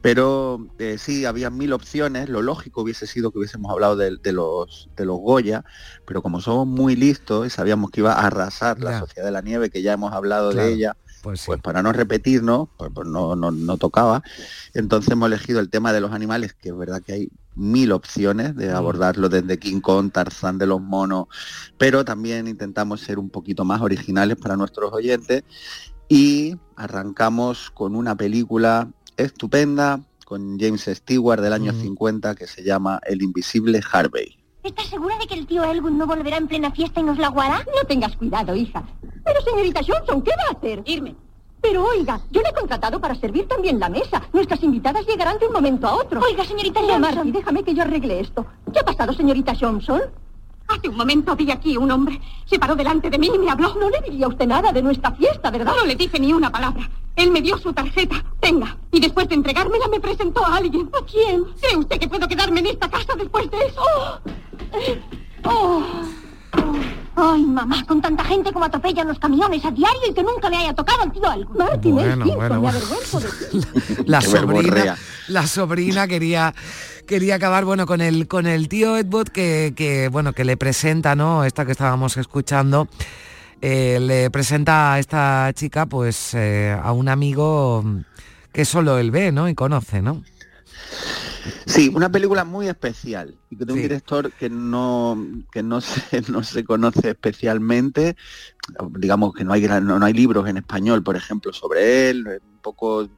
Pero 0.00 0.66
eh, 0.78 0.96
sí, 0.98 1.24
había 1.24 1.50
mil 1.50 1.72
opciones. 1.72 2.28
Lo 2.28 2.42
lógico 2.42 2.82
hubiese 2.82 3.06
sido 3.06 3.30
que 3.30 3.38
hubiésemos 3.38 3.70
hablado 3.70 3.96
de, 3.96 4.32
los, 4.32 4.88
de 4.96 5.04
los 5.04 5.18
Goya, 5.18 5.64
pero 6.06 6.22
como 6.22 6.40
somos 6.40 6.66
muy 6.66 6.96
listos 6.96 7.46
y 7.46 7.50
sabíamos 7.50 7.90
que 7.90 8.00
iba 8.00 8.12
a 8.14 8.26
arrasar 8.26 8.80
la 8.80 8.98
Sociedad 9.00 9.26
de 9.26 9.32
la 9.32 9.42
Nieve, 9.42 9.70
que 9.70 9.82
ya 9.82 9.92
hemos 9.92 10.12
hablado 10.12 10.52
de 10.52 10.72
ella, 10.72 10.96
pues, 11.22 11.44
pues, 11.46 11.60
para 11.60 11.82
no 11.82 11.92
repetirnos, 11.92 12.68
pues, 12.76 12.90
pues 12.92 13.06
no, 13.06 13.36
no, 13.36 13.50
no, 13.50 13.76
tocaba. 13.76 14.22
Entonces 14.74 15.12
hemos 15.12 15.28
elegido 15.28 15.60
el 15.60 15.70
tema 15.70 15.92
de 15.92 16.00
los 16.00 16.12
animales, 16.12 16.54
que 16.54 16.70
es 16.70 16.76
verdad 16.76 17.00
que 17.00 17.12
hay 17.12 17.30
mil 17.54 17.92
opciones 17.92 18.56
de 18.56 18.72
mm. 18.72 18.76
abordarlo 18.76 19.28
desde 19.28 19.58
King 19.58 19.80
Kong, 19.80 20.10
Tarzán 20.12 20.58
de 20.58 20.66
los 20.66 20.80
monos, 20.80 21.26
pero 21.78 22.04
también 22.04 22.48
intentamos 22.48 23.00
ser 23.00 23.18
un 23.18 23.30
poquito 23.30 23.64
más 23.64 23.80
originales 23.80 24.36
para 24.36 24.56
nuestros 24.56 24.92
oyentes 24.92 25.44
y 26.08 26.56
arrancamos 26.76 27.70
con 27.70 27.96
una 27.96 28.16
película 28.16 28.88
estupenda 29.16 30.00
con 30.24 30.58
James 30.58 30.84
Stewart 30.84 31.42
del 31.42 31.52
año 31.52 31.72
50 31.72 32.32
mm. 32.32 32.36
que 32.36 32.46
se 32.46 32.62
llama 32.62 33.00
El 33.04 33.22
invisible 33.22 33.80
Harvey. 33.92 34.38
¿Estás 34.62 34.86
segura 34.86 35.18
de 35.18 35.26
que 35.26 35.34
el 35.34 35.46
tío 35.46 35.64
Elwood 35.64 35.90
no 35.90 36.06
volverá 36.06 36.36
en 36.36 36.46
plena 36.46 36.70
fiesta 36.70 37.00
y 37.00 37.02
nos 37.02 37.18
la 37.18 37.28
guará? 37.28 37.64
No 37.64 37.86
tengas 37.86 38.16
cuidado, 38.16 38.54
hija. 38.54 38.84
Pero 39.24 39.40
señorita 39.42 39.80
Johnson, 39.86 40.22
¿qué 40.22 40.30
va 40.30 40.50
a 40.50 40.58
hacer? 40.58 40.82
Irme. 40.86 41.16
Pero 41.62 41.84
oiga, 41.84 42.20
yo 42.30 42.42
le 42.42 42.48
he 42.48 42.52
contratado 42.52 43.00
para 43.00 43.14
servir 43.14 43.46
también 43.46 43.78
la 43.78 43.88
mesa. 43.88 44.20
Nuestras 44.32 44.62
invitadas 44.64 45.06
llegarán 45.06 45.38
de 45.38 45.46
un 45.46 45.52
momento 45.52 45.86
a 45.86 45.94
otro. 45.94 46.20
Oiga, 46.20 46.44
señorita 46.44 46.80
Johnson. 46.80 47.30
Déjame 47.32 47.62
que 47.62 47.72
yo 47.72 47.82
arregle 47.82 48.20
esto. 48.20 48.44
¿Qué 48.72 48.80
ha 48.80 48.84
pasado, 48.84 49.12
señorita 49.12 49.54
Johnson? 49.58 50.02
Hace 50.66 50.88
un 50.88 50.96
momento 50.96 51.36
vi 51.36 51.50
aquí 51.50 51.76
un 51.76 51.90
hombre. 51.90 52.20
Se 52.46 52.58
paró 52.58 52.74
delante 52.74 53.10
de 53.10 53.18
mí 53.18 53.30
y 53.32 53.38
me 53.38 53.50
habló. 53.50 53.74
No 53.76 53.88
le 53.88 54.00
diría 54.00 54.26
usted 54.26 54.46
nada 54.46 54.72
de 54.72 54.82
nuestra 54.82 55.12
fiesta, 55.12 55.50
¿verdad? 55.50 55.74
No 55.76 55.86
le 55.86 55.94
dije 55.94 56.18
ni 56.18 56.32
una 56.32 56.50
palabra. 56.50 56.90
Él 57.14 57.30
me 57.30 57.40
dio 57.40 57.56
su 57.58 57.72
tarjeta. 57.72 58.24
Tenga. 58.40 58.76
Y 58.90 58.98
después 58.98 59.28
de 59.28 59.36
entregármela 59.36 59.86
me 59.88 60.00
presentó 60.00 60.44
a 60.44 60.56
alguien. 60.56 60.90
¿A 60.92 61.04
quién? 61.04 61.44
¿Cree 61.60 61.76
usted 61.76 61.98
que 61.98 62.08
puedo 62.08 62.26
quedarme 62.26 62.60
en 62.60 62.66
esta 62.66 62.90
casa 62.90 63.14
después 63.16 63.48
de 63.50 63.58
eso? 63.66 63.82
¡Oh! 65.44 65.48
oh. 65.48 66.01
Ay, 67.32 67.42
mamá, 67.44 67.82
con 67.86 68.02
tanta 68.02 68.24
gente 68.24 68.52
como 68.52 68.66
atropellan 68.66 69.08
los 69.08 69.18
camiones 69.18 69.64
a 69.64 69.70
diario 69.70 70.00
y 70.10 70.12
que 70.12 70.22
nunca 70.22 70.50
le 70.50 70.56
haya 70.58 70.74
tocado 70.74 71.02
al 71.02 71.12
tío 71.12 71.26
algo. 71.30 71.54
Martín, 71.54 71.94
bueno, 71.94 72.26
bueno, 72.26 72.60
bueno. 72.60 72.78
La, 74.04 74.20
sobrina, 74.20 74.96
la 75.28 75.46
sobrina 75.46 76.06
quería 76.06 76.54
quería 77.06 77.36
acabar 77.36 77.64
bueno 77.64 77.86
con 77.86 78.00
el 78.00 78.28
con 78.28 78.46
el 78.46 78.68
tío 78.68 78.98
Edward 78.98 79.30
que, 79.30 79.72
que 79.74 80.08
bueno 80.08 80.34
que 80.34 80.44
le 80.44 80.58
presenta, 80.58 81.14
¿no? 81.14 81.44
Esta 81.44 81.64
que 81.64 81.72
estábamos 81.72 82.16
escuchando. 82.18 82.86
Eh, 83.62 83.98
le 84.00 84.28
presenta 84.30 84.92
a 84.92 84.98
esta 84.98 85.50
chica 85.54 85.86
pues 85.86 86.34
eh, 86.34 86.76
a 86.82 86.92
un 86.92 87.08
amigo 87.08 87.84
que 88.52 88.64
solo 88.64 88.98
él 88.98 89.10
ve, 89.10 89.32
¿no? 89.32 89.48
Y 89.48 89.54
conoce, 89.54 90.02
¿no? 90.02 90.22
Sí, 91.66 91.90
una 91.94 92.10
película 92.10 92.44
muy 92.44 92.68
especial 92.68 93.36
y 93.50 93.56
de 93.56 93.72
un 93.72 93.80
director 93.80 94.32
que 94.32 94.48
no 94.48 95.44
que 95.50 95.62
no 95.62 95.80
se 95.80 96.22
no 96.30 96.42
se 96.42 96.64
conoce 96.64 97.10
especialmente, 97.10 98.16
digamos 98.90 99.34
que 99.34 99.44
no 99.44 99.52
hay 99.52 99.62
no, 99.62 100.04
hay 100.04 100.12
libros 100.12 100.48
en 100.48 100.58
español, 100.58 101.02
por 101.02 101.16
ejemplo, 101.16 101.52
sobre 101.52 102.10
él, 102.10 102.26
es 102.26 102.40
un 102.42 102.58
poco 102.60 103.08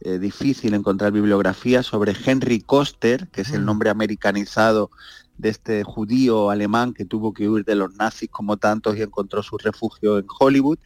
eh, 0.00 0.18
difícil 0.18 0.74
encontrar 0.74 1.12
bibliografía 1.12 1.82
sobre 1.82 2.14
Henry 2.24 2.60
Koster, 2.60 3.28
que 3.28 3.42
es 3.42 3.52
el 3.52 3.62
mm. 3.62 3.66
nombre 3.66 3.90
americanizado 3.90 4.90
de 5.42 5.48
este 5.50 5.82
judío 5.82 6.50
alemán 6.50 6.94
que 6.94 7.04
tuvo 7.04 7.34
que 7.34 7.48
huir 7.48 7.64
de 7.64 7.74
los 7.74 7.94
nazis 7.96 8.30
como 8.30 8.56
tantos 8.56 8.96
y 8.96 9.02
encontró 9.02 9.42
su 9.42 9.58
refugio 9.58 10.18
en 10.18 10.26
Hollywood 10.38 10.78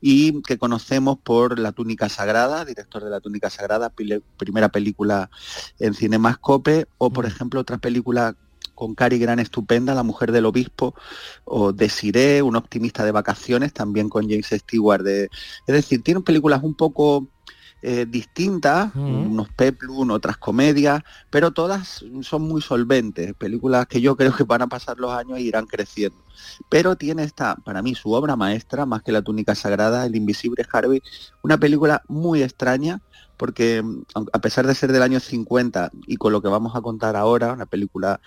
y 0.00 0.42
que 0.42 0.58
conocemos 0.58 1.18
por 1.18 1.58
La 1.58 1.72
túnica 1.72 2.08
sagrada, 2.08 2.64
director 2.64 3.02
de 3.02 3.10
La 3.10 3.20
túnica 3.20 3.48
sagrada, 3.48 3.92
primera 4.36 4.68
película 4.68 5.30
en 5.78 5.94
Cinemascope 5.94 6.86
o 6.98 7.10
por 7.10 7.26
ejemplo 7.26 7.60
otra 7.60 7.78
película 7.78 8.36
con 8.74 8.94
Cary 8.96 9.18
Grant 9.18 9.40
estupenda, 9.40 9.94
La 9.94 10.02
mujer 10.02 10.32
del 10.32 10.46
obispo, 10.46 10.94
o 11.44 11.72
Desiree, 11.72 12.42
un 12.42 12.56
optimista 12.56 13.04
de 13.04 13.12
vacaciones, 13.12 13.72
también 13.72 14.08
con 14.08 14.28
James 14.28 14.48
Stewart. 14.50 15.02
De, 15.02 15.24
es 15.24 15.74
decir, 15.74 16.02
tienen 16.02 16.24
películas 16.24 16.62
un 16.64 16.74
poco 16.74 17.28
eh, 17.82 18.06
distintas, 18.08 18.94
unos 18.94 19.48
peplum, 19.48 20.10
otras 20.12 20.36
comedias, 20.36 21.02
pero 21.30 21.50
todas 21.50 22.04
son 22.20 22.42
muy 22.42 22.62
solventes, 22.62 23.34
películas 23.34 23.86
que 23.86 24.00
yo 24.00 24.16
creo 24.16 24.34
que 24.34 24.44
van 24.44 24.62
a 24.62 24.68
pasar 24.68 24.98
los 24.98 25.10
años 25.10 25.38
e 25.38 25.42
irán 25.42 25.66
creciendo. 25.66 26.18
Pero 26.68 26.96
tiene 26.96 27.24
esta, 27.24 27.56
para 27.56 27.82
mí, 27.82 27.94
su 27.94 28.12
obra 28.12 28.36
maestra, 28.36 28.86
más 28.86 29.02
que 29.02 29.10
La 29.10 29.22
túnica 29.22 29.56
sagrada, 29.56 30.06
El 30.06 30.14
invisible 30.14 30.64
Harvey, 30.72 31.02
una 31.42 31.58
película 31.58 32.02
muy 32.06 32.42
extraña, 32.42 33.00
porque 33.36 33.82
mm, 33.82 34.02
a 34.32 34.38
pesar 34.40 34.66
de 34.66 34.74
ser 34.76 34.92
del 34.92 35.02
año 35.02 35.18
50 35.18 35.90
y 36.06 36.16
con 36.16 36.32
lo 36.32 36.40
que 36.40 36.48
vamos 36.48 36.76
a 36.76 36.82
contar 36.82 37.16
ahora, 37.16 37.52
una 37.52 37.66
película 37.66 38.20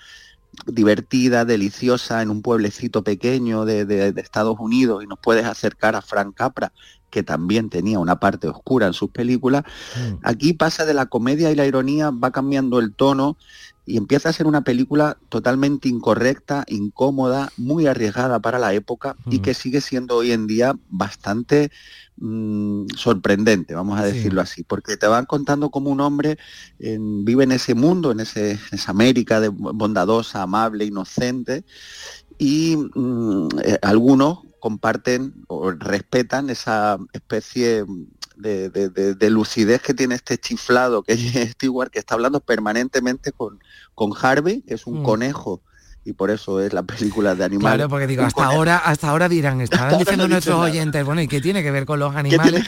divertida, 0.65 1.45
deliciosa, 1.45 2.21
en 2.21 2.29
un 2.29 2.41
pueblecito 2.41 3.03
pequeño 3.03 3.65
de, 3.65 3.85
de, 3.85 4.13
Estados 4.21 4.57
Unidos 4.59 5.03
y 5.03 5.07
nos 5.07 5.19
puedes 5.19 5.45
acercar 5.45 5.95
a 5.95 6.01
Frank 6.01 6.35
Capra, 6.35 6.71
que 7.09 7.23
también 7.23 7.69
tenía 7.69 7.99
una 7.99 8.19
parte 8.19 8.47
oscura 8.47 8.87
en 8.87 8.93
sus 8.93 9.09
películas, 9.09 9.63
mm. 9.95 10.15
aquí 10.23 10.53
pasa 10.53 10.85
de 10.85 10.93
la 10.93 11.05
comedia 11.05 11.51
y 11.51 11.55
la 11.55 11.65
ironía, 11.65 12.11
va 12.11 12.31
cambiando 12.31 12.79
el 12.79 12.93
tono 12.93 13.37
y 13.85 13.97
empieza 13.97 14.29
a 14.29 14.33
ser 14.33 14.47
una 14.47 14.63
película 14.63 15.17
totalmente 15.29 15.87
incorrecta, 15.87 16.65
incómoda, 16.67 17.51
muy 17.57 17.87
arriesgada 17.87 18.39
para 18.39 18.59
la 18.59 18.73
época 18.73 19.15
y 19.29 19.39
mm. 19.39 19.41
que 19.41 19.53
sigue 19.53 19.81
siendo 19.81 20.17
hoy 20.17 20.31
en 20.31 20.47
día 20.47 20.75
bastante 20.89 21.71
mm, 22.17 22.87
sorprendente, 22.95 23.75
vamos 23.75 23.99
a 23.99 24.05
decirlo 24.05 24.41
así, 24.41 24.63
porque 24.63 24.97
te 24.97 25.07
van 25.07 25.25
contando 25.25 25.69
como 25.69 25.91
un 25.91 26.01
hombre 26.01 26.37
vive 26.79 27.43
en 27.43 27.51
ese 27.51 27.75
mundo, 27.75 28.11
en, 28.11 28.21
ese, 28.21 28.59
esa 28.71 28.91
América 28.91 29.39
de 29.39 29.49
bondadosa, 29.49 30.41
amable, 30.41 30.85
inocente, 30.85 31.63
y 32.37 32.77
eh, 33.63 33.77
algunos 33.81 34.39
comparten 34.59 35.45
o 35.47 35.71
respetan 35.71 36.49
esa 36.49 36.97
especie 37.13 37.85
de, 38.37 39.29
lucidez 39.29 39.81
que 39.81 39.93
tiene 39.93 40.15
este 40.15 40.37
chiflado 40.37 41.03
que 41.03 41.13
es 41.13 41.19
Stewart, 41.53 41.89
que 41.89 41.99
está 41.99 42.15
hablando 42.15 42.39
permanentemente 42.39 43.31
con, 43.31 43.59
con 43.93 44.13
Harvey, 44.19 44.61
que 44.61 44.75
es 44.75 44.87
un 44.87 45.01
mm. 45.01 45.03
conejo 45.03 45.61
y 46.05 46.13
por 46.13 46.29
eso 46.29 46.61
es 46.61 46.71
la 46.71 46.83
película 46.83 47.33
de 47.33 47.43
animales. 47.43 47.77
Claro, 47.77 47.89
porque 47.89 48.05
digo, 48.05 48.23
hasta 48.23 48.45
ahora, 48.45 48.77
hasta 48.77 49.09
ahora 49.09 49.27
dirán, 49.27 49.59
estarán 49.59 49.97
diciendo 49.97 50.27
nuestros 50.27 50.59
oyentes, 50.59 51.03
bueno, 51.03 51.21
¿y 51.21 51.27
qué 51.27 51.41
tiene 51.41 51.63
que 51.63 51.71
ver 51.71 51.85
con 51.85 51.99
los 51.99 52.15
animales? 52.15 52.63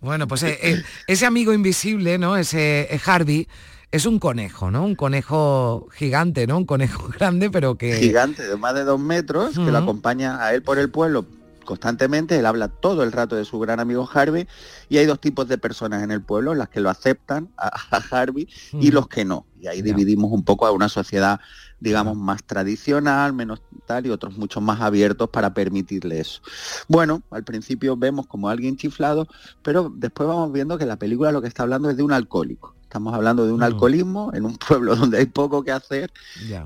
Bueno, 0.00 0.26
pues 0.26 0.42
eh, 0.44 0.58
eh, 0.62 0.82
ese 1.06 1.26
amigo 1.26 1.52
invisible, 1.52 2.16
¿no? 2.16 2.38
Ese 2.38 2.88
eh, 2.90 3.00
Harvey, 3.04 3.46
es 3.92 4.06
un 4.06 4.18
conejo, 4.18 4.70
¿no? 4.70 4.82
Un 4.82 4.94
conejo 4.94 5.88
gigante, 5.92 6.46
¿no? 6.46 6.56
Un 6.56 6.64
conejo 6.64 7.08
grande, 7.18 7.50
pero 7.50 7.76
que... 7.76 7.96
Gigante, 7.96 8.48
de 8.48 8.56
más 8.56 8.74
de 8.74 8.84
dos 8.84 8.98
metros, 8.98 9.54
que 9.54 9.70
lo 9.70 9.76
acompaña 9.76 10.42
a 10.42 10.54
él 10.54 10.62
por 10.62 10.78
el 10.78 10.90
pueblo 10.90 11.26
constantemente, 11.70 12.36
él 12.36 12.46
habla 12.46 12.66
todo 12.66 13.04
el 13.04 13.12
rato 13.12 13.36
de 13.36 13.44
su 13.44 13.60
gran 13.60 13.78
amigo 13.78 14.10
Harvey 14.12 14.48
y 14.88 14.98
hay 14.98 15.06
dos 15.06 15.20
tipos 15.20 15.46
de 15.46 15.56
personas 15.56 16.02
en 16.02 16.10
el 16.10 16.20
pueblo, 16.20 16.52
las 16.52 16.68
que 16.68 16.80
lo 16.80 16.90
aceptan 16.90 17.48
a, 17.56 17.68
Harvey 18.10 18.48
y 18.72 18.90
los 18.90 19.06
que 19.06 19.24
no. 19.24 19.46
Y 19.60 19.68
ahí 19.68 19.80
dividimos 19.80 20.32
un 20.32 20.42
poco 20.42 20.66
a 20.66 20.72
una 20.72 20.88
sociedad, 20.88 21.38
digamos, 21.78 22.16
más 22.16 22.42
tradicional, 22.42 23.34
menos 23.34 23.62
tal, 23.86 24.04
y 24.04 24.10
otros 24.10 24.36
mucho 24.36 24.60
más 24.60 24.80
abiertos 24.80 25.30
para 25.30 25.54
permitirle 25.54 26.18
eso. 26.18 26.42
Bueno, 26.88 27.22
al 27.30 27.44
principio 27.44 27.96
vemos 27.96 28.26
como 28.26 28.48
alguien 28.48 28.76
chiflado, 28.76 29.28
pero 29.62 29.92
después 29.94 30.28
vamos 30.28 30.52
viendo 30.52 30.76
que 30.76 30.86
la 30.86 30.96
película 30.96 31.30
lo 31.30 31.40
que 31.40 31.46
está 31.46 31.62
hablando 31.62 31.88
es 31.88 31.96
de 31.96 32.02
un 32.02 32.12
alcohólico. 32.12 32.74
Estamos 32.82 33.14
hablando 33.14 33.46
de 33.46 33.52
un 33.52 33.62
alcoholismo 33.62 34.32
en 34.34 34.44
un 34.44 34.56
pueblo 34.56 34.96
donde 34.96 35.18
hay 35.18 35.26
poco 35.26 35.62
que 35.62 35.70
hacer 35.70 36.10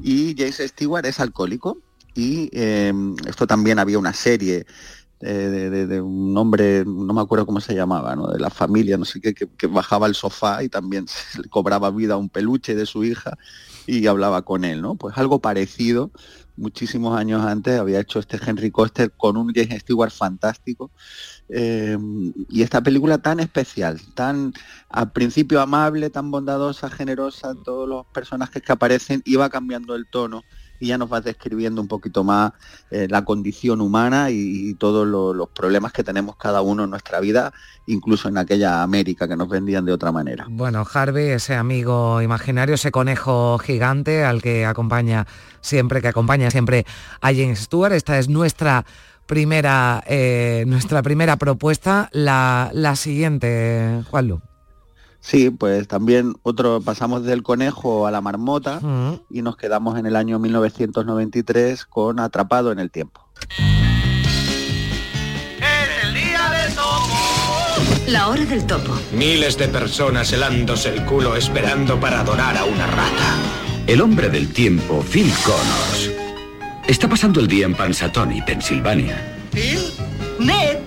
y 0.00 0.34
Jace 0.34 0.66
Stewart 0.68 1.04
es 1.04 1.20
alcohólico 1.20 1.76
y 2.14 2.48
em, 2.52 3.16
esto 3.26 3.46
también 3.46 3.78
había 3.78 3.98
una 3.98 4.12
serie 4.12 4.66
eh, 5.20 5.86
de, 5.88 6.00
un 6.02 6.36
hombre, 6.36 6.84
no 6.84 7.14
me 7.14 7.20
acuerdo 7.22 7.46
cómo 7.46 7.60
se 7.60 7.74
llamaba, 7.74 8.14
¿no? 8.14 8.26
de 8.26 8.38
la 8.38 8.50
familia, 8.50 8.98
no 8.98 9.06
sé 9.06 9.20
qué, 9.20 9.32
que, 9.32 9.66
bajaba 9.66 10.06
al 10.06 10.14
sofá 10.14 10.62
y 10.62 10.68
también 10.68 11.06
se 11.32 11.40
le 11.42 11.48
cobraba 11.48 11.90
vida 11.90 12.14
a 12.14 12.18
un 12.18 12.28
peluche 12.28 12.74
de 12.74 12.84
su 12.84 13.04
hija 13.04 13.38
y 13.86 14.06
hablaba 14.06 14.42
con 14.42 14.64
él, 14.64 14.82
¿no? 14.82 14.96
Pues 14.96 15.16
algo 15.16 15.40
parecido, 15.40 16.10
muchísimos 16.56 17.18
años 17.18 17.44
antes 17.44 17.78
había 17.78 18.00
hecho 18.00 18.18
este 18.18 18.38
Henry 18.44 18.70
Coster 18.70 19.12
con 19.12 19.36
un 19.36 19.52
James 19.54 19.80
Stewart 19.80 20.10
fantástico. 20.10 20.90
Em, 21.48 22.32
y 22.48 22.62
esta 22.62 22.82
película 22.82 23.18
tan 23.18 23.40
especial, 23.40 24.00
tan 24.14 24.52
al 24.88 25.12
principio 25.12 25.60
amable, 25.60 26.10
tan 26.10 26.30
bondadosa, 26.30 26.90
generosa, 26.90 27.54
todos 27.64 27.88
los 27.88 28.06
personajes 28.06 28.62
que 28.62 28.72
aparecen, 28.72 29.22
iba 29.24 29.48
cambiando 29.50 29.94
el 29.94 30.06
tono 30.06 30.42
y 30.80 30.88
ya 30.88 30.98
nos 30.98 31.08
vas 31.08 31.24
describiendo 31.24 31.80
un 31.80 31.88
poquito 31.88 32.24
más 32.24 32.52
eh, 32.90 33.06
la 33.08 33.24
condición 33.24 33.80
humana 33.80 34.30
y, 34.30 34.74
todos 34.74 35.06
los 35.06 35.48
problemas 35.50 35.92
que 35.92 36.02
tenemos 36.02 36.36
cada 36.36 36.60
uno 36.60 36.84
en 36.84 36.90
nuestra 36.90 37.20
vida, 37.20 37.52
incluso 37.86 38.28
en 38.28 38.38
aquella 38.38 38.82
América 38.82 39.28
que 39.28 39.36
nos 39.36 39.48
vendían 39.48 39.84
de 39.84 39.92
otra 39.92 40.10
manera. 40.10 40.46
Bueno, 40.48 40.84
Harvey, 40.92 41.28
ese 41.28 41.54
amigo 41.54 42.20
imaginario, 42.20 42.74
ese 42.74 42.90
conejo 42.90 43.58
gigante 43.58 44.24
al 44.24 44.42
que 44.42 44.66
acompaña 44.66 45.26
siempre, 45.60 46.02
que 46.02 46.08
acompaña 46.08 46.50
siempre 46.50 46.86
a 47.20 47.28
James 47.28 47.60
Stewart, 47.60 47.92
esta 47.92 48.18
es 48.18 48.28
nuestra 48.28 48.84
primera, 49.26 50.02
eh, 50.06 50.64
nuestra 50.66 51.02
primera 51.02 51.36
propuesta, 51.36 52.08
la, 52.12 52.70
la 52.72 52.96
siguiente, 52.96 54.02
Juanlu. 54.10 54.42
Sí, 55.24 55.48
pues 55.48 55.88
también 55.88 56.34
otro 56.42 56.82
pasamos 56.82 57.24
del 57.24 57.42
conejo 57.42 58.06
a 58.06 58.10
la 58.10 58.20
marmota 58.20 58.78
y 59.30 59.40
nos 59.40 59.56
quedamos 59.56 59.98
en 59.98 60.04
el 60.04 60.16
año 60.16 60.38
1993 60.38 61.86
con 61.86 62.20
Atrapado 62.20 62.70
en 62.72 62.78
el 62.78 62.90
tiempo. 62.90 63.26
Es 65.58 66.04
el 66.04 66.12
día 66.12 66.50
del 66.50 66.74
topo. 66.74 67.08
La 68.06 68.28
hora 68.28 68.44
del 68.44 68.66
topo. 68.66 68.92
Miles 69.14 69.56
de 69.56 69.68
personas 69.68 70.30
helándose 70.30 70.90
el 70.90 71.06
culo 71.06 71.36
esperando 71.36 71.98
para 71.98 72.20
adorar 72.20 72.58
a 72.58 72.66
una 72.66 72.86
rata. 72.86 73.38
El 73.86 74.02
hombre 74.02 74.28
del 74.28 74.52
tiempo, 74.52 75.02
Phil 75.10 75.32
Connors, 75.42 76.10
está 76.86 77.08
pasando 77.08 77.40
el 77.40 77.48
día 77.48 77.64
en 77.64 77.74
Pansatoni, 77.74 78.42
Pensilvania. 78.42 79.16
¿Phil? 79.52 79.80
¿Ned? 80.38 80.80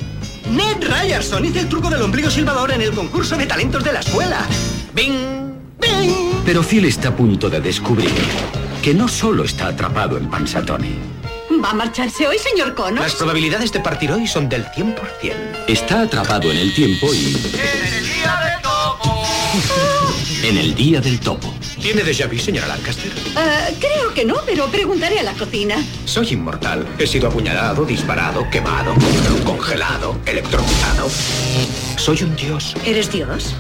Ned 0.52 0.84
Ryerson 0.84 1.46
hizo 1.46 1.60
el 1.60 1.68
truco 1.68 1.90
del 1.90 2.02
ombligo 2.02 2.30
silbador 2.30 2.72
en 2.72 2.82
el 2.82 2.92
concurso 2.92 3.38
de 3.38 3.46
talentos 3.46 3.84
de 3.84 3.94
la 3.94 4.00
escuela. 4.00 4.46
¡Bing! 4.94 5.54
¡Bing! 5.80 6.44
Pero 6.46 6.64
Phil 6.64 6.86
está 6.86 7.10
a 7.10 7.16
punto 7.16 7.50
de 7.50 7.60
descubrir 7.60 8.12
que 8.82 8.94
no 8.94 9.08
solo 9.08 9.44
está 9.44 9.68
atrapado 9.68 10.18
en 10.18 10.30
Pansatoni. 10.30 10.96
¿Va 11.64 11.72
a 11.72 11.74
marcharse 11.74 12.28
hoy, 12.28 12.38
señor 12.38 12.76
Connors? 12.76 13.02
Las 13.02 13.16
probabilidades 13.16 13.72
de 13.72 13.80
partir 13.80 14.12
hoy 14.12 14.28
son 14.28 14.48
del 14.48 14.66
100%. 14.66 14.96
Está 15.68 16.02
atrapado 16.02 16.52
en 16.52 16.58
el 16.58 16.74
tiempo 16.74 17.14
y... 17.14 17.36
¡En 17.36 17.94
el 17.94 18.06
día 18.06 18.40
del 18.46 18.62
topo! 18.62 19.24
en 20.44 20.58
el 20.58 20.76
día 20.76 21.02
del 21.02 21.20
topo. 21.20 21.54
¿Tiene 21.82 22.04
déjà 22.04 22.28
vu, 22.28 22.38
señora 22.38 22.68
Lancaster? 22.68 23.12
Uh, 23.36 23.74
creo 23.80 24.14
que 24.14 24.26
no, 24.26 24.36
pero 24.46 24.68
preguntaré 24.68 25.20
a 25.20 25.24
la 25.24 25.34
cocina. 25.34 25.76
Soy 26.06 26.34
inmortal. 26.34 26.86
He 27.00 27.08
sido 27.08 27.28
apuñalado, 27.28 27.86
disparado, 27.86 28.50
quemado, 28.50 28.94
congelado, 29.46 30.18
electrocutado. 30.26 31.10
Soy 31.98 32.24
un 32.24 32.36
dios. 32.36 32.76
¿Eres 32.86 33.12
dios? 33.12 33.56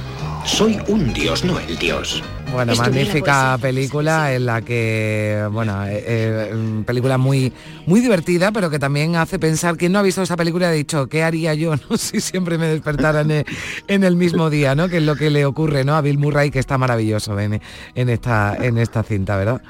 Soy 0.47 0.79
un 0.87 1.13
dios, 1.13 1.43
no 1.43 1.59
el 1.59 1.77
dios. 1.77 2.23
Bueno, 2.51 2.73
magnífica 2.75 3.59
película 3.61 4.33
en 4.33 4.45
la 4.45 4.61
que, 4.61 5.45
bueno, 5.51 5.85
eh, 5.85 6.03
eh, 6.07 6.83
película 6.85 7.17
muy, 7.17 7.51
muy 7.85 7.99
divertida, 7.99 8.51
pero 8.51 8.69
que 8.69 8.79
también 8.79 9.17
hace 9.17 9.37
pensar, 9.37 9.75
quien 9.75 9.91
no 9.91 9.99
ha 9.99 10.01
visto 10.01 10.21
esa 10.21 10.37
película 10.37 10.69
ha 10.69 10.71
dicho, 10.71 11.07
¿qué 11.07 11.21
haría 11.21 11.53
yo 11.53 11.75
no? 11.89 11.97
si 11.97 12.21
siempre 12.21 12.57
me 12.57 12.67
despertara 12.67 13.21
en 13.21 14.03
el, 14.03 14.15
mismo 14.15 14.49
día, 14.49 14.73
¿no? 14.73 14.87
Que 14.87 14.97
es 14.97 15.03
lo 15.03 15.15
que 15.15 15.29
le 15.29 15.45
ocurre, 15.45 15.83
¿no? 15.83 15.95
A 15.95 16.01
Bill 16.01 16.17
Murray, 16.17 16.49
que 16.49 16.59
está 16.59 16.77
maravilloso 16.77 17.37
en, 17.39 17.61
en, 17.93 18.09
esta, 18.09 18.55
en 18.55 18.77
esta 18.77 19.03
cinta, 19.03 19.35
¿verdad? 19.35 19.61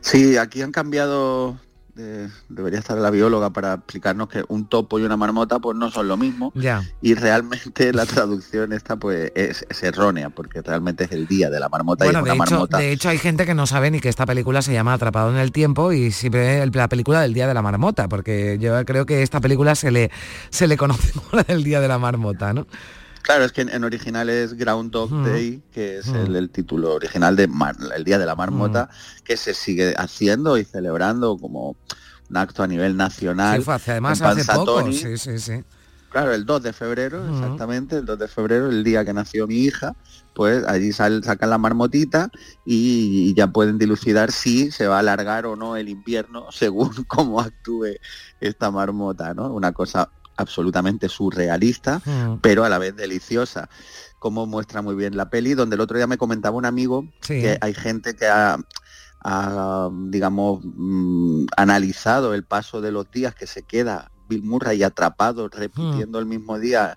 Sí, 0.00 0.38
aquí 0.38 0.62
han 0.62 0.72
cambiado 0.72 1.56
debería 2.48 2.78
estar 2.78 2.96
la 2.98 3.10
bióloga 3.10 3.50
para 3.50 3.74
explicarnos 3.74 4.28
que 4.28 4.44
un 4.48 4.66
topo 4.66 4.98
y 4.98 5.02
una 5.02 5.16
marmota 5.16 5.58
pues 5.58 5.76
no 5.76 5.90
son 5.90 6.08
lo 6.08 6.16
mismo 6.16 6.52
y 7.00 7.14
realmente 7.14 7.92
la 7.92 8.06
traducción 8.06 8.72
esta 8.72 8.96
pues 8.96 9.32
es, 9.34 9.64
errónea 9.82 10.30
porque 10.30 10.62
realmente 10.62 11.04
es 11.04 11.12
el 11.12 11.26
día 11.26 11.50
de 11.50 11.60
la 11.60 11.68
marmota 11.68 12.06
y 12.06 12.10
una 12.10 12.22
de 12.22 12.30
hecho, 12.30 12.36
marmota. 12.36 12.78
De 12.78 12.92
hecho 12.92 13.08
hay 13.08 13.18
gente 13.18 13.46
que 13.46 13.54
no 13.54 13.66
sabe 13.66 13.90
ni 13.90 14.00
que 14.00 14.08
esta 14.08 14.26
película 14.26 14.62
se 14.62 14.72
llama 14.72 14.92
Atrapado 14.92 15.30
en 15.30 15.38
el 15.38 15.52
tiempo 15.52 15.92
y 15.92 16.10
siempre 16.10 16.66
la 16.66 16.88
película 16.88 17.20
del 17.20 17.34
día 17.34 17.46
de 17.46 17.54
la 17.54 17.62
marmota 17.62 18.08
porque 18.08 18.58
yo 18.60 18.84
creo 18.84 19.06
que 19.06 19.22
esta 19.22 19.40
película 19.40 19.74
se 19.74 19.90
le 19.90 20.10
se 20.50 20.66
le 20.66 20.76
conoce 20.76 21.12
como 21.12 21.28
la 21.32 21.42
del 21.42 21.64
día 21.64 21.80
de 21.80 21.88
la 21.88 21.98
marmota, 21.98 22.52
¿no? 22.52 22.66
Claro, 23.22 23.44
es 23.44 23.52
que 23.52 23.62
en, 23.62 23.84
original 23.84 24.30
es 24.30 24.54
Groundhog 24.54 25.10
mm. 25.10 25.24
Day, 25.24 25.62
que 25.72 25.98
es 25.98 26.06
mm. 26.06 26.34
el, 26.34 26.50
título 26.50 26.94
original 26.94 27.36
de 27.36 27.48
el 27.94 28.04
Día 28.04 28.18
de 28.18 28.26
la 28.26 28.34
Marmota, 28.34 28.88
mm. 28.90 29.24
que 29.24 29.36
se 29.36 29.54
sigue 29.54 29.94
haciendo 29.96 30.56
y 30.58 30.64
celebrando 30.64 31.36
como 31.36 31.76
un 32.30 32.36
acto 32.36 32.62
a 32.62 32.66
nivel 32.66 32.96
nacional. 32.96 33.62
Sí, 33.62 33.70
hace, 33.70 33.90
además 33.92 34.22
hace 34.22 34.52
poco, 34.52 34.92
sí, 34.92 35.18
sí, 35.18 35.38
sí. 35.38 35.64
Claro, 36.10 36.34
el 36.34 36.44
2 36.44 36.62
de 36.64 36.72
febrero, 36.72 37.22
exactamente, 37.30 37.98
el 37.98 38.04
2 38.04 38.18
de 38.18 38.26
febrero, 38.26 38.68
el 38.68 38.82
día 38.82 39.04
que 39.04 39.12
nació 39.12 39.46
mi 39.46 39.58
hija, 39.58 39.94
pues 40.34 40.66
allí 40.66 40.92
sacan 40.92 41.50
la 41.50 41.56
marmotita 41.56 42.30
y, 42.64 43.32
ya 43.34 43.46
pueden 43.46 43.78
dilucidar 43.78 44.32
si 44.32 44.72
se 44.72 44.88
va 44.88 44.96
a 44.96 44.98
alargar 45.00 45.46
o 45.46 45.54
no 45.54 45.76
el 45.76 45.88
invierno 45.88 46.46
según 46.50 46.90
cómo 47.06 47.40
actúe 47.40 47.94
esta 48.40 48.72
marmota, 48.72 49.34
¿no? 49.34 49.54
Una 49.54 49.70
cosa 49.72 50.10
absolutamente 50.40 51.08
surrealista, 51.08 52.02
mm. 52.04 52.38
pero 52.40 52.64
a 52.64 52.68
la 52.68 52.78
vez 52.78 52.96
deliciosa, 52.96 53.68
como 54.18 54.46
muestra 54.46 54.82
muy 54.82 54.94
bien 54.94 55.16
la 55.16 55.30
peli, 55.30 55.54
donde 55.54 55.76
el 55.76 55.80
otro 55.80 55.96
día 55.96 56.06
me 56.06 56.18
comentaba 56.18 56.56
un 56.56 56.66
amigo 56.66 57.06
que 57.26 57.58
hay 57.60 57.74
gente 57.74 58.14
que 58.14 58.26
ha, 58.26 58.58
digamos, 60.08 60.60
mm, 60.62 61.46
analizado 61.56 62.34
el 62.34 62.44
paso 62.44 62.80
de 62.80 62.92
los 62.92 63.10
días 63.10 63.34
que 63.34 63.46
se 63.46 63.62
queda 63.62 64.10
Bill 64.28 64.42
Murray 64.42 64.82
atrapado, 64.82 65.48
repitiendo 65.48 66.18
mm. 66.18 66.22
el 66.22 66.26
mismo 66.26 66.58
día 66.58 66.96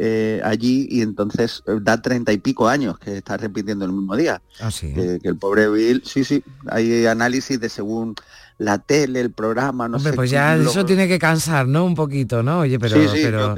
eh, 0.00 0.40
allí 0.44 0.86
y 0.90 1.02
entonces 1.02 1.64
eh, 1.66 1.78
da 1.80 2.00
treinta 2.00 2.32
y 2.32 2.38
pico 2.38 2.68
años 2.68 2.98
que 2.98 3.16
está 3.16 3.36
repitiendo 3.36 3.84
el 3.84 3.92
mismo 3.92 4.14
día. 4.14 4.40
Ah, 4.60 4.70
que, 4.78 5.18
el 5.22 5.36
pobre 5.36 5.68
Bill, 5.68 6.02
sí, 6.04 6.22
sí, 6.22 6.44
hay 6.68 7.06
análisis 7.06 7.58
de 7.58 7.68
según 7.68 8.14
la 8.58 8.78
tele, 8.78 9.20
el 9.20 9.30
programa, 9.30 9.88
no 9.88 9.98
sé. 9.98 10.12
Pues 10.12 10.30
ya 10.30 10.56
eso 10.56 10.84
tiene 10.84 11.08
que 11.08 11.18
cansar, 11.18 11.66
¿no? 11.66 11.84
Un 11.84 11.94
poquito, 11.94 12.42
¿no? 12.42 12.60
Oye, 12.60 12.78
pero, 12.78 12.96
pero, 13.12 13.54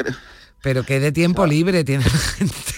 pero 0.62 0.82
que 0.84 1.00
de 1.00 1.10
tiempo 1.10 1.46
libre 1.46 1.84
tiene 1.84 2.04
la 2.04 2.10
gente. 2.10 2.72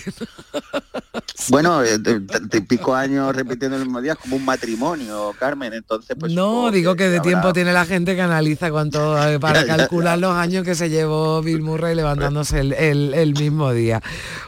Bueno, 1.49 1.83
eh, 1.83 1.99
de, 1.99 2.63
pico 2.63 2.95
años 2.95 3.35
repitiendo 3.35 3.77
el 3.77 3.85
mismo 3.85 4.01
día 4.01 4.15
como 4.15 4.37
un 4.37 4.45
matrimonio, 4.45 5.35
Carmen, 5.39 5.73
entonces 5.73 6.17
pues... 6.19 6.33
No, 6.33 6.71
digo 6.71 6.95
que, 6.95 7.09
de 7.09 7.21
tiempo 7.21 7.53
tiene 7.53 7.73
la 7.73 7.85
gente 7.85 8.15
que 8.15 8.23
analiza 8.23 8.71
cuánto, 8.71 9.21
eh, 9.29 9.41
para 9.41 9.67
calcular 9.67 10.19
los 10.19 10.35
años 10.35 10.65
que 10.65 10.75
se 10.75 10.89
llevó 10.89 11.43
Bill 11.43 11.63
Murray 11.63 11.95
levantándose 11.95 12.61
el, 12.61 13.35
mismo 13.39 13.73
día. 13.73 14.01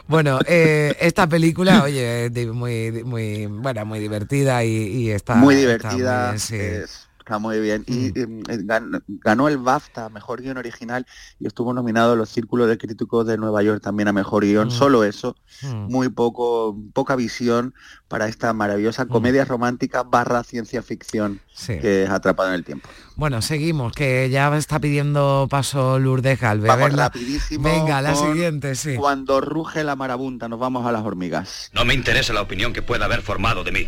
Bueno, 0.07 0.39
eh, 0.47 0.95
esta 0.99 1.27
película, 1.27 1.83
oye, 1.83 2.31
muy, 2.53 3.03
muy, 3.03 3.47
bueno, 3.47 3.85
muy 3.85 3.99
divertida 3.99 4.63
y, 4.63 5.09
está... 5.09 5.35
Muy 5.35 5.55
divertida, 5.55 6.33
Está 6.35 6.55
muy 6.55 6.59
bien. 6.61 6.85
Y 7.27 8.11
mm. 8.15 8.43
eh, 8.49 8.63
ganó, 9.07 9.47
el 9.47 9.57
BAFTA, 9.57 10.09
Mejor 10.09 10.41
Guión 10.41 10.57
Original, 10.57 11.05
y 11.39 11.47
estuvo 11.47 11.73
nominado 11.73 12.13
a 12.13 12.15
los 12.15 12.29
Círculos 12.29 12.67
de 12.67 12.77
Críticos 12.77 13.25
de 13.25 13.37
Nueva 13.37 13.63
York 13.63 13.81
también 13.81 14.07
a 14.07 14.13
Mejor 14.13 14.45
Guión. 14.45 14.67
Mm. 14.67 14.71
Solo 14.71 15.03
eso, 15.03 15.35
mm. 15.61 15.91
muy 15.91 16.09
poco, 16.09 16.77
poca 16.93 17.15
visión 17.15 17.73
para 18.07 18.27
esta 18.27 18.53
maravillosa 18.53 19.07
comedia 19.07 19.45
romántica 19.45 20.03
barra 20.03 20.43
ciencia 20.43 20.81
ficción 20.81 21.41
que 21.65 22.03
es 22.03 22.09
Atrapado 22.09 22.49
en 22.49 22.55
el 22.55 22.63
Tiempo. 22.63 22.87
Bueno, 23.15 23.41
seguimos, 23.41 23.93
que 23.93 24.29
ya 24.29 24.55
está 24.55 24.79
pidiendo 24.79 25.47
paso 25.49 25.99
Lourdes 25.99 26.39
Galvez. 26.39 26.67
Vamos 26.67 26.93
rapidísimo. 26.93 27.63
Venga, 27.63 28.01
la 28.01 28.15
siguiente, 28.15 28.75
sí. 28.75 28.95
Cuando 28.95 29.41
ruge 29.41 29.83
la 29.83 29.95
marabunta, 29.95 30.47
nos 30.47 30.59
vamos 30.59 30.85
a 30.85 30.91
las 30.91 31.03
hormigas. 31.03 31.71
No 31.73 31.85
me 31.85 31.93
interesa 31.93 32.33
la 32.33 32.41
opinión 32.41 32.73
que 32.73 32.81
pueda 32.81 33.05
haber 33.05 33.21
formado 33.21 33.63
de 33.63 33.71
mí. 33.71 33.87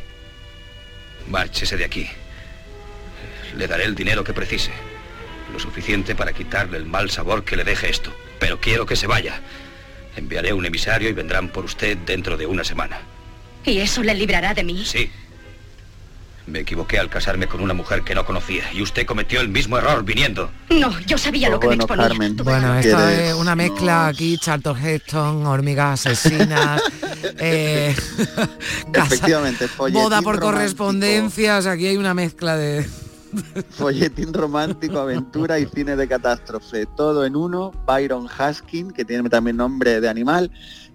Márchese 1.29 1.75
de 1.75 1.85
aquí. 1.85 2.07
Le 3.57 3.67
daré 3.67 3.85
el 3.85 3.95
dinero 3.95 4.23
que 4.23 4.33
precise. 4.33 4.71
Lo 5.51 5.59
suficiente 5.59 6.13
para 6.13 6.31
quitarle 6.31 6.77
el 6.77 6.85
mal 6.85 7.09
sabor 7.09 7.43
que 7.43 7.55
le 7.55 7.63
deje 7.63 7.89
esto. 7.89 8.13
Pero 8.39 8.59
quiero 8.61 8.85
que 8.85 8.95
se 8.95 9.07
vaya. 9.07 9.41
Enviaré 10.15 10.53
un 10.53 10.65
emisario 10.65 11.09
y 11.09 11.13
vendrán 11.13 11.49
por 11.49 11.65
usted 11.65 11.97
dentro 11.97 12.37
de 12.37 12.45
una 12.45 12.63
semana. 12.63 12.99
¿Y 13.65 13.79
eso 13.79 14.03
le 14.03 14.13
librará 14.13 14.53
de 14.53 14.63
mí? 14.63 14.85
Sí. 14.85 15.09
Me 16.45 16.59
equivoqué 16.59 16.97
al 16.99 17.09
casarme 17.09 17.47
con 17.47 17.59
una 17.61 17.73
mujer 17.73 18.03
que 18.03 18.15
no 18.15 18.25
conocía 18.25 18.71
y 18.71 18.81
usted 18.81 19.05
cometió 19.05 19.41
el 19.41 19.49
mismo 19.49 19.77
error 19.77 20.05
viniendo. 20.05 20.49
No, 20.69 20.97
yo 21.01 21.17
sabía 21.17 21.49
lo 21.49 21.59
que 21.59 21.67
me 21.67 21.75
exponía. 21.75 22.07
bueno, 22.43 22.79
esto 22.79 23.09
es 23.09 23.33
una 23.33 23.55
mezcla 23.55 24.07
aquí, 24.07 24.37
Charlton 24.37 24.77
Heston, 24.77 25.45
hormigas 25.45 26.05
asesinas, 26.05 26.81
eh, 27.39 27.93
Efectivamente, 28.93 29.67
boda 29.77 30.21
por 30.21 30.39
correspondencias, 30.39 31.65
aquí 31.65 31.87
hay 31.87 31.97
una 31.97 32.13
mezcla 32.13 32.55
de... 32.55 32.87
Folletín 33.69 34.33
romántico, 34.33 34.99
aventura 34.99 35.59
y 35.59 35.65
cine 35.65 35.95
de 35.95 36.07
catástrofe. 36.07 36.85
Todo 36.85 37.25
en 37.25 37.35
uno. 37.35 37.71
Byron 37.85 38.27
Haskin, 38.27 38.91
que 38.91 39.05
tiene 39.05 39.29
también 39.29 39.57
nombre 39.57 39.99
de 40.01 40.09
animal, 40.09 40.51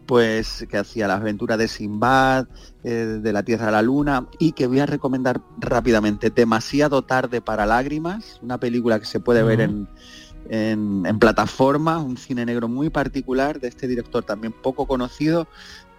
pues 0.07 0.66
que 0.68 0.78
hacía 0.78 1.09
las 1.09 1.20
aventuras 1.20 1.59
de 1.59 1.68
Sinbad, 1.68 2.47
eh, 2.85 3.18
de 3.20 3.33
la 3.33 3.43
Tierra 3.43 3.68
a 3.68 3.72
la 3.72 3.83
Luna, 3.83 4.26
y 4.39 4.53
que 4.53 4.66
voy 4.66 4.80
a 4.80 4.87
recomendar 4.87 5.41
rápidamente. 5.59 6.30
Demasiado 6.30 7.03
tarde 7.03 7.41
para 7.41 7.66
lágrimas, 7.66 8.39
una 8.43 8.59
película 8.59 8.99
que 8.99 9.07
se 9.07 9.20
puede 9.20 9.43
ver 9.43 9.61
en, 9.61 9.89
en, 10.49 11.05
en 11.07 11.18
plataforma, 11.18 11.99
un 11.99 12.16
cine 12.16 12.45
negro 12.45 12.68
muy 12.68 12.91
particular 12.91 13.61
de 13.61 13.68
este 13.68 13.87
director 13.87 14.24
también 14.24 14.53
poco 14.53 14.87
conocido, 14.87 15.47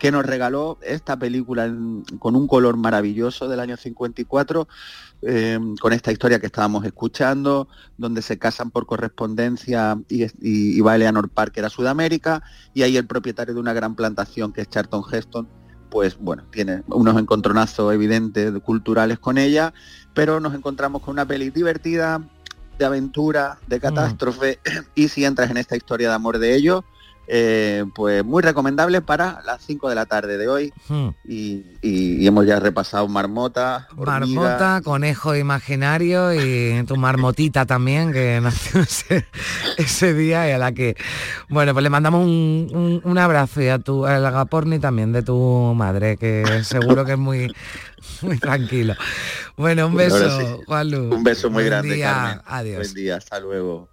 que 0.03 0.11
nos 0.11 0.25
regaló 0.25 0.77
esta 0.81 1.17
película 1.17 1.73
con 2.19 2.35
un 2.35 2.45
color 2.45 2.75
maravilloso 2.75 3.47
del 3.47 3.61
año 3.61 3.77
54, 3.77 4.67
eh, 5.25 5.59
con 5.79 5.93
esta 5.93 6.11
historia 6.11 6.39
que 6.39 6.47
estábamos 6.47 6.85
escuchando, 6.85 7.67
donde 7.97 8.21
se 8.21 8.37
casan 8.37 8.71
por 8.71 8.85
correspondencia 8.85 9.99
y, 10.09 10.25
y, 10.41 10.81
va 10.81 10.95
Eleanor 10.95 11.29
Parker 11.29 11.65
a 11.65 11.69
Sudamérica, 11.69 12.43
y 12.73 12.83
ahí 12.83 12.97
el 12.97 13.07
propietario 13.07 13.53
de 13.53 13.59
una 13.59 13.73
gran 13.73 13.95
plantación 13.95 14.53
que 14.53 14.61
es 14.61 14.69
Charlton 14.69 15.03
Heston, 15.11 15.47
pues 15.89 16.17
bueno, 16.19 16.43
tiene 16.51 16.83
unos 16.87 17.19
encontronazos 17.19 17.93
evidentes 17.93 18.51
culturales 18.63 19.19
con 19.19 19.37
ella, 19.37 19.73
pero 20.13 20.39
nos 20.39 20.55
encontramos 20.55 21.01
con 21.01 21.13
una 21.13 21.27
peli 21.27 21.51
divertida, 21.51 22.21
de 22.77 22.85
aventura, 22.85 23.59
de 23.67 23.79
catástrofe, 23.79 24.59
y 24.95 25.07
si 25.07 25.25
entras 25.25 25.51
en 25.51 25.57
esta 25.57 25.75
historia 25.75 26.09
de 26.09 26.15
amor 26.15 26.39
de 26.39 26.55
ellos, 26.55 26.83
eh, 27.27 27.85
pues 27.95 28.23
muy 28.25 28.43
recomendable 28.43 29.01
para 29.01 29.41
las 29.45 29.61
5 29.65 29.87
de 29.87 29.95
la 29.95 30.05
tarde 30.05 30.37
de 30.37 30.47
hoy. 30.47 30.73
Hmm. 30.89 31.09
y, 31.23 31.63
hemos 32.25 32.45
ya 32.45 32.59
repasado 32.59 33.07
marmota 33.07 33.87
marmota 33.95 34.81
conejo 34.83 35.35
imaginario 35.35 36.33
y 36.33 36.83
tu 36.85 36.95
marmotita 36.95 37.65
también 37.65 38.11
que 38.13 38.39
nació 38.41 38.81
ese, 39.77 40.13
día 40.13 40.47
y 40.47 40.51
a 40.51 40.57
la 40.57 40.71
que 40.71 40.95
bueno 41.49 41.73
pues 41.73 41.83
le 41.83 41.89
mandamos 41.89 42.25
un, 42.25 43.17
abrazo 43.17 43.61
y 43.61 43.67
a 43.67 43.79
tu 43.79 44.05
al 44.05 44.25
agaporni 44.25 44.79
también 44.79 45.11
de 45.11 45.21
tu 45.21 45.73
madre 45.75 46.17
que 46.17 46.63
seguro 46.63 47.05
que 47.05 47.13
es 47.13 47.19
muy 47.19 47.53
muy 48.21 48.37
tranquilo. 48.39 48.95
Bueno 49.57 49.87
un 49.87 49.95
beso 49.95 50.61
Juan 50.65 50.93
un 50.93 51.23
beso 51.23 51.49
muy 51.49 51.65
grande 51.65 51.95
día. 51.95 52.41
adiós. 52.45 52.77
Buen 52.77 52.93
día 52.93 53.17
hasta 53.17 53.39
luego 53.39 53.92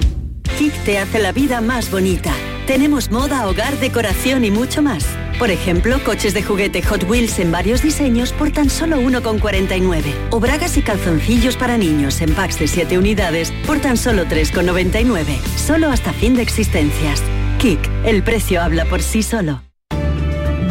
Kik 0.61 0.83
te 0.83 0.99
hace 0.99 1.17
la 1.17 1.31
vida 1.31 1.59
más 1.59 1.89
bonita. 1.89 2.31
Tenemos 2.67 3.09
moda, 3.09 3.47
hogar, 3.47 3.79
decoración 3.79 4.45
y 4.45 4.51
mucho 4.51 4.83
más. 4.83 5.07
Por 5.39 5.49
ejemplo, 5.49 5.97
coches 6.03 6.35
de 6.35 6.43
juguete 6.43 6.83
Hot 6.83 7.09
Wheels 7.09 7.39
en 7.39 7.51
varios 7.51 7.81
diseños 7.81 8.31
por 8.31 8.51
tan 8.51 8.69
solo 8.69 9.01
1,49. 9.01 10.13
O 10.29 10.39
bragas 10.39 10.77
y 10.77 10.83
calzoncillos 10.83 11.57
para 11.57 11.79
niños 11.79 12.21
en 12.21 12.35
packs 12.35 12.59
de 12.59 12.67
7 12.67 12.99
unidades 12.99 13.51
por 13.65 13.79
tan 13.79 13.97
solo 13.97 14.25
3,99. 14.25 15.39
Solo 15.57 15.89
hasta 15.89 16.13
fin 16.13 16.35
de 16.35 16.43
existencias. 16.43 17.23
Kik, 17.57 17.79
el 18.05 18.21
precio 18.21 18.61
habla 18.61 18.85
por 18.85 19.01
sí 19.01 19.23
solo. 19.23 19.70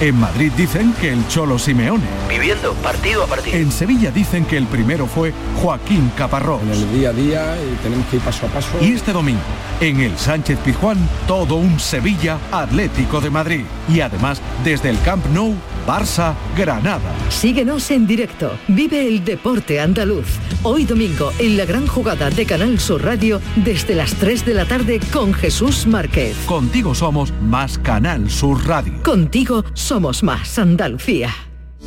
En 0.00 0.18
Madrid 0.18 0.50
dicen 0.56 0.94
que 0.98 1.12
el 1.12 1.28
Cholo 1.28 1.58
Simeone. 1.58 2.02
Viviendo 2.26 2.72
partido 2.76 3.24
a 3.24 3.26
partido. 3.26 3.54
En 3.54 3.70
Sevilla 3.70 4.10
dicen 4.10 4.46
que 4.46 4.56
el 4.56 4.64
primero 4.64 5.06
fue 5.06 5.34
Joaquín 5.60 6.10
Caparrós. 6.16 6.62
En 6.62 6.70
el 6.70 6.92
día 6.94 7.10
a 7.10 7.12
día 7.12 7.56
y 7.62 7.76
tenemos 7.82 8.06
que 8.06 8.16
ir 8.16 8.22
paso 8.22 8.46
a 8.46 8.48
paso. 8.48 8.70
Y 8.80 8.92
este 8.92 9.12
domingo, 9.12 9.42
en 9.78 10.00
el 10.00 10.16
Sánchez 10.16 10.58
Pizjuán, 10.60 10.96
todo 11.26 11.56
un 11.56 11.78
Sevilla 11.78 12.38
Atlético 12.50 13.20
de 13.20 13.28
Madrid. 13.28 13.64
Y 13.90 14.00
además, 14.00 14.40
desde 14.64 14.88
el 14.88 14.98
Camp 15.02 15.22
Nou, 15.34 15.54
Barça, 15.86 16.34
Granada. 16.56 17.12
Síguenos 17.28 17.90
en 17.90 18.06
directo. 18.06 18.52
Vive 18.68 19.06
el 19.06 19.22
deporte 19.22 19.80
andaluz. 19.80 20.38
Hoy 20.62 20.84
domingo, 20.84 21.30
en 21.38 21.58
la 21.58 21.66
gran 21.66 21.86
jugada 21.86 22.30
de 22.30 22.46
Canal 22.46 22.80
Sur 22.80 23.04
Radio, 23.04 23.40
desde 23.56 23.94
las 23.94 24.14
3 24.14 24.46
de 24.46 24.54
la 24.54 24.64
tarde 24.64 24.98
con 25.12 25.34
Jesús 25.34 25.86
Márquez. 25.86 26.36
Contigo 26.46 26.94
somos 26.94 27.32
más 27.42 27.76
Canal 27.78 28.30
Sur 28.30 28.66
Radio. 28.66 29.02
Contigo 29.02 29.64
somos 29.74 29.89
más 29.98 30.56
Andalucía. 30.56 31.34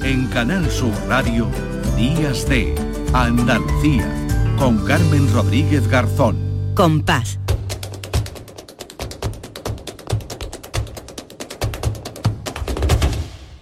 En 0.01 0.27
Canal 0.27 0.69
Sur 0.69 0.91
Radio, 1.07 1.47
Días 1.95 2.45
de 2.49 2.75
Andalucía, 3.13 4.05
con 4.59 4.83
Carmen 4.83 5.31
Rodríguez 5.31 5.87
Garzón. 5.87 6.37
Con 6.75 7.01
paz. 7.01 7.39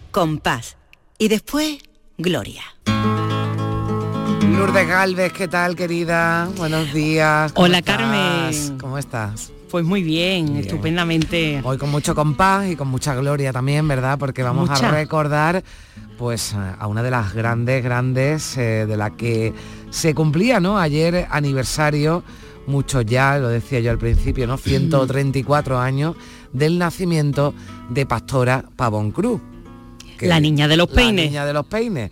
Con 0.10 0.40
paz. 0.40 0.76
Y 1.20 1.28
después, 1.28 1.78
gloria. 2.18 2.64
Lourdes 4.42 4.88
Galvez, 4.88 5.34
¿qué 5.34 5.48
tal, 5.48 5.76
querida? 5.76 6.50
Buenos 6.58 6.92
días. 6.92 7.52
Hola, 7.54 7.84
Carmen. 7.84 8.80
¿Cómo 8.80 8.98
estás? 8.98 9.52
Pues 9.72 9.86
muy 9.86 10.04
bien, 10.04 10.58
estupendamente. 10.58 11.62
Hoy 11.64 11.78
con 11.78 11.90
mucho 11.90 12.14
compás 12.14 12.70
y 12.70 12.76
con 12.76 12.90
mucha 12.90 13.16
gloria 13.16 13.54
también, 13.54 13.88
¿verdad? 13.88 14.20
Porque 14.20 14.44
vamos 14.44 14.70
a 14.70 14.92
recordar 14.92 15.64
pues 16.18 16.54
a 16.54 16.86
una 16.88 17.02
de 17.02 17.10
las 17.10 17.34
grandes, 17.34 17.82
grandes 17.82 18.58
eh, 18.58 18.86
de 18.86 18.98
la 18.98 19.12
que 19.12 19.54
se 19.90 20.14
cumplía, 20.14 20.60
¿no? 20.60 20.78
Ayer 20.78 21.26
aniversario, 21.32 22.22
mucho 22.68 23.02
ya, 23.02 23.38
lo 23.38 23.48
decía 23.48 23.80
yo 23.80 23.92
al 23.92 23.98
principio, 23.98 24.46
¿no? 24.46 24.58
134 24.58 25.80
años 25.80 26.18
del 26.52 26.78
nacimiento 26.78 27.54
de 27.90 28.06
Pastora 28.06 28.66
Pavón 28.76 29.12
Cruz. 29.12 29.40
La 30.20 30.40
niña 30.40 30.68
de 30.68 30.78
los 30.78 30.90
peines. 30.90 31.26
La 31.26 31.30
niña 31.30 31.46
de 31.46 31.54
los 31.54 31.66
peines. 31.66 32.12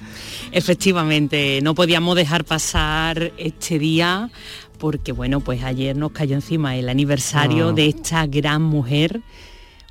Efectivamente, 0.52 1.60
no 1.62 1.76
podíamos 1.76 2.16
dejar 2.16 2.46
pasar 2.46 3.34
este 3.38 3.78
día 3.78 4.32
porque 4.80 5.12
bueno, 5.12 5.42
pues 5.42 5.64
ayer 5.64 5.96
nos 5.96 6.12
cayó 6.12 6.36
encima 6.36 6.76
el 6.78 6.90
aniversario 6.90 7.70
ah. 7.70 7.74
de 7.74 7.88
esta 7.88 8.26
gran 8.26 8.64
mujer, 8.64 9.22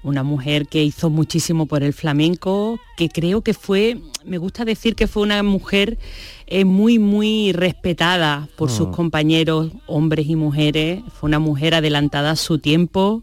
una 0.03 0.23
mujer 0.23 0.67
que 0.67 0.83
hizo 0.83 1.11
muchísimo 1.11 1.67
por 1.67 1.83
el 1.83 1.93
flamenco, 1.93 2.81
que 2.97 3.09
creo 3.09 3.43
que 3.43 3.55
fue, 3.55 3.99
me 4.25 4.39
gusta 4.39 4.65
decir 4.65 4.95
que 4.95 5.07
fue 5.07 5.23
una 5.23 5.43
mujer 5.43 5.99
eh, 6.47 6.65
muy, 6.65 6.99
muy 6.99 7.53
respetada 7.53 8.49
por 8.57 8.71
sus 8.71 8.89
ah. 8.89 8.93
compañeros, 8.93 9.71
hombres 9.87 10.27
y 10.29 10.37
mujeres, 10.37 11.03
fue 11.13 11.29
una 11.29 11.39
mujer 11.39 11.75
adelantada 11.75 12.33
a 12.33 12.37
su 12.37 12.59
tiempo. 12.59 13.23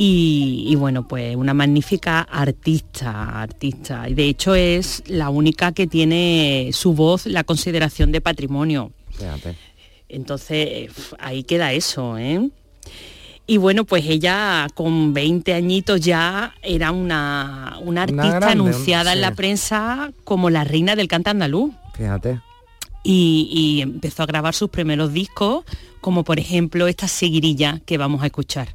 Y, 0.00 0.64
y, 0.68 0.76
bueno, 0.76 1.08
pues 1.08 1.34
una 1.34 1.54
magnífica 1.54 2.20
artista, 2.20 3.42
artista. 3.42 4.08
Y 4.08 4.14
de 4.14 4.28
hecho 4.28 4.54
es 4.54 5.02
la 5.08 5.28
única 5.28 5.72
que 5.72 5.88
tiene 5.88 6.70
su 6.72 6.92
voz 6.92 7.26
la 7.26 7.42
consideración 7.42 8.12
de 8.12 8.20
patrimonio. 8.20 8.92
Fíjate. 9.10 9.56
Entonces, 10.08 10.90
ahí 11.18 11.42
queda 11.42 11.72
eso, 11.72 12.18
¿eh? 12.18 12.48
Y 13.46 13.56
bueno, 13.56 13.84
pues 13.84 14.04
ella 14.06 14.66
con 14.74 15.14
20 15.14 15.54
añitos 15.54 16.02
ya 16.02 16.54
era 16.62 16.92
una, 16.92 17.78
una 17.80 18.02
artista 18.02 18.50
anunciada 18.50 19.14
en 19.14 19.22
la 19.22 19.34
prensa 19.34 20.12
como 20.24 20.50
la 20.50 20.64
reina 20.64 20.96
del 20.96 21.08
cante 21.08 21.30
andaluz. 21.30 21.72
Fíjate. 21.94 22.40
Y, 23.02 23.48
y, 23.50 23.80
empezó 23.80 24.22
a 24.22 24.26
grabar 24.26 24.54
sus 24.54 24.68
primeros 24.68 25.14
discos, 25.14 25.64
como 26.02 26.24
por 26.24 26.38
ejemplo 26.38 26.88
esta 26.88 27.08
seguirilla 27.08 27.80
que 27.86 27.96
vamos 27.96 28.22
a 28.22 28.26
escuchar. 28.26 28.68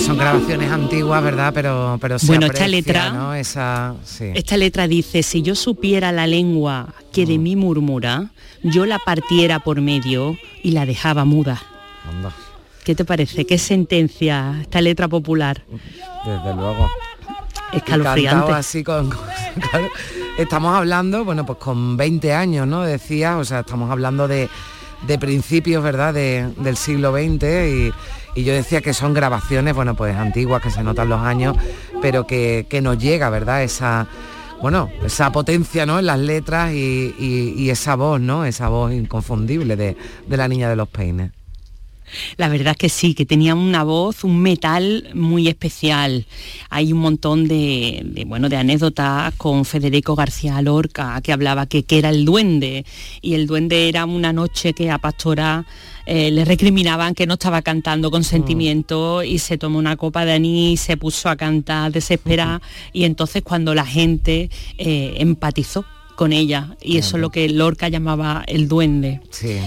Son 0.00 0.18
grabaciones 0.18 0.70
antiguas, 0.70 1.22
¿verdad? 1.22 1.52
Pero, 1.54 1.98
pero 2.00 2.18
se 2.18 2.26
bueno, 2.26 2.46
esta 2.46 2.68
letra, 2.68 3.38
Esa, 3.38 3.94
esta 4.34 4.56
letra 4.56 4.88
dice: 4.88 5.22
si 5.22 5.42
yo 5.42 5.54
supiera 5.54 6.12
la 6.12 6.26
lengua 6.26 6.94
que 7.12 7.26
de 7.26 7.38
mm. 7.38 7.42
mí 7.42 7.56
murmura, 7.56 8.30
yo 8.62 8.86
la 8.86 8.98
partiera 8.98 9.60
por 9.60 9.80
medio 9.80 10.36
y 10.62 10.72
la 10.72 10.86
dejaba 10.86 11.24
muda. 11.24 11.62
¿Qué 12.84 12.94
te 12.94 13.04
parece? 13.04 13.44
¿Qué 13.46 13.58
sentencia 13.58 14.58
esta 14.60 14.80
letra 14.80 15.08
popular? 15.08 15.64
Desde 16.24 16.54
luego. 16.54 16.88
Escalofriante. 17.72 18.52
Así 18.52 18.84
con, 18.84 19.10
estamos 20.38 20.74
hablando, 20.74 21.24
bueno, 21.24 21.44
pues 21.44 21.58
con 21.58 21.96
20 21.96 22.32
años, 22.32 22.66
¿no? 22.66 22.82
Decía, 22.82 23.38
o 23.38 23.44
sea, 23.44 23.60
estamos 23.60 23.90
hablando 23.90 24.28
de, 24.28 24.48
de 25.06 25.18
principios, 25.18 25.82
¿verdad? 25.82 26.14
del 26.14 26.76
siglo 26.76 27.12
XX 27.12 27.44
y 27.44 27.92
y 28.36 28.44
yo 28.44 28.52
decía 28.52 28.82
que 28.82 28.92
son 28.92 29.14
grabaciones, 29.14 29.74
bueno, 29.74 29.96
pues 29.96 30.14
antiguas, 30.14 30.62
que 30.62 30.70
se 30.70 30.82
notan 30.84 31.08
los 31.08 31.20
años, 31.20 31.56
pero 32.02 32.26
que, 32.26 32.66
nos 32.82 32.98
llega, 32.98 33.30
¿verdad? 33.30 33.62
Esa, 33.62 34.06
bueno, 34.60 34.90
esa 35.02 35.32
potencia, 35.32 35.86
¿no? 35.86 35.98
En 35.98 36.06
las 36.06 36.18
letras 36.18 36.72
y, 36.72 37.70
esa 37.70 37.96
voz, 37.96 38.20
¿no? 38.20 38.44
Esa 38.44 38.68
voz 38.68 38.92
inconfundible 38.92 39.74
de, 39.74 39.96
de 40.26 40.36
la 40.36 40.48
niña 40.48 40.68
de 40.68 40.76
los 40.76 40.86
peines. 40.86 41.35
La 42.36 42.48
verdad 42.48 42.72
es 42.72 42.78
que 42.78 42.88
sí, 42.88 43.14
que 43.14 43.26
tenía 43.26 43.54
una 43.54 43.84
voz, 43.84 44.24
un 44.24 44.40
metal 44.40 45.10
muy 45.14 45.48
especial. 45.48 46.26
Hay 46.70 46.92
un 46.92 47.00
montón 47.00 47.48
de, 47.48 48.24
bueno, 48.26 48.48
de 48.48 48.56
anécdotas 48.56 49.34
con 49.34 49.64
Federico 49.64 50.14
García 50.14 50.60
Lorca, 50.62 51.20
que 51.22 51.32
hablaba 51.32 51.66
que, 51.66 51.84
que, 51.84 51.98
era 51.98 52.10
el 52.10 52.24
duende, 52.24 52.84
y 53.20 53.34
el 53.34 53.46
duende 53.46 53.88
era 53.88 54.04
una 54.04 54.32
noche 54.32 54.72
que 54.72 54.90
a 54.90 54.98
Pastora 54.98 55.66
eh, 56.06 56.30
le 56.30 56.44
recriminaban 56.44 57.14
que 57.14 57.26
no 57.26 57.34
estaba 57.34 57.62
cantando 57.62 58.12
con 58.12 58.22
sentimiento 58.22 59.24
y 59.24 59.40
se 59.40 59.58
tomó 59.58 59.78
una 59.78 59.96
copa 59.96 60.24
de 60.24 60.34
anís, 60.34 60.80
se 60.80 60.96
puso 60.96 61.28
a 61.28 61.36
cantar 61.36 61.90
desesperada, 61.90 62.62
y 62.92 63.04
entonces 63.04 63.42
cuando 63.42 63.74
la 63.74 63.84
gente 63.84 64.48
eh, 64.78 65.14
empatizó 65.18 65.84
con 66.14 66.32
ella, 66.32 66.76
y 66.80 66.96
eso 66.98 67.16
es 67.16 67.20
lo 67.20 67.30
que 67.30 67.48
Lorca 67.48 67.88
llamaba 67.88 68.44
el 68.46 68.68
duende. 68.68 69.20
Sí. 69.30 69.58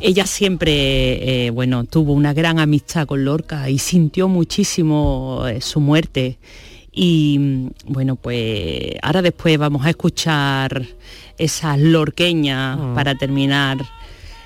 Ella 0.00 0.26
siempre, 0.26 1.46
eh, 1.46 1.50
bueno, 1.50 1.84
tuvo 1.84 2.12
una 2.12 2.32
gran 2.32 2.58
amistad 2.58 3.06
con 3.06 3.24
Lorca 3.24 3.68
y 3.68 3.78
sintió 3.78 4.28
muchísimo 4.28 5.44
eh, 5.46 5.60
su 5.60 5.80
muerte. 5.80 6.38
Y 6.92 7.38
mm, 7.38 7.70
bueno, 7.86 8.16
pues 8.16 8.94
ahora 9.02 9.22
después 9.22 9.58
vamos 9.58 9.84
a 9.86 9.90
escuchar 9.90 10.86
esas 11.38 11.78
lorqueñas 11.78 12.78
mm. 12.78 12.94
para 12.94 13.14
terminar. 13.14 13.78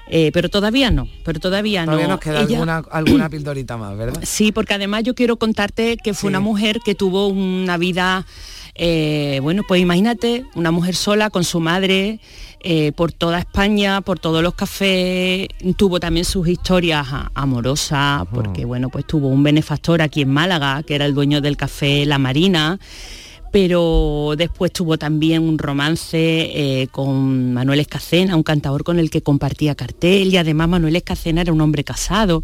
Eh, 0.09 0.31
pero 0.33 0.49
todavía 0.49 0.93
no, 0.93 1.09
pero 1.25 1.41
todavía, 1.41 1.85
todavía 1.85 2.07
nos 2.07 2.21
queda 2.21 2.39
alguna, 2.39 2.77
alguna 2.93 3.29
pildorita 3.29 3.77
más, 3.77 3.97
¿verdad? 3.97 4.23
Sí, 4.23 4.53
porque 4.53 4.75
además 4.75 5.03
yo 5.03 5.17
quiero 5.17 5.37
contarte 5.37 5.97
que 5.97 6.15
fue 6.15 6.29
una 6.29 6.39
mujer 6.39 6.79
que 6.85 6.95
tuvo 6.95 7.27
una 7.27 7.77
vida, 7.77 8.25
bueno, 9.43 9.63
pues 9.67 9.83
imagínate, 9.83 10.45
una 10.55 10.71
mujer 10.71 10.95
sola 10.95 11.29
con 11.31 11.43
su 11.43 11.59
madre, 11.59 12.21
eh, 12.61 12.93
por 12.93 13.13
toda 13.13 13.39
España, 13.39 14.01
por 14.01 14.19
todos 14.19 14.43
los 14.43 14.55
cafés, 14.55 15.49
tuvo 15.77 16.01
también 16.01 16.25
sus 16.25 16.49
historias 16.49 17.07
amorosas, 17.35 18.25
porque 18.33 18.65
bueno, 18.65 18.89
pues 18.89 19.07
tuvo 19.07 19.29
un 19.29 19.43
benefactor 19.43 20.03
aquí 20.03 20.23
en 20.23 20.31
Málaga, 20.31 20.83
que 20.83 20.95
era 20.95 21.07
el 21.07 21.15
dueño 21.15 21.41
del 21.41 21.57
café 21.57 22.05
La 22.07 22.19
Marina, 22.19 22.79
pero 23.53 24.35
después 24.37 24.73
tuvo 24.73 24.99
también 24.99 25.43
un 25.43 25.59
romance 25.59 26.19
eh, 26.19 26.89
con 26.91 27.55
Manuel 27.55 27.81
Escacena, 27.81 28.37
un 28.37 28.43
cantador 28.43 28.85
con 28.85 28.99
el 28.99 29.11
que 29.11 29.23
compartía 29.23 29.75
cartel, 29.75 30.33
y 30.33 30.37
además 30.37 30.69
Manuel 30.69 30.97
Escacena 30.97 31.43
era 31.43 31.53
un 31.53 31.61
hombre 31.61 31.85
casado, 31.85 32.43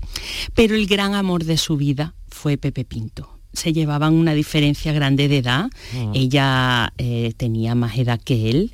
pero 0.55 0.75
el 0.75 0.87
gran 0.87 1.15
amor 1.15 1.45
de 1.45 1.57
su 1.57 1.77
vida 1.77 2.15
fue 2.29 2.57
Pepe 2.57 2.85
Pinto 2.85 3.32
se 3.53 3.73
llevaban 3.73 4.15
una 4.15 4.35
diferencia 4.35 4.93
grande 4.93 5.29
de 5.29 5.39
edad. 5.39 5.71
Ella 6.15 6.93
eh, 6.99 7.33
tenía 7.37 7.75
más 7.75 7.99
edad 7.99 8.21
que 8.23 8.51
él 8.51 8.73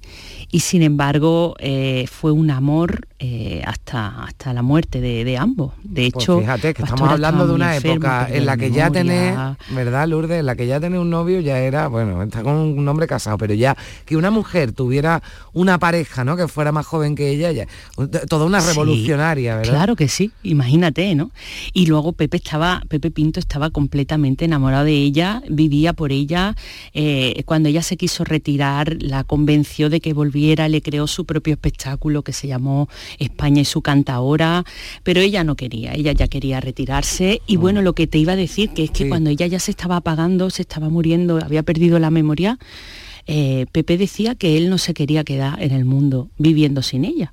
y 0.50 0.60
sin 0.60 0.82
embargo 0.82 1.56
eh, 1.58 2.06
fue 2.10 2.32
un 2.32 2.50
amor 2.50 3.08
eh, 3.20 3.62
hasta, 3.66 4.22
hasta 4.22 4.52
la 4.52 4.62
muerte 4.62 5.00
de, 5.00 5.36
ambos. 5.36 5.72
De 5.82 6.10
pues 6.12 6.22
hecho, 6.24 6.38
fíjate 6.38 6.72
que 6.72 6.82
estamos 6.82 7.08
hablando 7.08 7.48
de 7.48 7.52
una 7.52 7.76
época 7.76 8.28
en 8.30 8.46
la 8.46 8.56
que 8.56 8.70
ya 8.70 8.90
tenés, 8.90 9.36
¿verdad, 9.70 10.06
Lourdes? 10.06 10.38
En 10.38 10.46
la 10.46 10.54
que 10.54 10.68
ya 10.68 10.78
tenés 10.78 11.00
un 11.00 11.10
novio 11.10 11.40
ya 11.40 11.58
era, 11.58 11.88
bueno, 11.88 12.22
está 12.22 12.44
con 12.44 12.54
un 12.54 12.86
hombre 12.86 13.08
casado, 13.08 13.36
pero 13.36 13.54
ya 13.54 13.76
que 14.04 14.16
una 14.16 14.30
mujer 14.30 14.70
tuviera 14.70 15.20
una 15.52 15.80
pareja, 15.80 16.22
¿no? 16.24 16.36
Que 16.36 16.46
fuera 16.46 16.70
más 16.70 16.86
joven 16.86 17.16
que 17.16 17.30
ella, 17.30 17.50
ya, 17.50 17.66
toda 18.28 18.44
una 18.46 18.60
revolucionaria, 18.60 19.56
¿verdad? 19.56 19.72
Claro 19.72 19.96
que 19.96 20.06
sí, 20.06 20.30
imagínate, 20.44 21.14
¿no? 21.16 21.32
Y 21.72 21.86
luego 21.86 22.12
Pepe 22.12 22.36
estaba, 22.36 22.82
Pepe 22.88 23.10
Pinto 23.10 23.40
estaba 23.40 23.70
completamente 23.70 24.44
enamorado 24.44 24.84
de 24.84 24.92
ella, 24.92 25.42
vivía 25.48 25.92
por 25.92 26.12
ella. 26.12 26.54
Eh, 26.94 27.42
cuando 27.46 27.68
ella 27.68 27.82
se 27.82 27.96
quiso 27.96 28.22
retirar, 28.22 28.96
la 29.00 29.24
convenció 29.24 29.90
de 29.90 30.00
que 30.00 30.12
volviera, 30.12 30.68
le 30.68 30.82
creó 30.82 31.08
su 31.08 31.24
propio 31.24 31.54
espectáculo 31.54 32.22
que 32.22 32.32
se 32.32 32.46
llamó 32.46 32.88
España 33.18 33.62
y 33.62 33.64
su 33.64 33.82
ahora 34.06 34.64
pero 35.02 35.20
ella 35.20 35.44
no 35.44 35.54
quería, 35.56 35.94
ella 35.94 36.12
ya 36.12 36.28
quería 36.28 36.60
retirarse 36.60 37.40
y 37.46 37.56
mm. 37.56 37.60
bueno, 37.60 37.82
lo 37.82 37.94
que 37.94 38.06
te 38.06 38.18
iba 38.18 38.34
a 38.34 38.36
decir, 38.36 38.70
que 38.70 38.84
es 38.84 38.90
que 38.90 39.08
cuando 39.08 39.30
ella 39.30 39.46
ya 39.46 39.58
se 39.58 39.70
estaba 39.70 39.96
apagando, 39.96 40.50
se 40.50 40.62
estaba 40.62 40.88
muriendo, 40.88 41.38
había 41.42 41.62
perdido 41.62 41.98
la 41.98 42.10
memoria, 42.10 42.58
eh, 43.26 43.66
Pepe 43.72 43.98
decía 43.98 44.34
que 44.34 44.56
él 44.56 44.70
no 44.70 44.78
se 44.78 44.94
quería 44.94 45.24
quedar 45.24 45.62
en 45.62 45.72
el 45.72 45.84
mundo 45.84 46.28
viviendo 46.38 46.82
sin 46.82 47.04
ella 47.04 47.32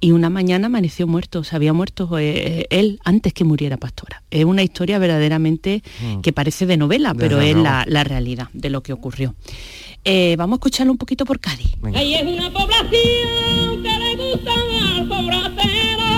y 0.00 0.12
una 0.12 0.30
mañana 0.30 0.66
amaneció 0.66 1.06
muerto, 1.06 1.44
se 1.44 1.56
había 1.56 1.72
muerto 1.72 2.18
eh, 2.18 2.66
él 2.70 3.00
antes 3.04 3.32
que 3.32 3.44
muriera 3.44 3.76
Pastora. 3.76 4.22
Es 4.30 4.44
una 4.44 4.62
historia 4.62 4.98
verdaderamente 4.98 5.82
mm. 6.02 6.20
que 6.20 6.32
parece 6.32 6.66
de 6.66 6.76
novela, 6.76 7.14
pero 7.14 7.40
es 7.40 7.56
la, 7.56 7.84
realidad 8.04 8.48
de 8.52 8.70
lo 8.70 8.82
que 8.82 8.92
ocurrió. 8.92 9.34
Eh, 10.04 10.36
vamos 10.38 10.56
a 10.56 10.58
escucharlo 10.58 10.92
un 10.92 10.98
poquito 10.98 11.24
por 11.24 11.40
Cádiz. 11.40 11.72
Ahí 11.94 12.14
es 12.14 12.22
una 12.22 12.50
población 12.52 13.82
que 13.82 13.98
le 13.98 14.16
gustan 14.16 14.67
Pobrasero, 15.08 16.12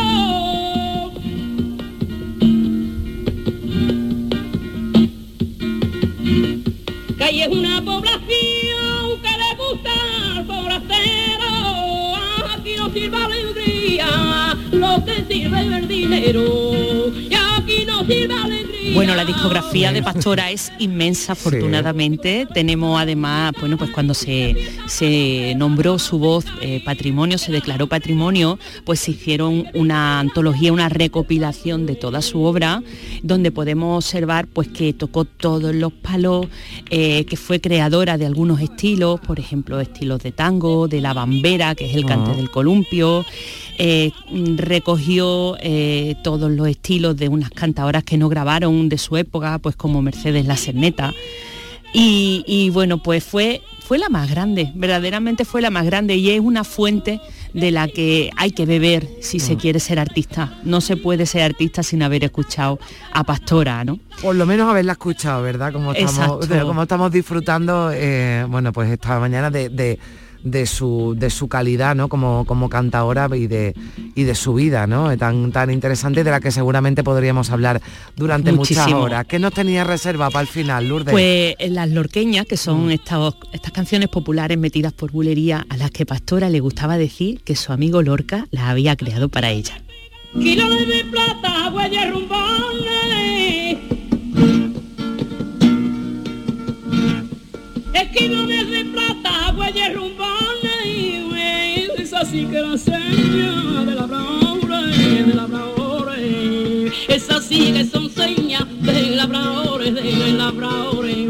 calle 7.17 7.43
es 7.43 7.49
una 7.49 7.83
población 7.83 9.21
que 9.23 9.31
le 9.31 9.51
gusta 9.57 9.91
al 10.35 10.45
pobrasero, 10.45 11.53
aquí 12.53 12.75
no 12.77 12.91
sirve 12.93 13.17
a 13.17 13.29
la 13.29 13.37
lluvia, 13.37 14.09
no 14.73 15.05
se 15.05 15.25
sirve 15.33 15.69
ver 15.69 15.87
dinero 15.87 17.13
bueno, 18.95 19.15
la 19.15 19.25
discografía 19.25 19.93
de 19.93 20.03
Pastora 20.03 20.51
es 20.51 20.73
inmensa, 20.79 21.33
afortunadamente. 21.33 22.47
Tenemos 22.53 23.01
además, 23.01 23.53
bueno, 23.61 23.79
pues 23.79 23.91
cuando 23.91 24.15
se, 24.15 24.57
se 24.87 25.55
nombró 25.57 25.99
su 25.99 26.19
voz 26.19 26.45
eh, 26.61 26.83
patrimonio, 26.85 27.39
se 27.39 27.53
declaró 27.53 27.87
patrimonio, 27.87 28.59
pues 28.85 29.01
se 29.01 29.13
hicieron 29.13 29.67
una 29.75 30.19
antología, 30.19 30.73
una 30.73 30.89
recopilación 30.89 31.87
de 31.87 31.95
toda 31.95 32.21
su 32.21 32.43
obra, 32.43 32.83
donde 33.23 33.53
podemos 33.53 34.05
observar 34.05 34.49
pues 34.49 34.69
que 34.69 34.93
tocó 34.93 35.25
todos 35.25 35.75
los 35.75 35.93
palos, 35.93 36.47
eh, 36.91 37.25
que 37.27 37.37
fue 37.37 37.61
creadora 37.61 38.19
de 38.19 38.27
algunos 38.27 38.61
estilos, 38.61 39.21
por 39.21 39.39
ejemplo, 39.39 39.79
estilos 39.81 40.23
de 40.23 40.33
tango, 40.33 40.89
de 40.89 41.01
la 41.01 41.13
bambera, 41.13 41.75
que 41.75 41.87
es 41.87 41.95
el 41.95 42.05
cante 42.05 42.33
ah. 42.33 42.37
del 42.37 42.51
columpio, 42.51 43.25
eh, 43.79 44.11
recogió 44.57 45.57
todos 46.23 46.51
los 46.51 46.69
estilos 46.69 47.17
de 47.17 47.29
unas 47.29 47.51
cantadoras 47.61 48.03
que 48.03 48.17
no 48.17 48.29
grabaron 48.29 48.89
de 48.89 48.99
su 48.99 49.17
época, 49.17 49.59
pues 49.59 49.77
como 49.77 50.03
Mercedes 50.03 50.47
La 50.47 50.57
Cerneta. 50.57 51.13
Y, 51.93 52.71
bueno, 52.73 53.03
pues 53.03 53.25
fue, 53.25 53.63
fue 53.85 53.99
la 53.99 54.09
más 54.09 54.31
grande, 54.31 54.71
verdaderamente 54.75 55.45
fue 55.45 55.61
la 55.61 55.71
más 55.71 55.85
grande 55.85 56.15
y 56.17 56.31
es 56.31 56.41
una 56.41 56.63
fuente 56.63 57.21
de 57.53 57.73
la 57.73 57.89
que 57.89 58.31
hay 58.37 58.53
que 58.53 58.65
beber 58.65 59.09
si 59.21 59.41
se 59.41 59.57
mm. 59.57 59.59
quiere 59.59 59.81
ser 59.81 59.99
artista. 59.99 60.57
No 60.63 60.81
se 60.81 60.97
puede 60.97 61.27
ser 61.27 61.43
artista 61.43 61.83
sin 61.83 62.03
haber 62.03 62.23
escuchado 62.25 62.79
a 63.13 63.25
Pastora, 63.25 63.85
¿no? 63.85 63.99
Por 64.23 64.37
lo 64.37 64.47
menos 64.47 64.71
haberla 64.71 64.93
escuchado, 64.93 65.43
¿verdad? 65.43 65.73
Como 65.73 65.93
estamos, 65.93 66.47
como 66.63 66.83
estamos 66.83 67.11
disfrutando, 67.11 67.91
eh, 67.93 68.47
bueno, 68.49 68.73
pues 68.73 68.91
esta 68.91 69.19
mañana 69.19 69.51
de 69.51 69.69
de 69.69 69.99
su, 70.67 71.15
de 71.17 71.31
su 71.31 71.49
calidad 71.49 71.95
¿no? 71.95 72.09
como, 72.09 72.45
como 72.47 72.69
cantadora 72.69 73.29
y 73.37 73.47
de, 73.47 73.75
y 74.15 74.25
de 74.25 74.35
su 74.35 74.55
vida 74.55 74.87
¿no? 74.87 75.17
tan, 75.17 75.53
tan 75.53 75.71
interesante 75.71 76.25
de 76.25 76.31
la 76.31 76.41
que 76.41 76.51
seguramente 76.51 77.05
podríamos 77.05 77.51
hablar 77.51 77.81
durante 78.17 78.53
muchas 78.53 78.93
horas. 78.93 79.27
¿Qué 79.27 79.39
nos 79.39 79.53
tenía 79.53 79.85
reserva 79.85 80.31
para 80.31 80.43
el 80.43 80.49
final, 80.49 80.89
Lourdes? 80.89 81.13
Pues 81.13 81.55
las 81.69 81.91
lorqueñas, 81.91 82.47
que 82.47 82.57
son 82.57 82.87
mm. 82.87 82.91
estas, 82.91 83.35
estas 83.53 83.73
canciones 83.73 84.09
populares 84.09 84.59
metidas 84.59 84.93
por 84.93 85.11
bulería 85.13 85.67
a 85.69 85.77
las 85.77 85.91
que 85.91 86.07
Pastora 86.07 86.49
le 86.51 86.61
gustaba 86.61 86.99
decir 86.99 87.41
que 87.43 87.57
su 87.57 87.73
amigo 87.73 88.03
Lorca 88.03 88.47
las 88.51 88.65
había 88.65 88.97
creado 88.97 89.29
para 89.29 89.51
ella. 89.51 89.83
de 90.35 91.05
plata, 91.11 91.71
de 98.31 98.50
así 102.31 102.47
que 102.47 102.61
la 102.61 102.79
seña 102.79 103.83
de 103.85 103.93
labradores, 103.93 105.27
de 105.27 105.35
labradores, 105.35 106.93
es 107.09 107.29
así 107.29 107.73
que 107.73 107.85
son 107.85 108.09
señas 108.09 108.67
de 108.83 109.17
labradores, 109.17 109.93
de 109.93 110.33
labradores. 110.35 111.29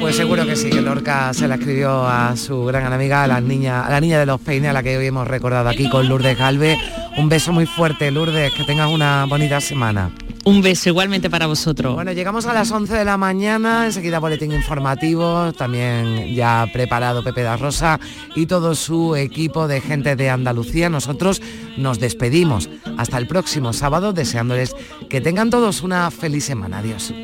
Pues 0.00 0.16
seguro 0.16 0.46
que 0.46 0.56
sí, 0.56 0.70
que 0.70 0.80
Lorca 0.80 1.34
se 1.34 1.46
la 1.46 1.56
escribió 1.56 2.06
a 2.06 2.34
su 2.36 2.64
gran 2.64 2.90
amiga, 2.90 3.24
a 3.24 3.26
la 3.26 3.42
niña, 3.42 3.84
a 3.84 3.90
la 3.90 4.00
niña 4.00 4.18
de 4.18 4.24
los 4.24 4.40
peines, 4.40 4.70
a 4.70 4.72
la 4.72 4.82
que 4.82 4.96
hoy 4.96 5.08
hemos 5.08 5.28
recordado 5.28 5.68
aquí 5.68 5.90
con 5.90 6.08
Lourdes 6.08 6.38
Galve. 6.38 6.78
Un 7.18 7.28
beso 7.28 7.52
muy 7.52 7.66
fuerte, 7.66 8.10
Lourdes, 8.10 8.50
que 8.54 8.64
tengas 8.64 8.90
una 8.90 9.26
bonita 9.26 9.60
semana. 9.60 10.10
Un 10.50 10.62
beso 10.62 10.88
igualmente 10.88 11.30
para 11.30 11.46
vosotros. 11.46 11.94
Bueno, 11.94 12.10
llegamos 12.10 12.44
a 12.46 12.52
las 12.52 12.72
11 12.72 12.92
de 12.92 13.04
la 13.04 13.16
mañana, 13.16 13.86
enseguida 13.86 14.18
boletín 14.18 14.50
informativo, 14.50 15.52
también 15.52 16.34
ya 16.34 16.68
preparado 16.72 17.22
Pepe 17.22 17.42
da 17.42 17.56
Rosa 17.56 18.00
y 18.34 18.46
todo 18.46 18.74
su 18.74 19.14
equipo 19.14 19.68
de 19.68 19.80
gente 19.80 20.16
de 20.16 20.28
Andalucía. 20.28 20.90
Nosotros 20.90 21.40
nos 21.76 22.00
despedimos 22.00 22.68
hasta 22.98 23.16
el 23.18 23.28
próximo 23.28 23.72
sábado 23.72 24.12
deseándoles 24.12 24.74
que 25.08 25.20
tengan 25.20 25.50
todos 25.50 25.82
una 25.82 26.10
feliz 26.10 26.46
semana. 26.46 26.78
Adiós. 26.78 27.14